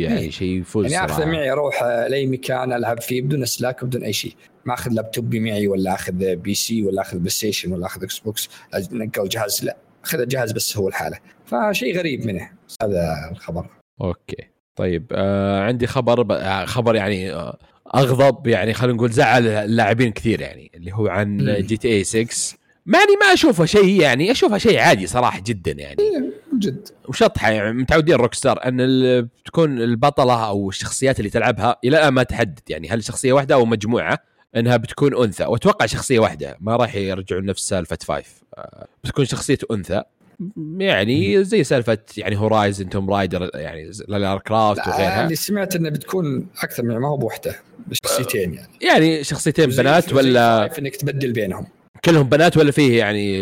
[0.02, 0.30] يعني إيه.
[0.30, 4.36] شيء يفوز يعني أخذ معي أروح لأي مكان ألعب فيه بدون اسلاك وبدون أي شيء.
[4.66, 8.50] ما أخذ لابتوبي معي ولا أخذ PC ولا أخذ PlayStation ولا أخذ Xbox
[8.92, 11.20] نقل جهاز لا أخذ الجهاز بس هو الحالة.
[11.46, 12.52] فشيء غريب منه
[12.82, 13.66] هذا الخبر.
[14.02, 14.53] أوكي.
[14.76, 17.58] طيب آه عندي خبر آه، خبر يعني آه
[17.96, 23.34] أغضب يعني خلينا نقول زعل اللاعبين كثير يعني اللي هو عن GTA 6 ماني ما
[23.34, 26.00] أشوفه شيء يعني اشوفها شيء عادي صراحة جدا يعني.
[26.00, 26.88] إيه، جد.
[27.08, 32.60] وشطحة يعني متعودين Rockstar ان تكون البطلة أو الشخصيات اللي تلعبها إلى الآن ما تحدد
[32.70, 34.20] يعني هل شخصية واحدة أو مجموعة
[34.56, 35.46] أنها بتكون أنثى.
[35.46, 38.44] وأتوقع شخصية واحدة ما راح يرجعون نفس سالفة five.
[38.58, 40.04] آه، بتكون شخصية أنثى.
[40.78, 43.92] يعني زي سالفة يعني Horizon Tomb Raider يعني
[44.48, 45.24] Croft وغيرها.
[45.24, 47.56] اللي سمعت إنه بتكون أكثر من ما هو بوحدة
[47.92, 48.68] شخصيتين يعني.
[48.82, 51.66] يعني شخصيتين بنات ولا إنك تبدل بينهم.
[52.06, 53.42] كلهم بنات ولا فيه يعني؟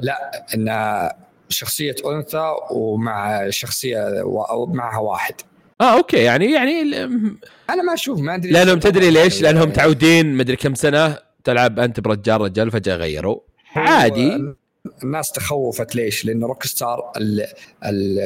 [0.00, 1.08] لا إن
[1.48, 4.22] شخصية أنثى ومع شخصية
[4.68, 5.34] معها واحد.
[5.80, 6.82] آه أوكي يعني يعني
[7.70, 8.52] أنا ما أشوف ما أدري.
[8.52, 13.40] لأنهم تدري ليش؟ لأنهم متعودين مدري كم سنة تلعب أنت برجال رجال فجأة غيروا.
[13.76, 14.54] عادي.
[15.02, 17.46] الناس تخوفت ليش؟ لأن Rockstar ال
[17.84, 18.20] ال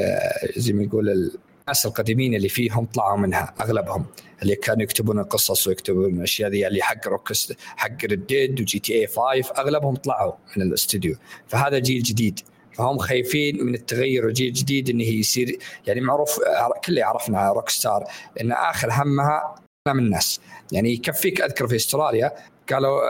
[0.56, 4.06] زي ما يقول الناس القديمين اللي فيهم طلعوا منها أغلبهم
[4.42, 7.32] اللي كانوا يكتبون القصص ويكتبون الأشياء ذي اللي حق روك
[7.76, 9.20] حق Red و GTA 5
[9.58, 11.16] أغلبهم طلعوا من الأستوديو.
[11.48, 12.40] فهذا جيل جديد.
[12.72, 16.40] فهم خايفين من التغير وجيل جديد انه يصير يعني معروف
[16.84, 18.04] كل عرفنا Rockstar
[18.40, 19.54] إن آخر همها
[19.88, 20.40] من الناس.
[20.72, 22.32] يعني يكفيك أذكر في أستراليا
[22.72, 23.00] قالوا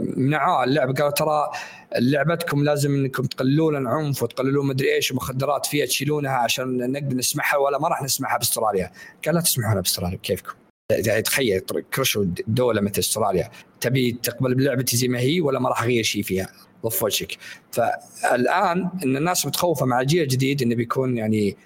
[0.00, 1.50] منعوها اللعبة قالوا ترى
[1.98, 7.78] لعبتكم لازم إنكم تقللون العنف وتقللون مدري إيش ومخدرات فيها تشيلونها عشان نقدر نسمحها ولا
[7.78, 8.90] ما راح نسمحها بأستراليا.
[9.26, 10.52] قال لا تسمعونها بأستراليا بكيفكم.
[10.90, 11.60] يعني تخيل
[11.94, 13.50] كرشوا دولة مثل أستراليا.
[13.80, 16.48] تبي تقبل بلعبتي زي ما هي ولا ما راح أغير شيء فيها؟
[16.84, 17.36] ضف وجهك.
[17.72, 21.56] فالآن إن الناس متخوفة مع الجيل الجديد إنه بيكون يعني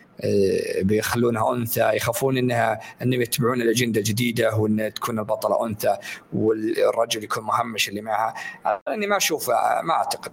[0.82, 5.96] بيخلونها أنثى يخافون انها إنهم يتبعون الأجندة الجديدة وإن تكون البطلة أنثى
[6.32, 8.34] والرجل يكون مهمش اللي معها.
[8.88, 9.50] اني ما أشوف
[9.84, 10.32] ما أعتقد.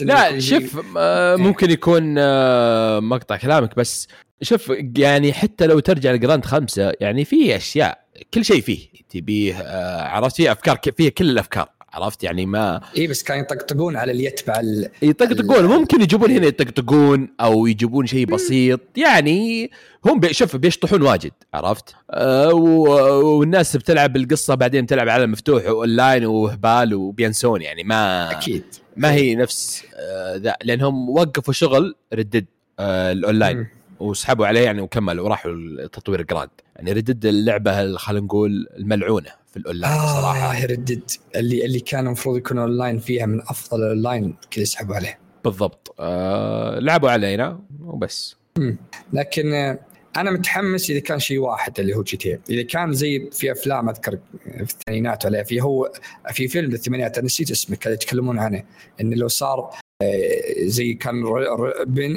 [0.00, 4.08] لا شوف آه، ممكن يكون آه، مقطع كلامك بس
[4.42, 8.04] شوف يعني حتى لو ترجع ل Grand خمسة يعني في أشياء
[8.34, 9.54] كل شيء فيه تبيه
[10.02, 11.77] عرفت؟ فيه أفكار فيه كل الأفكار.
[11.92, 14.88] عرفت يعني ما اي بس كانوا يطقطقون على اللي يتبع ال...
[15.02, 15.64] يطقطقون.
[15.64, 18.80] ممكن يجيبون هنا يطقطقون أو يجيبون شيء بسيط.
[18.96, 19.70] يعني
[20.04, 26.94] هم شوف بيشطحون واجد عرفت؟ أه والناس بتلعب القصة بعدين بتلعب على مفتوح واونلاين وهبال
[26.94, 27.62] وبينسون.
[27.62, 28.64] يعني ما أكيد.
[28.96, 32.46] ما هي نفس آه ذا لأنهم وقفوا شغل Red Dead
[32.78, 33.66] آه الأونلاين.
[34.00, 39.56] وسحبوا عليه يعني وكملوا وراحوا لتطوير Grand يعني Red Dead اللعبة خلينا نقول الملعونة في
[39.56, 40.64] الأونلاين آه صراحة.
[40.64, 41.02] Red Dead
[41.36, 45.18] اللي اللي كان المفروض يكون اونلاين فيها من أفضل الأونلاين كذا يسحبوا عليه.
[45.44, 45.94] بالضبط.
[46.00, 48.36] آه لعبوا علينا وبس.
[48.58, 48.78] مم.
[49.12, 49.78] لكن آه
[50.16, 54.18] أنا متحمس إذا كان شيء واحد اللي هو GT إذا كان زي في أفلام أذكر
[54.44, 55.92] في الثمانينات ولا في هو
[56.32, 58.64] في فيلم الثمانينات أنا نسيت اسمه كانوا يتكلمون عنه
[59.00, 59.70] انه لو صار
[60.58, 61.24] زي كان
[61.86, 62.16] بين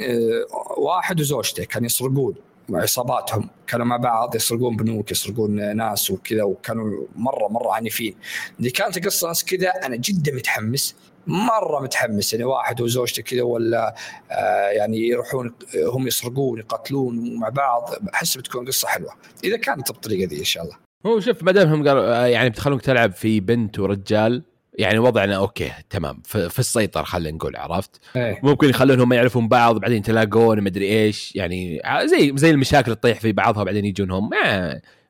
[0.76, 2.34] واحد وزوجته كانوا يسرقون
[2.70, 3.48] عصاباتهم.
[3.66, 8.14] كانوا مع بعض يسرقون بنوك يسرقون ناس وكذا وكانوا مرة مرة عنيفين.
[8.60, 9.68] اذا كانت ناس كذا.
[9.68, 10.94] أنا جدا متحمس
[11.26, 13.94] مرة متحمس يعني واحد وزوجته كذا ولا
[14.30, 15.54] آه يعني يروحون
[15.86, 17.94] هم يسرقون يقتلون مع بعض.
[18.14, 19.12] احس بتكون قصة حلوة.
[19.44, 20.76] إذا كانت بالطريقة ذي إن شاء الله.
[21.06, 24.42] هو شوف ما دام هم قالوا يعني بتخلونك تلعب في بنت ورجال
[24.78, 26.20] يعني وضعنا أوكي تمام.
[26.24, 28.40] في السيطرة خلينا نقول عرفت؟ إيه.
[28.42, 33.64] ممكن يخلونهم يعرفون بعض بعدين تلاقون مدري إيش يعني زي زي المشاكل تطيح في بعضها
[33.64, 34.30] بعدين يجون هم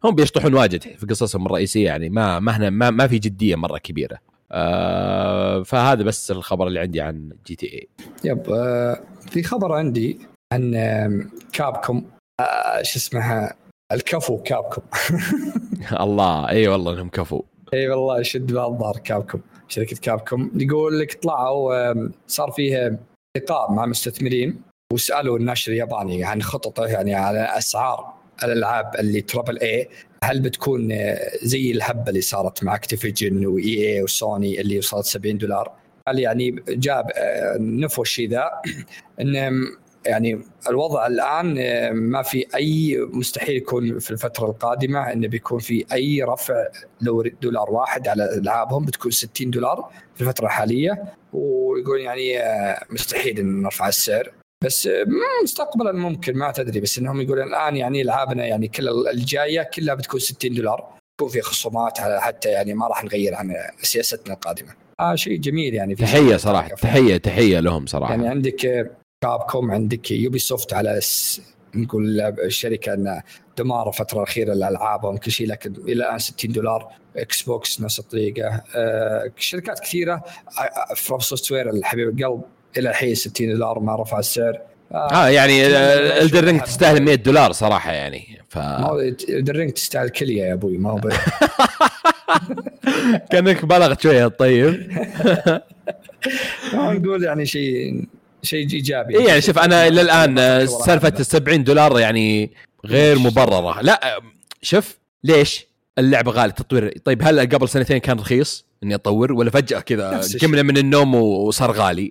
[0.05, 3.79] هم بيشطحون واجد في قصصهم الرئيسية يعني ما ما هنا ما, ما في جدية مرة
[3.79, 4.19] كبيرة.
[4.53, 7.89] آه فهذا بس الخبر اللي عندي عن GTA
[8.25, 10.19] yep آه في خبر عندي
[10.53, 10.73] عن
[11.53, 12.05] Capcom
[12.41, 13.55] آه شو اسمها؟
[13.93, 14.83] الكفو Capcom
[16.05, 17.43] الله إي والله إنهم كفو.
[17.75, 19.41] إي والله يشد الظهر Capcom
[19.73, 21.95] شركة Capcom يقول لك طلعوا
[22.27, 22.99] صار فيه
[23.37, 24.63] لقاء مع مستثمرين
[24.93, 29.89] وسألوا الناشر الياباني عن خططه يعني على أسعار الألعاب اللي triple A
[30.25, 30.89] هل بتكون
[31.43, 35.73] زي الهبة اللي صارت مع Activision و EA و Sony اللي وصلت 70 دولار؟
[36.07, 37.07] قال يعني جاب
[37.61, 38.51] نفوا الشيء ذا
[39.21, 39.53] إن
[40.07, 41.55] يعني الوضع الآن
[41.93, 46.67] ما في أي مستحيل يكون في الفترة القادمة إنه بيكون في أي رفع
[47.01, 51.05] لو دولار واحد على ألعابهم بتكون 60 دولار في الفترة الحالية.
[51.33, 52.39] ويقول يعني
[52.91, 54.33] مستحيل إن نرفع السعر.
[54.65, 54.89] بس
[55.43, 56.81] مستقبلا ممكن ما تدري.
[56.81, 60.93] بس إنهم يقولون الآن يعني ألعابنا يعني كل الجاية كلها بتكون 60 دولار.
[61.21, 64.71] يكون في خصومات حتى يعني ما راح نغير عن سياستنا القادمة.
[65.01, 65.97] آه شيء جميل يعني.
[65.97, 66.69] في تحية صراحة.
[66.69, 68.11] تحيه تحية لهم صراحة.
[68.11, 68.91] يعني عندك
[69.23, 71.01] Capcom عندك Ubisoft على
[71.75, 73.21] نقول الشركة إن
[73.59, 78.63] دمار الفترة الأخيرة لالعابهم كل شيء لكن إلى الآن 60 دولار Xbox نفس الطريقة.
[78.77, 80.25] آه شركات كثيرة
[80.97, 82.43] FromSoftware الحبيب القلب
[82.79, 84.61] إلى الحين 60 دولار ما رفع السعر.
[84.93, 85.67] آه, آه يعني
[86.23, 88.59] Elden Ring تستاهل 100 دولار صراحة يعني ف
[89.29, 91.01] Elden Ring تستاهل كليه يا أبوي ما هو
[93.31, 94.93] كأنك بلغت شوية طيب.
[96.75, 98.05] نقول يعني شيء
[98.43, 99.19] شيء إيجابي.
[99.19, 102.51] اي يعني شوف أنا إلى الآن سالفة ال 70 دولار يعني
[102.87, 103.81] غير مبررة.
[103.81, 104.21] لا
[104.63, 105.67] شوف ليش
[105.99, 106.99] اللعبة غالية؟ تطوير.
[107.05, 111.73] طيب هل قبل سنتين كان رخيص إني أطور؟ ولا فجأة كذا قمنا من النوم وصار
[111.73, 112.11] غالي؟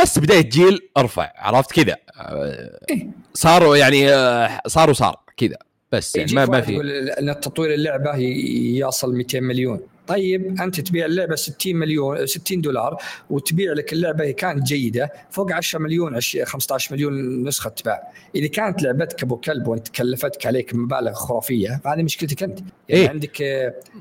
[0.00, 1.96] بس بداية جيل أرفع عرفت كذا؟
[3.34, 4.08] صاروا يعني
[4.66, 5.56] صاروا صار كذا.
[5.92, 6.80] بس يعني ما ما في.
[7.20, 9.80] إن تطوير اللعبة يصل 200 مليون.
[10.10, 12.96] طيب أنت تبيع اللعبة 60 مليون 60 دولار
[13.30, 18.02] وتبيع لك اللعبة كانت جيدة فوق 10 مليون 15 مليون نسخة تباع.
[18.34, 22.58] إذا كانت لعبتك أبو كلب وأنت كلفتك عليك مبالغ خرافية فهذه مشكلتك أنت.
[22.88, 23.42] يعني إيه؟ عندك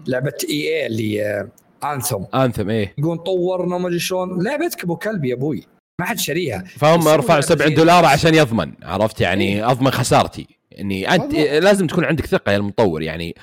[0.08, 1.48] لعبة إي اي اللي
[1.84, 2.94] انثم انثم إيه.
[2.98, 4.44] يقول طورنا ما أدري شلون.
[4.44, 5.64] لعبتك أبو كلب يا أبوي.
[6.00, 6.64] ما حد شاريها.
[6.78, 10.59] فهم رفعوا 70 دولار عشان يضمن عرفت؟ يعني إيه؟ أضمن خسارتي.
[10.80, 13.36] إني أنت لازم تكون عندك ثقة يا المطور يعني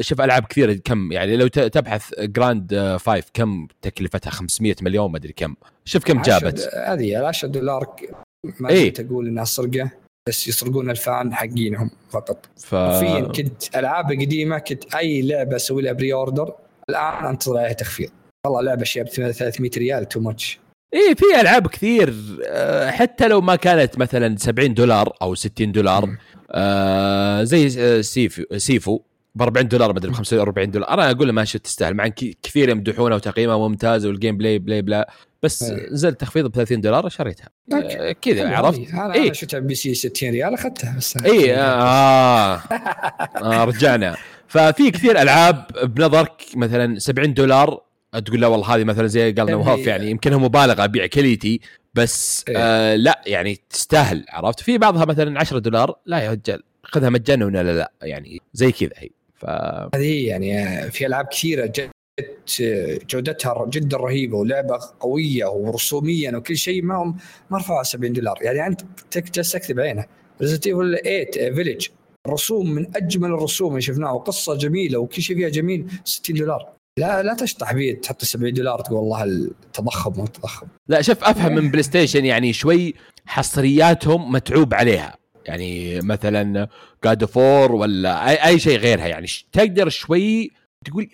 [0.00, 5.32] شوف ألعاب كثيرة كم يعني لو تبحث جراند 5 كم تكلفتها 500 مليون ما أدري
[5.32, 6.70] كم شوف كم جابت.
[6.86, 7.96] هذه 10 دولار
[8.60, 9.90] ما إيه؟ تقول إنها سرقه
[10.28, 12.46] بس يسرقون الفان حقينهم فقط.
[12.56, 12.74] ف...
[13.36, 16.54] كنت ألعاب قديمة كنت أي لعبة أسوي لها pre-order
[16.90, 18.10] الآن أنتظر عليها تخفيض.
[18.46, 20.58] والله لعبة شيء ب 300 ريال too much
[20.94, 22.14] إيه في ألعاب كثير
[22.90, 26.16] حتى لو ما كانت مثلا 70 دولار أو 60 دولار
[26.54, 29.00] آه زي Sifu Sifu
[29.34, 30.90] ب 40 دولار بدل ب 45 دولار.
[30.90, 31.94] أنا أقول ما شفت تستاهل.
[31.94, 32.08] مع
[32.42, 35.10] كثير يمدحونها وتقييمها ممتاز وال gameplay بلا بلا
[35.42, 35.62] بس
[35.92, 40.54] نزلت تخفيض ب 30 دولار شريتها آه كذا عرفت؟ أنا إيه؟ شفتها PC 60 ريال
[40.54, 42.54] أخذتها بس اي آه,
[43.42, 43.64] آه.
[43.64, 44.16] رجعنا.
[44.48, 47.80] ففي كثير ألعاب بنظرك مثلا 70 دولار
[48.26, 51.60] تقول لا والله هذه مثلا زي قال نواف يعني يمكنها مبالغة ابيع كليتي.
[51.94, 56.62] بس إيه؟ آه لا يعني تستاهل عرفت؟ في بعضها مثلا 10 دولار لا يا رجال
[56.82, 59.10] خذها مجانا ولا لا لا يعني زي كذا هي.
[59.34, 59.44] ف
[59.94, 61.72] هذه يعني في ألعاب كثيرة
[63.10, 67.14] جودتها جدا رهيبة ولعبة قوية ورسوميا وكل شيء ما
[67.50, 68.38] ما رفعوا 70 دولار.
[68.42, 68.82] يعني أنت
[69.36, 70.04] جالس تكتب عينه.
[70.40, 71.88] Resident Evil 8 Village
[72.28, 76.73] رسوم من أجمل الرسوم اللي شفناها وقصة جميلة وكل شيء فيها جميل 60 دولار.
[76.98, 80.66] لا لا تشطح بيه تحط 70 دولار تقول والله التضخم مو التضخم.
[80.88, 82.94] لا شوف أفهم من PlayStation يعني شوي
[83.26, 85.16] حصرياتهم متعوب عليها.
[85.44, 86.68] يعني مثلا
[87.04, 89.26] God of War ولا أي, أي شيء غيرها يعني.
[89.52, 90.50] تقدر شوي
[90.84, 91.08] تقول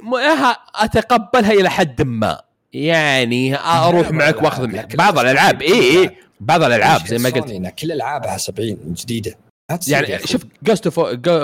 [0.74, 2.40] أتقبلها إلى حد ما.
[2.72, 7.74] يعني أروح معك وأخذ معك بعض الألعاب EA بعض الألعاب زي ما قلت.
[7.78, 9.34] كل ألعابها 70 جديدة.
[9.88, 10.88] يعني شوف Ghost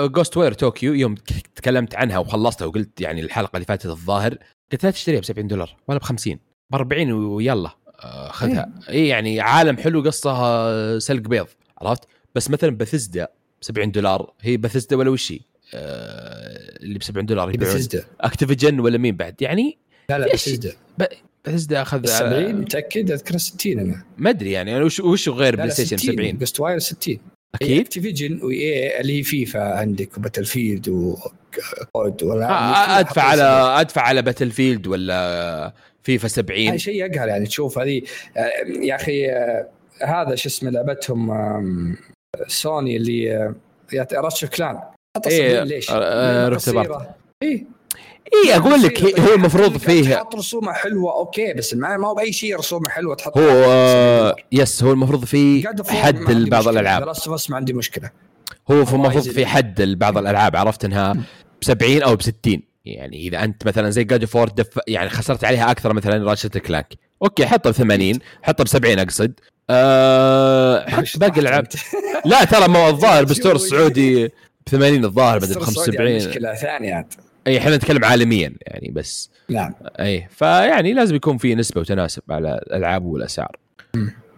[0.05, 1.15] Ghostwire Tokyo يوم
[1.55, 4.37] تكلمت عنها وخلصتها وقلت يعني الحلقة اللي فاتت الظاهر
[4.71, 6.39] قلت لا تشتريها ب 70 دولار ولا ب 50
[6.69, 8.69] ب 40 ويلا آه، خذها.
[8.89, 11.47] اي إيه يعني عالم حلو قصة سلق بيض
[11.81, 12.03] عرفت؟
[12.35, 13.27] بس مثلا بثزدا
[13.61, 15.39] 70 دولار هي بثزدا ولا وش هي؟
[15.73, 19.77] آه اللي ب 70 دولار هي Bethesda Activision ولا مين بعد؟ يعني
[20.09, 20.73] لا لا Bethesda
[21.45, 24.03] Bethesda أخذ 70 متأكد؟ أذكر 60 أنا.
[24.17, 27.17] ما أدري يعني وش وش غير PlayStation 70 Ghostwire 60
[27.55, 27.79] أكيد.
[27.79, 33.43] Activision و EA اللي هي فيفا عندك و Battlefield و COD ولا آه أدفع على
[33.81, 38.01] أدفع على Battlefield ولا فيفا 70 هذا شيء يقهر يعني تشوف هذه
[38.37, 38.51] آه،
[38.81, 39.69] يا أخي آه،
[40.03, 41.31] هذا شو اسمه لعبتهم
[42.47, 43.53] سوني اللي
[44.13, 44.79] Ratchet Clank.
[45.27, 45.91] إيه ليش؟
[47.43, 47.76] إيه.
[48.33, 52.57] اي أقول لك هو المفروض فيه تحط رسومة حلوة okay بس ما هو بأي شيء
[52.57, 57.09] رسومة حلوة تحط هو آه yes هو المفروض في حد لبعض الألعاب.
[57.09, 58.09] بس ما عندي مشكلة.
[58.71, 61.13] هو في المفروض في حد لبعض الألعاب عرفت إنها
[61.61, 65.43] ب 70 أو ب 60 يعني إذا أنت مثلا زي God of War يعني خسرت
[65.43, 66.93] عليها أكثر مثلا Ratchet Clank
[67.23, 69.33] okay حطها ب 80 حطها ب 70 أقصد.
[69.69, 71.67] أه حط باقي الألعاب.
[72.25, 74.31] لا ترى ما الظاهر بال store السعودي ب
[74.69, 77.07] 80 الظاهر بدل ب 75 مشكلة ثانية
[77.47, 79.29] اي إحنا نتكلم عالميا يعني بس.
[79.49, 79.73] نعم.
[79.99, 83.57] اي فيعني لازم يكون في نسبة وتناسب على الألعاب والأسعار.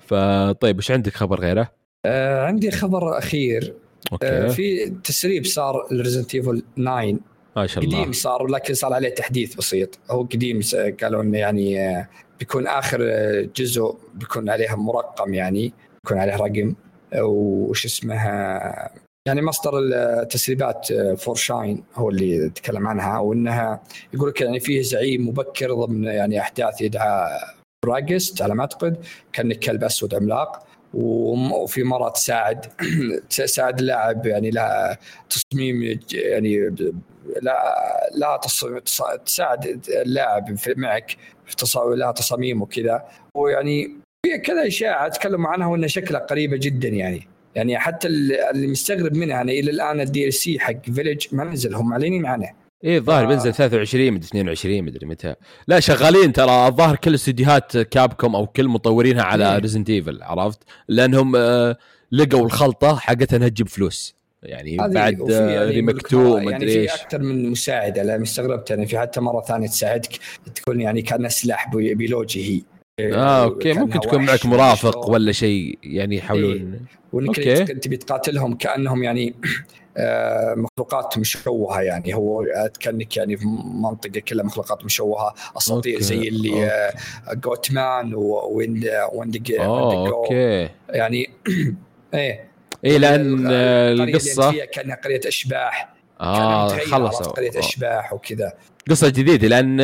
[0.07, 1.71] فطيب وش عندك خبر غيره؟
[2.05, 3.73] آه عندي خبر أخير.
[4.11, 4.27] okay.
[4.27, 7.19] آه في تسريب صار ل Resident Evil 9
[7.55, 7.99] ما شاء الله.
[7.99, 9.99] قديم صار لكن صار عليه تحديث بسيط.
[10.11, 10.59] هو قديم
[11.01, 12.09] قالوا إنه يعني آه،
[12.39, 15.73] بيكون آخر آه، جزء بيكون عليها مرقم يعني
[16.03, 16.75] بيكون عليه رقم.
[17.15, 18.91] وش اسمها؟
[19.29, 23.83] يعني مصدر التسريبات فور آه، شاين هو اللي يتكلم عنها وإنها
[24.13, 27.39] يقول لك يعني فيه زعيم مبكر ضمن يعني أحداث يدعى
[27.85, 32.65] براجست على ما أعتقد كان كلب أسود عملاق وفي مره تساعد
[33.29, 34.97] تساعد اللاعب يعني لها
[35.29, 36.75] تصميم يعني
[37.41, 38.39] لا لا
[39.25, 43.91] تساعد اللاعب معك في لها تصاميم وكذا ويعني
[44.25, 47.28] في كذا إشاعة تكلموا عنها وإنها شكلها قريبة جدا يعني.
[47.55, 51.89] يعني حتى اللي مستغرب منها يعني إلى الآن ال DLC حق Village ما نزل هم
[51.89, 52.49] معلنين عنه
[52.83, 55.35] إيه الظاهر بينزل 23 مدري 22 مدري متى.
[55.67, 56.67] لا شغالين ترى.
[56.67, 61.77] الظاهر كل استديوهات Capcom أو كل مطورينها على Resident Evil عرفت؟ لأنهم آه
[62.11, 64.15] لقوا الخلطة حقتها إنها تجيب فلوس.
[64.43, 68.87] يعني بعد يعني remake 2 ومدري يعني إيش في أكثر من مساعدة لا استغربت يعني
[68.87, 70.19] في حتى مرة ثانية تساعدك
[70.55, 72.78] تكون يعني كأنها سلاح بيولوجي هي.
[72.99, 76.79] آه أوكي ممكن تكون معك مرافق ولا شيء يعني يحاولون إيه.
[77.13, 77.35] وإنك
[77.83, 79.33] تبي تقاتلهم كأنهم يعني
[79.97, 82.15] آه مخلوقات مشوهة يعني.
[82.15, 82.45] هو
[82.79, 83.45] كأنك يعني في
[83.81, 85.33] منطقة كلها مخلوقات مشوهة.
[85.57, 86.93] أساطير زي اللي آه
[87.33, 90.69] جوتمان ويند ويند أوكي.
[90.89, 91.29] يعني
[92.13, 92.49] إيه.
[92.85, 95.93] إيه لأن القصة كأنها قرية أشباح.
[96.21, 97.31] آه خلصوا.
[97.31, 98.53] قرية أشباح وكذا.
[98.89, 99.79] قصة جديدة لأن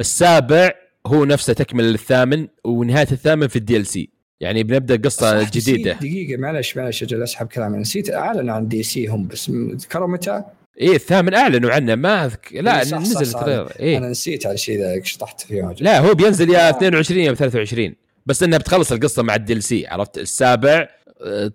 [0.00, 4.08] السابع هو نفسه تكمل الثامن ونهاية الثامن في ال DLC.
[4.40, 5.92] يعني بنبدأ قصة جديدة.
[5.92, 7.78] دقيقة معلش معلش أجل أسحب كلامي.
[7.78, 10.44] نسيت أعلنوا عن DLC هم بس ذكروا متى؟
[10.80, 12.48] إيه الثامن أعلنوا عنه ما أذك...
[12.52, 15.98] لا إيه صح نزل صح صح إيه؟ أنا نسيت على الشيء ذا شطحت فيه لا
[16.00, 17.94] هو بينزل يا 22 يا 23
[18.26, 20.88] بس انها بتخلص القصة مع ال DLC عرفت؟ السابع
[21.22, 21.52] آه،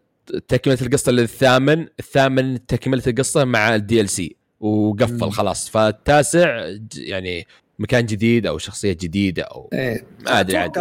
[0.48, 4.36] تكملة القصة للثامن الثامن تكملة القصة مع ال DLC.
[4.60, 5.70] وقفل خلاص.
[5.70, 7.48] فالتاسع يعني
[7.80, 10.72] مكان جديد أو شخصية جديدة أو إيه ما أدري عاد.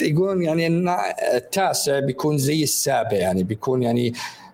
[0.00, 0.96] يقولون يعني إن
[1.34, 4.12] التاسع بيكون زي السابع يعني بيكون يعني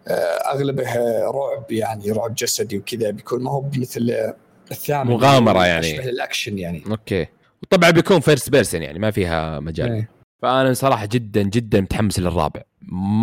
[0.08, 0.94] آه، أغلبه
[1.30, 4.32] رعب يعني رعب جسدي وكذا بيكون ما هو مثل
[4.70, 6.82] الثامن مغامرة يعني يشبه الأكشن يعني.
[6.90, 7.26] Okay.
[7.62, 9.92] وطبعا بيكون first person يعني ما فيها مجال.
[9.92, 10.08] إيه.
[10.42, 12.62] فأنا صراحة جدا جدا متحمس للرابع.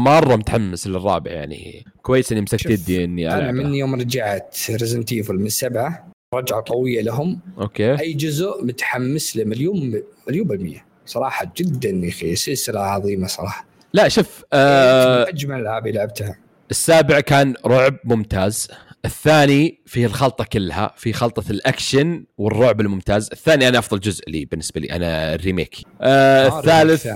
[0.03, 1.85] مرة متحمس للرابع يعني.
[2.01, 7.01] كويس إني مسكت يدي إني أنا من يوم رجعت Resident Evil من سبعة رجعة قوية
[7.01, 7.39] لهم.
[7.57, 7.99] Okay.
[7.99, 10.85] أي جزء متحمس له مليون مليون بالمية.
[11.05, 13.65] صراحة جدا يا أخي سلسلة عظيمة صراحة.
[13.93, 16.37] لا شوف آه أجمل العاب لعبتها.
[16.71, 18.67] السابع كان رعب ممتاز.
[19.05, 23.29] الثاني فيه الخلطة كلها في خلطة الأكشن والرعب الممتاز.
[23.31, 25.75] الثاني أنا أفضل جزء لي بالنسبة لي أنا ال remake.
[26.01, 27.07] آه الثالث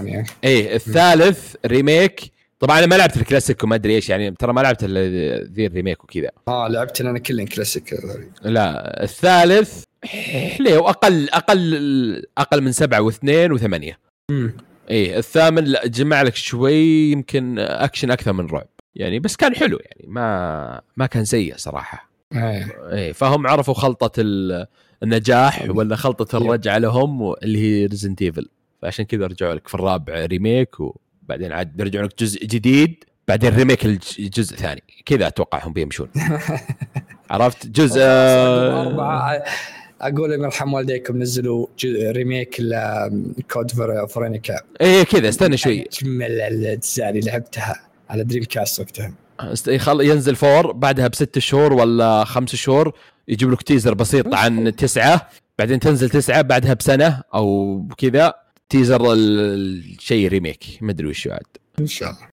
[0.43, 4.83] إيه الثالث remake طبعا أنا ما لعبت الكلاسيك وما أدري إيش يعني ترى ما لعبت
[4.83, 6.31] ذي ال remake وكذا.
[6.47, 7.95] آه لعبت أنا كلن كلاسيك
[8.43, 13.99] لا الثالث حليو أقل أقل أقل من سبعة واثنين وثمانية.
[14.29, 14.53] امم
[14.89, 18.67] إيه الثامن جمع لك شوي يمكن أكشن أكثر من رعب.
[18.95, 22.09] يعني بس كان حلو يعني ما ما كان سيء صراحة.
[22.33, 24.11] إيه, إيه فهم عرفوا خلطة
[25.03, 28.49] النجاح ولا خلطة الرجعة لهم اللي هي Resident Evil
[28.81, 30.75] فعشان كذا رجعوا لك في الرابع remake
[31.29, 36.09] وبعدين عاد بيرجعوا لك جزء جديد بعدين remake الجزء الثاني كذا أتوقعهم بيمشون.
[37.31, 39.43] عرفت؟ جزء أربعة.
[40.01, 43.71] أقول الله يرحم والديكم نزلوا remake ل Code
[44.09, 45.85] Veronica إيه كذا استنى شوي.
[46.01, 47.75] أجمل الأجزاء اللي لعبتها
[48.09, 49.13] على Dreamcast وقتها
[50.03, 52.93] ينزل فور بعدها بست شهور ولا خمس شهور
[53.27, 55.29] يجيب لك teaser بسيط عن تسعة
[55.59, 58.48] بعدين تنزل تسعة بعدها بسنة أو كذا.
[58.69, 61.43] teaser الشيء remake ما أدري وش بعد.
[61.79, 62.29] إن شاء الله.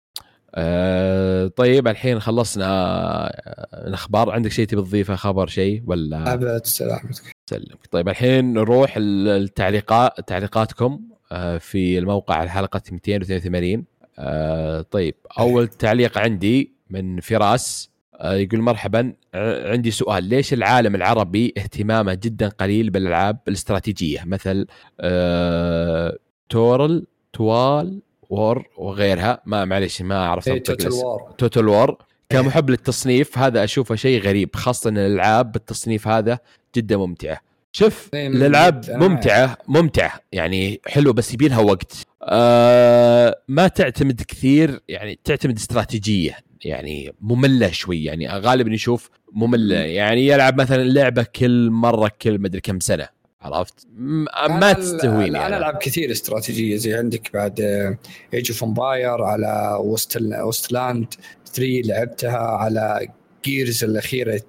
[0.56, 4.30] آه طيب الحين خلصنا آه، الأخبار.
[4.32, 7.88] عندك شيء تبي تضيفه خبر شيء ولا؟ ابد سلامتك سلمك.
[7.92, 11.02] طيب الحين نروح التعليقات تعليقاتكم
[11.32, 13.86] آه في الموقع الحلقة 282
[14.20, 19.14] آه طيب أول تعليق عندي من فراس آه يقول مرحبا
[19.66, 20.24] عندي سؤال.
[20.24, 24.68] ليش العالم العربي اهتمامه جدا قليل بالألعاب الاستراتيجية؟ مثل
[26.50, 29.42] Total Total War وغيرها.
[29.46, 31.98] ما معلش ما أعرف إيه Total War Total War
[32.30, 36.40] كمحب للتصنيف هذا أشوفه شيء غريب خاصة إن الألعاب بالتصنيف هذا
[36.76, 37.40] جدا ممتعة.
[37.72, 40.20] شوف إيه، الألعاب ممتعة ممتعة.
[40.32, 41.94] يعني حلو بس يبينها وقت.
[42.24, 46.38] آه ما تعتمد كثير يعني تعتمد استراتيجية.
[46.66, 49.76] يعني مملة شوي يعني غالبا نشوف مملة.
[49.76, 53.15] يعني يلعب مثلا لعبة كل مرة كل مدري كم سنة.
[53.54, 53.88] عرفت؟
[54.50, 57.60] ما تستهويني أنا, أنا ألعب كثير استراتيجية زي عندك بعد
[58.34, 61.14] Age of Empires على Waste Wasteland
[61.54, 63.08] 3 لعبتها على
[63.46, 64.42] Gears الأخيرة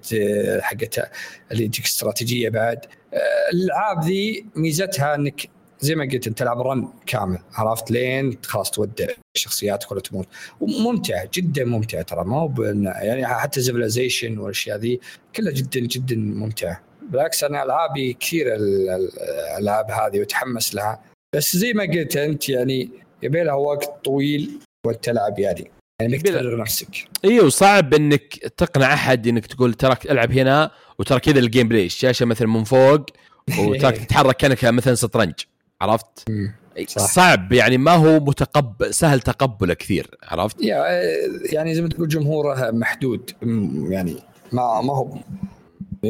[0.61, 1.11] حقتها
[1.51, 2.85] اللي تجيك استراتيجية بعد.
[3.13, 3.17] آه،
[3.53, 5.49] الألعاب ذي ميزتها إنك
[5.79, 10.27] زي ما قلت أنت تلعب run كامل عرفت لين خلاص تودع شخصياتك ولا تموت.
[10.59, 14.99] وممتع جدا ممتع ترى ما هو يعني حتى Civilization والأشياء ذي
[15.35, 20.99] كلها جدا جدا ممتعه بالعكس أنا ألعابي كثير الألعاب هذه وتحمس لها.
[21.35, 22.89] بس زي ما قلت أنت يعني
[23.23, 25.71] يبي لها وقت طويل وتلعب يعني.
[26.01, 27.07] يعني إنك تقرر نفسك.
[27.25, 32.25] إيوه صعب إنك تقنع أحد إنك تقول تراك ألعب هنا وترى كذا ال gameplay الشاشة
[32.25, 33.05] مثلا من فوق
[33.59, 35.33] وتراك تتحرك كأنك مثلا شطرنج.
[35.81, 36.29] عرفت؟
[36.87, 37.05] صح.
[37.05, 40.17] صعب يعني ما هو متقبل سهل تقبله كثير.
[40.23, 40.55] عرفت؟
[41.51, 43.31] يعني زي ما تقول جمهوره محدود.
[43.89, 44.15] يعني
[44.51, 45.17] ما ما هو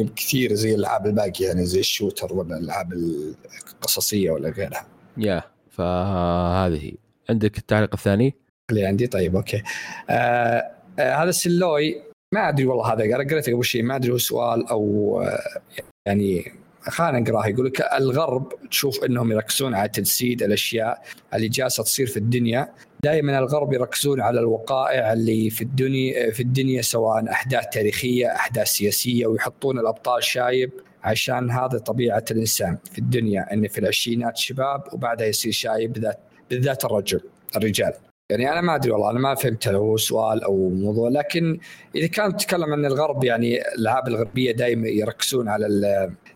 [0.04, 4.86] كثير زي الألعاب الباقية يعني زي ال shooter ولا الألعاب القصصية ولا غيرها.
[5.16, 6.92] يا فهذه
[7.30, 8.34] عندك التعليق الثاني؟
[8.70, 9.62] اللي عندي طيب okay.
[10.10, 12.02] آه آه هذا السلوي
[12.34, 15.60] ما أدري والله هذا قريته قبل شيء ما أدري هو سؤال أو آه
[16.06, 21.02] يعني خلينا نقرأه يقول لك الغرب تشوف إنهم يركزون على تجسيد الأشياء
[21.34, 22.72] اللي جالسة تصير في الدنيا
[23.02, 29.26] دائما الغرب يركزون على الوقائع اللي في الدنيا في الدنيا سواء أحداث تاريخية أحداث سياسية
[29.26, 30.70] ويحطون الأبطال شايب
[31.02, 36.18] عشان هذا طبيعة الإنسان في الدنيا إن في العشرينات شباب وبعدها يصير شايب بالذات
[36.50, 37.20] بالذات الرجل
[37.56, 37.92] الرجال.
[38.30, 41.58] يعني أنا ما أدري والله أنا ما فهمت هو سؤال أو موضوع لكن
[41.94, 45.66] إذا كان تتكلم عن الغرب يعني الألعاب الغربية دائما يركزون على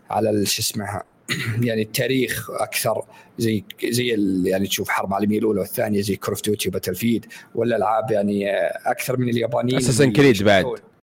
[0.09, 1.01] على شو اسمه
[1.67, 3.01] يعني التاريخ أكثر
[3.37, 7.25] زي زي يعني تشوف حرب العالميه الأولى والثانية زي Call of Duty و Battlefield
[7.55, 8.49] ولا ألعاب يعني
[8.85, 10.65] أكثر من اليابانيين Assassin's Creed بعد.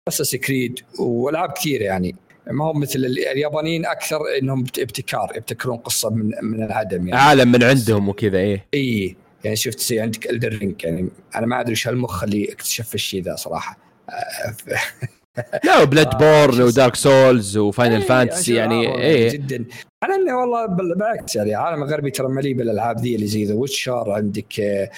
[0.08, 2.16] Assassin's Creed وألعاب كثيرة يعني.
[2.50, 7.20] ما هو مثل اليابانيين أكثر إنهم ابتكار يبتكرون قصة من من العدم يعني.
[7.20, 8.66] عالم من عندهم وكذا إيه.
[8.74, 11.08] إي يعني شفت زي عندك Elden Ring يعني.
[11.34, 13.78] أنا ما أدري إيش هالمخ اللي اكتشف الشيء ذا صراحة.
[15.64, 19.30] لا و Bloodborne و Dark Souls و Final Fantasy يعني إيه.
[19.30, 19.64] جدا.
[20.04, 24.10] على انه والله بالعكس يعني العالم الغربي ترى مليء بالألعاب ذي اللي زي ذا Witcher
[24.10, 24.90] عندك آه،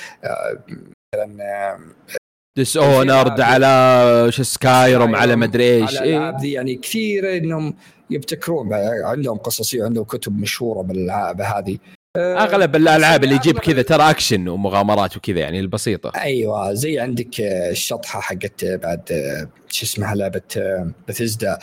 [1.15, 1.79] مثلا
[2.59, 7.75] Dishonored على شو Skyrim على مدري إيش على الالعاب ذي يعني كثير إنهم
[8.11, 8.73] يبتكرون
[9.05, 11.75] عندهم قصصية عندهم كتب مشهورة بالألعاب هذه.
[11.75, 16.13] آه، أغلب الألعاب اللي يجيب كذا ترى أكشن ومغامرات وكذا يعني البسيطة.
[16.21, 19.03] أيوه زي عندك الشطحة حقت بعد
[19.69, 20.43] شو اسمها لعبة
[21.09, 21.59] بثزدا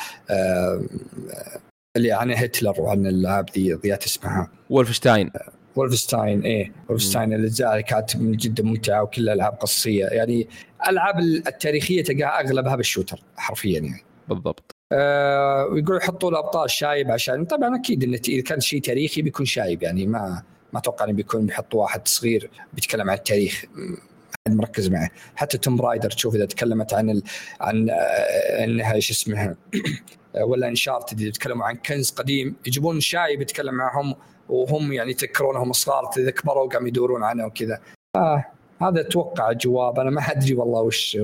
[1.98, 4.52] اللي عن هتلر وعن الألعاب ذي ضيعت اسمها.
[4.70, 5.32] Wolfenstein
[5.76, 10.48] Wolfenstein إيه Wolfenstein الاجزاء كانت جدا ممتعة وكلها العاب قصصيه يعني
[10.84, 14.04] الألعاب التاريخية تلقاها أغلبها بال shooter حرفيا يعني.
[14.30, 14.75] بالضبط.
[14.92, 19.46] آه ويقول يحطوا له ابطال شايب عشان طبعا أكيد انه اذا كان شيء تاريخي بيكون
[19.46, 20.44] شايب يعني ما
[20.74, 23.66] ما أتوقع انه بيكون بيحطوا واحد صغير بيتكلم عن التاريخ
[24.50, 25.10] مركز معه.
[25.36, 27.24] حتى Tomb Raider تشوف إذا تكلمت عن ال...
[27.62, 29.56] عن آه، انها إيش اسمها
[30.50, 34.16] ولا Uncharted يتكلموا عن كنز قديم يجيبون شايب يتكلم معهم
[34.50, 37.80] وهم يعني يتذكرونهم صغار اذا كبروا قاموا يدورون عنه وكذا.
[38.16, 38.46] آه
[38.82, 40.00] هذا أتوقع جواب.
[40.00, 41.18] أنا ما أدري والله وش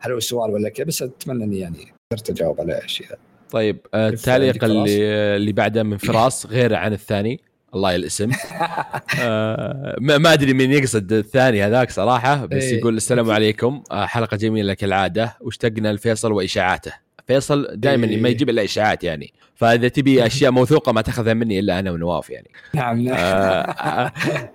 [0.00, 2.80] هل هو سؤال ولا كذا بس أتمنى إني يعني قدرت أجاوب على
[3.10, 3.16] ذا
[3.50, 5.04] طيب آه، التعليق اللي
[5.36, 7.40] اللي بعده من فراس غير عن الثاني.
[7.74, 8.30] الله الاسم
[9.20, 12.78] آه ما أدري مين يقصد الثاني هذاك صراحة بس إيه.
[12.78, 13.82] يقول السلام عليكم.
[13.90, 15.36] آه حلقة جميلة كالعادة.
[15.40, 16.92] واشتقنا لفيصل وإشاعاته.
[17.26, 18.20] فيصل دائما إيه.
[18.20, 19.32] ما يجيب إلا إشاعات يعني.
[19.54, 22.50] فإذا تبي أشياء موثوقة ما تأخذها مني إلا أنا ونواف يعني.
[22.74, 23.16] نعم نعم.
[23.16, 24.12] آه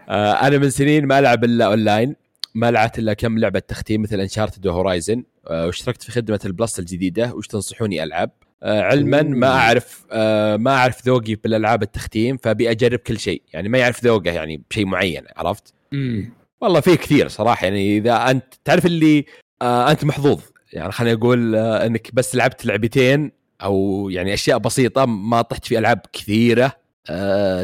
[0.09, 2.23] آه أنا من سنين ما ألعب إلا أونلاين.
[2.55, 6.52] ما لعبت إلا كم لعبة تختيم مثل Uncharted و Horizon آه واشتركت في خدمة ال
[6.52, 7.34] Plus الجديدة.
[7.34, 8.31] وش تنصحوني العب
[8.63, 13.41] آه علما ما أعرف آه ما أعرف ذوقي بالألعاب التختيم فأبي أجرب كل شيء.
[13.53, 16.34] يعني ما يعرف ذوقه يعني بشيء معين عرفت؟ مم.
[16.61, 17.65] والله في كثير صراحة.
[17.65, 19.25] يعني إذا أنت تعرف اللي
[19.61, 20.41] أنت محظوظ.
[20.73, 23.31] يعني خليني أقول إنك بس لعبت لعبتين
[23.63, 26.82] أو يعني أشياء بسيطة ما طحت في ألعاب كثيرة.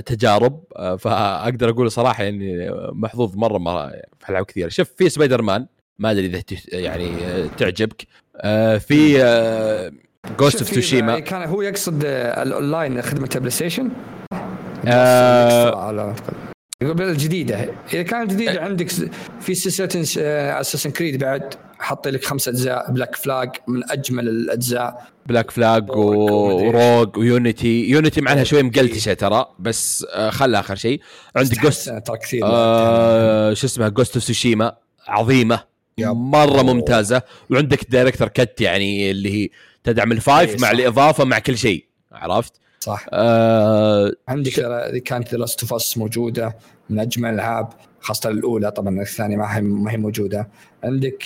[0.05, 0.63] تجارب.
[0.75, 3.89] آه فأقدر أقول صراحة يعني محظوظ مرة مرة
[4.19, 4.69] في ألعاب كثيرة.
[4.69, 5.67] شوف في سبايدر مان
[5.99, 7.09] ما أدري إذا يعني
[7.57, 8.07] تعجبك.
[8.35, 9.91] آه في آه
[10.39, 13.89] Ghost of Tsushima كان هو يقصد الأونلاين خدمة PlayStation.
[14.87, 16.15] آه
[16.84, 18.89] يقول الجديده إذا كانت جديدة عندك
[19.41, 19.89] في سلسلة
[20.59, 22.91] Assassin's Creed بعد حط لك خمس أجزاء.
[22.91, 25.07] Black Flag من أجمل الأجزاء.
[25.26, 30.76] Black Flag و Rogue و Unity Unity معناها شوي مقلتشة ترى بس آه خل آخر
[30.76, 31.01] شيء.
[31.35, 32.41] عندك Ghost ترى كثير.
[32.45, 34.76] آه شو اسمها؟ Ghost of Tsushima
[35.07, 35.64] عظيمة.
[35.99, 37.22] مرة ممتازة.
[37.49, 39.49] وعندك director's cut يعني اللي هي
[39.84, 41.85] تدعم ال five إيه، مع الإضافة مع كل شيء.
[42.11, 43.06] عرفت؟ صح.
[43.14, 44.60] آه عندك ش...
[45.06, 46.56] كانت The Last موجودة
[46.89, 47.69] من أجمل الألعاب
[48.01, 50.49] خاصة الأولى طبعا الثانية ما هي ما هي موجودة.
[50.84, 51.23] عندك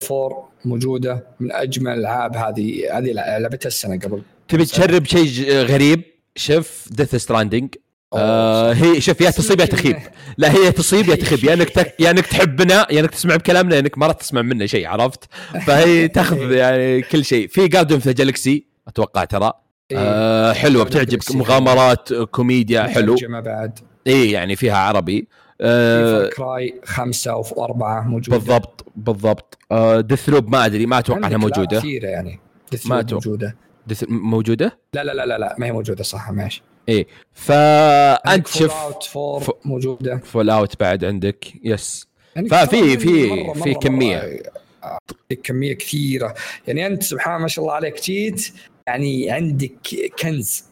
[0.00, 4.22] فور موجودة من أجمل الألعاب هذه هذه لعبتها السنة قبل.
[4.48, 6.02] تبي تجرب شيء غريب؟
[6.36, 7.74] شوف Death Stranding
[8.14, 9.96] آه هي شوف يا تصيب يا تخيب.
[10.38, 11.44] لا هي تصيب يا تخيب.
[11.44, 11.94] يا إنك تك...
[12.00, 15.24] يا إنك تحبنا يا إنك تسمع بكلامنا يا إنك ما راح تسمع منا شيء عرفت؟
[15.66, 17.48] فهي تاخذ يعني كل شيء.
[17.48, 19.52] في Guardians of the Galaxy أتوقع ترى.
[19.90, 19.98] إيه.
[19.98, 23.16] آه حلوة بتعجبك مغامرات كوميديا حلو.
[23.28, 23.78] بعد.
[24.06, 25.28] اي يعني فيها عربي.
[25.60, 28.36] Far Cry خمسة وأربعة موجودة.
[28.36, 29.58] بالضبط بالضبط.
[29.72, 31.78] آه Deathloop ما أدري ما أتوقع أنها موجودة.
[31.78, 32.40] كثيرة يعني.
[32.84, 33.14] ما أتوقع.
[33.26, 33.56] موجودة.
[33.86, 36.62] Death موجودة؟ لا لا لا لا, لا ما هي موجودة صح ماشي.
[36.88, 37.06] إيه.
[37.32, 39.50] فانت شوف Fallout 4 ف...
[39.66, 40.16] موجودة.
[40.24, 44.42] Fallout بعد عندك yes يعني ففي في في كميه
[44.84, 44.98] مرة
[45.42, 45.72] كمية.
[45.74, 46.34] كثيرة.
[46.68, 48.52] يعني أنت سبحان ما شاء الله عليك جيت
[48.86, 49.72] يعني عندك
[50.18, 50.64] كنز.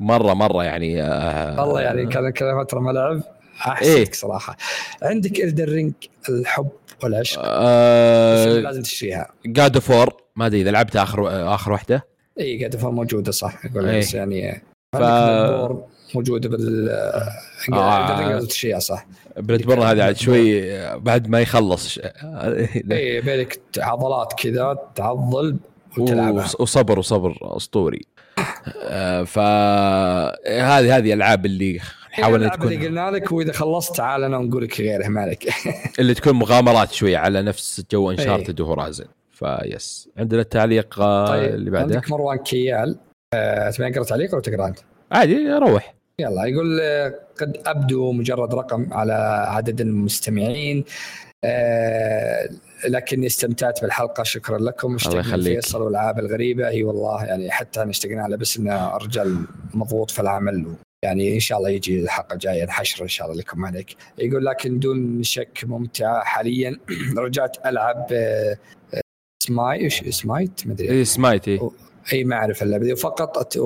[0.00, 3.22] مرة مرة يعني آه والله يعني كان كذا فترة ما لعب.
[3.60, 4.56] احسدك إيه؟ صراحة.
[5.02, 5.92] عندك Elden Ring
[6.28, 6.68] الحب
[7.02, 7.42] والعشق.
[7.44, 12.06] آه لازم تشتريها؟ God of War ما أدري إذا لعبت آخر آخر واحدة
[12.40, 13.66] اي God of War موجودة صح.
[13.66, 14.62] أقول إيه؟ بس يعني
[14.96, 15.02] ف...
[16.14, 16.88] موجودة بال
[17.72, 19.06] آه شيء صح.
[19.36, 21.98] Bloodborne هذه عاد شوي بعد ما يخلص.
[21.98, 25.56] اي يبيلك عضلات كذا تعضل
[25.98, 28.06] وتلعبها وصبر وصبر أسطوري.
[28.82, 31.80] آه فهذه هذه الألعاب اللي
[32.10, 35.48] نحاول تكون اللي قلنا لك وإذا خلصت تعال أنا نقول لك غيرها مالك
[35.98, 40.08] اللي تكون مغامرات شوي على نفس جو انشارتد وهورايزن فيس.
[40.16, 41.54] عندنا التعليق آه، طيب.
[41.54, 42.96] اللي بعده؟ عندك مروان كيال.
[43.34, 44.78] أه تبي اقرا تعليق ولا تقرأ أنت؟
[45.12, 45.94] عادي روح.
[46.18, 46.80] يلا يقول
[47.40, 49.12] قد أبدو مجرد رقم على
[49.48, 50.84] عدد المستمعين.
[51.44, 52.48] آه
[52.88, 54.22] لكني استمتعت بالحلقة.
[54.22, 54.96] شكرا لكم.
[55.06, 55.60] الله يخليك.
[55.60, 56.68] فيصل والالعاب الغريبة.
[56.68, 59.44] اي والله يعني حتى انا اشتقنا له بس انه رجال
[59.74, 60.74] مضغوط في العمل.
[61.04, 63.96] يعني إن شاء الله يجي الحلقة الجاية نحشر إن شاء الله لكم عليك.
[64.18, 66.78] يقول لكن دون شك ممتعه حاليا.
[67.18, 68.56] رجعت ألعب آه،
[68.94, 69.00] آه،
[69.42, 71.04] Smi إيش Smite؟ ما أدري.
[71.04, 71.60] سمايت اي
[72.12, 73.56] أي ما اعرف اللعبه وفقط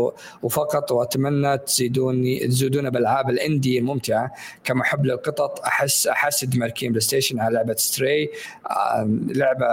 [0.42, 4.30] وفقط وأتمنى تزيدوني تزودون بالألعاب ال indie الممتعة.
[4.64, 8.31] كمحب للقطط احس احسد مالكين PlayStation على لعبة Stray
[9.26, 9.66] لعبة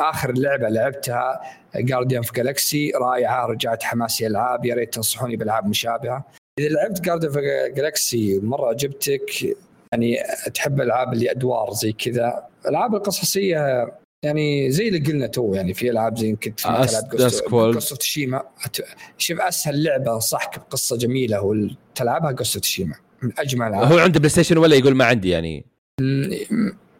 [0.00, 1.40] آخر لعبة لعبتها
[1.76, 4.64] Guardians of the Galaxy رائعة رجعت حماسي ألعاب.
[4.64, 6.24] يا ريت تنصحوني بألعاب مشابهة.
[6.58, 7.40] إذا لعبت Guardians of
[7.76, 9.56] the Galaxy مرة عجبتك
[9.92, 10.16] يعني
[10.54, 12.46] تحب الالعاب اللي أدوار زي كذا.
[12.64, 13.92] الالعاب القصصية
[14.24, 18.42] يعني زي اللي قلنا تو يعني في ألعاب زي يمكن تلعب قصه تشيما
[19.18, 23.92] شوف أسهل لعبة انصحك بقصة جميلة وتلعبها قصه تشيما من أجمل ألعاب.
[23.92, 25.64] هو عنده PlayStation ولا يقول ما عندي يعني؟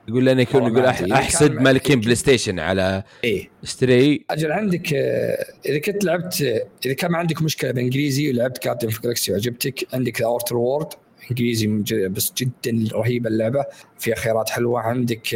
[0.09, 3.51] يقول لنا يكون يقول أحسد مالكين PlayStation على إيه.
[3.63, 8.89] اشتري أجل عندك آه، إذا كنت لعبت إذا كان ما عندك مشكلة بالانجليزي ولعبت Guardians
[8.89, 10.89] of the Galaxy وعجبتك عندك Outer Worlds
[11.31, 11.67] إنجليزي
[12.09, 13.65] بس جدا رهيبة اللعبة.
[13.99, 14.81] فيها خيارات حلوة.
[14.81, 15.35] عندك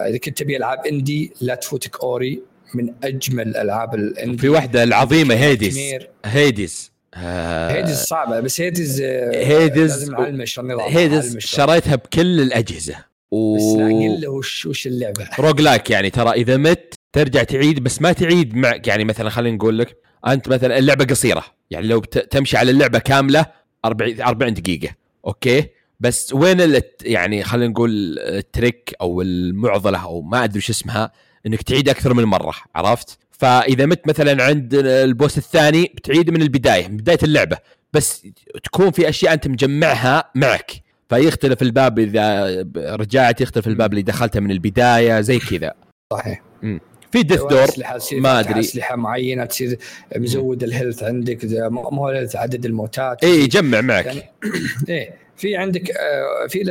[0.00, 2.42] آه، اذا كنت تبي ألعاب indie لا تفوتك Ori
[2.74, 5.78] من أجمل ألعاب ال indie في واحدة العظيمة Hades
[6.24, 9.00] Hades Hades صعبة بس Hades
[9.34, 12.94] Hades لازم Hades شريتها بكل الأجهزة.
[13.30, 13.56] و...
[13.56, 15.28] بس قل وش وش اللعبة.
[15.38, 19.78] roguelike يعني ترى إذا مت ترجع تعيد بس ما تعيد معك يعني مثلا خلينا نقول
[19.78, 19.96] لك
[20.26, 23.46] أنت مثلا اللعبة قصيرة يعني لو تمشي على اللعبة كاملة
[23.84, 24.94] 40 40 دقيقة
[25.26, 25.66] okay؟
[26.00, 27.02] بس وين الت...
[27.02, 31.12] يعني خلينا نقول ال trick أو المعضلة أو ما أدري شو اسمها
[31.46, 36.42] إنك تعيد أكثر من مرة عرفت؟ فإذا مت مثلا عند ال boss الثاني بتعيد من
[36.42, 37.58] البداية من بداية اللعبة
[37.92, 38.26] بس
[38.64, 40.72] تكون في أشياء أنت مجمعها معك
[41.08, 42.46] فيختلف الباب إذا
[42.76, 45.74] رجعت يختلف الباب اللي دخلته من البداية زي كذا.
[46.12, 46.42] صحيح.
[46.62, 46.80] مم.
[47.12, 47.66] في Death's Door
[48.12, 48.60] ما أدري.
[48.60, 49.78] أسلحة معينة تصير
[50.16, 51.38] مزود ال health عندك
[51.70, 53.24] مو عدد الموتات.
[53.24, 54.06] اي يجمع معك.
[54.06, 54.22] يعني
[54.88, 55.19] إيه.
[55.40, 56.62] في عندك آه، في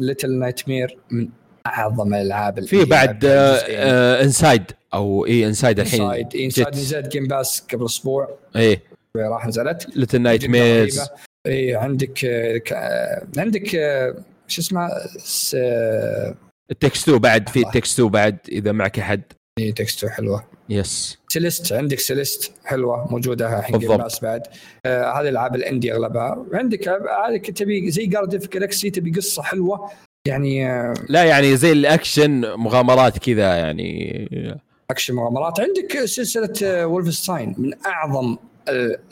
[0.00, 1.28] Little Nightmares من
[1.66, 4.62] أعظم الألعاب في بعد Inside
[4.94, 6.02] أو اي Inside الحين.
[6.02, 8.38] Inside Inside نزلت Game Pass قبل أسبوع.
[8.56, 8.82] إيه.
[9.16, 9.96] راح نزلت.
[9.96, 11.00] Little Nightmares
[11.46, 14.14] اي عندك آه، عندك آه،
[14.48, 14.88] شو اسمه
[16.70, 19.22] It Takes 2 بعد في It Takes 2 بعد إذا معك أحد.
[19.58, 20.44] اي Takes 2 حلوة.
[20.68, 24.42] yes Celeste عندك Celeste حلوة موجودة الحين Game Pass بعد.
[24.86, 26.46] آه هذه الألعاب ال indie أغلبها.
[26.52, 29.90] عندك هذه تبي زي Guardians of the Galaxy تبي قصة حلوة.
[30.26, 34.28] يعني آه، لا يعني زي الأكشن مغامرات كذا يعني.
[34.90, 35.60] أكشن مغامرات.
[35.60, 38.36] عندك سلسلة Wolfenstein من أعظم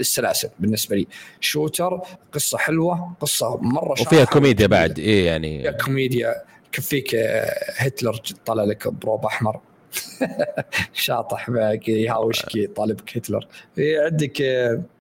[0.01, 1.07] السلاسل بالنسبة لي.
[1.41, 2.01] shooter
[2.33, 4.99] قصة حلوة قصة مرة وفيها كوميديا بعد.
[4.99, 5.73] إيه يعني.
[5.73, 6.35] كوميديا.
[6.73, 9.61] كفيك آه، هتلر طلع لك بروب أحمر.
[10.93, 13.49] شاطح معك يهاوشك طالبك هتلر.
[13.79, 14.43] إيه، عندك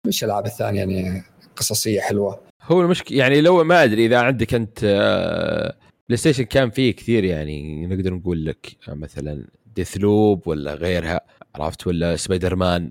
[0.06, 1.22] مش الألعاب الثانية؟ يعني
[1.56, 2.40] قصصية حلوة.
[2.62, 4.84] هو المشكلة يعني لو ما أدري إذا عندك أنت
[6.08, 11.20] PlayStation كان فيه كثير يعني نقدر نقول لك مثلا Deathloop ولا غيرها
[11.54, 12.90] عرفت؟ ولا سبايدر مان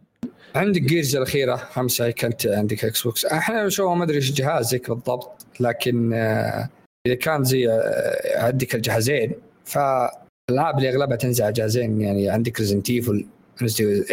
[0.56, 6.14] عندك Gears الأخيرة خمسه كانت عندك Xbox إحنا شو ما أدري إيش جهازك بالضبط لكن
[6.14, 6.70] آه،
[7.08, 9.34] إذا كان زي آه، عندك الجهازين
[10.50, 13.26] فالالعاب اللي أغلبها تنزل على جهازين يعني عندك Resident Evil
[13.60, 14.06] 8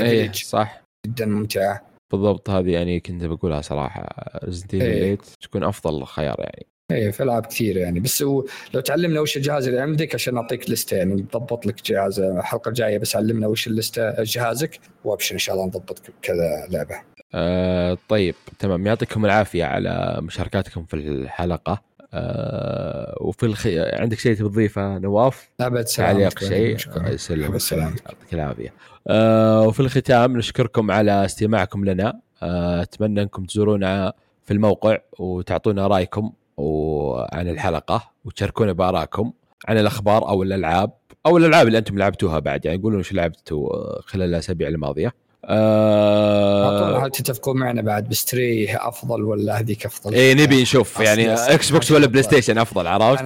[0.00, 0.82] إيه صح.
[1.06, 1.82] جدا ممتعة.
[2.12, 4.08] بالضبط هذه يعني كنت بقولها صراحة.
[4.44, 6.66] Resident Evil 8 تكون أفضل خيار يعني.
[6.92, 8.00] إيه في ألعاب كثير يعني.
[8.00, 12.20] بس لو تعلمنا وش الجهاز اللي عندك عشان نعطيك لسته يعني نضبط لك جهاز.
[12.20, 17.00] الحلقة الجاية بس علمنا وش اللسته جهازك وأبشر إن شاء الله نضبط كذا لعبة.
[17.34, 18.86] آه طيب تمام.
[18.86, 21.82] يعطيكم العافية على مشاركاتكم في الحلقة.
[22.16, 23.66] آه وفي الخ...
[23.76, 26.76] عندك شيء تبي تضيفه نواف؟ ابد تعليق شيء.
[27.06, 27.60] يسلمك.
[27.72, 28.72] يعطيك العافية.
[29.08, 32.20] آه وفي الختام نشكركم على استماعكم لنا.
[32.42, 34.12] آه أتمنى أنكم تزورونا
[34.44, 39.32] في الموقع وتعطونا رأيكم وعن الحلقة وتشاركونا بآرائكم
[39.68, 40.92] عن الأخبار أو الألعاب
[41.26, 42.64] أو الألعاب اللي أنتم لعبتوها بعد.
[42.64, 45.12] يعني قولوا إيش لعبتوا خلال الأسابيع الماضية.
[45.48, 51.92] آه هل تتفقون معنا بعد بستري أفضل ولا هذيك أفضل؟ اي نبي نشوف يعني Xbox
[51.92, 53.24] ولا PlayStation أفضل عرفت؟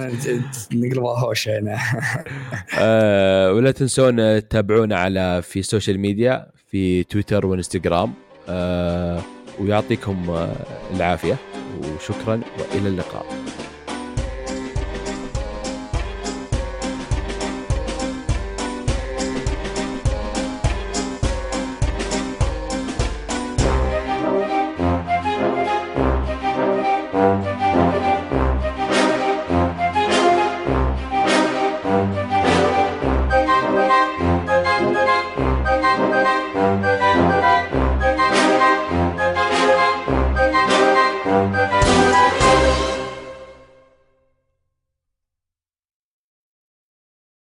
[0.73, 1.77] نقلبها هوش هنا
[2.79, 4.15] آه ولا تنسون
[4.49, 8.13] تتابعونا على في ال social media في تويتر وإنستغرام
[8.49, 9.21] آه
[9.59, 10.47] ويعطيكم
[10.95, 11.37] العافية
[11.83, 13.25] وشكرا وإلى اللقاء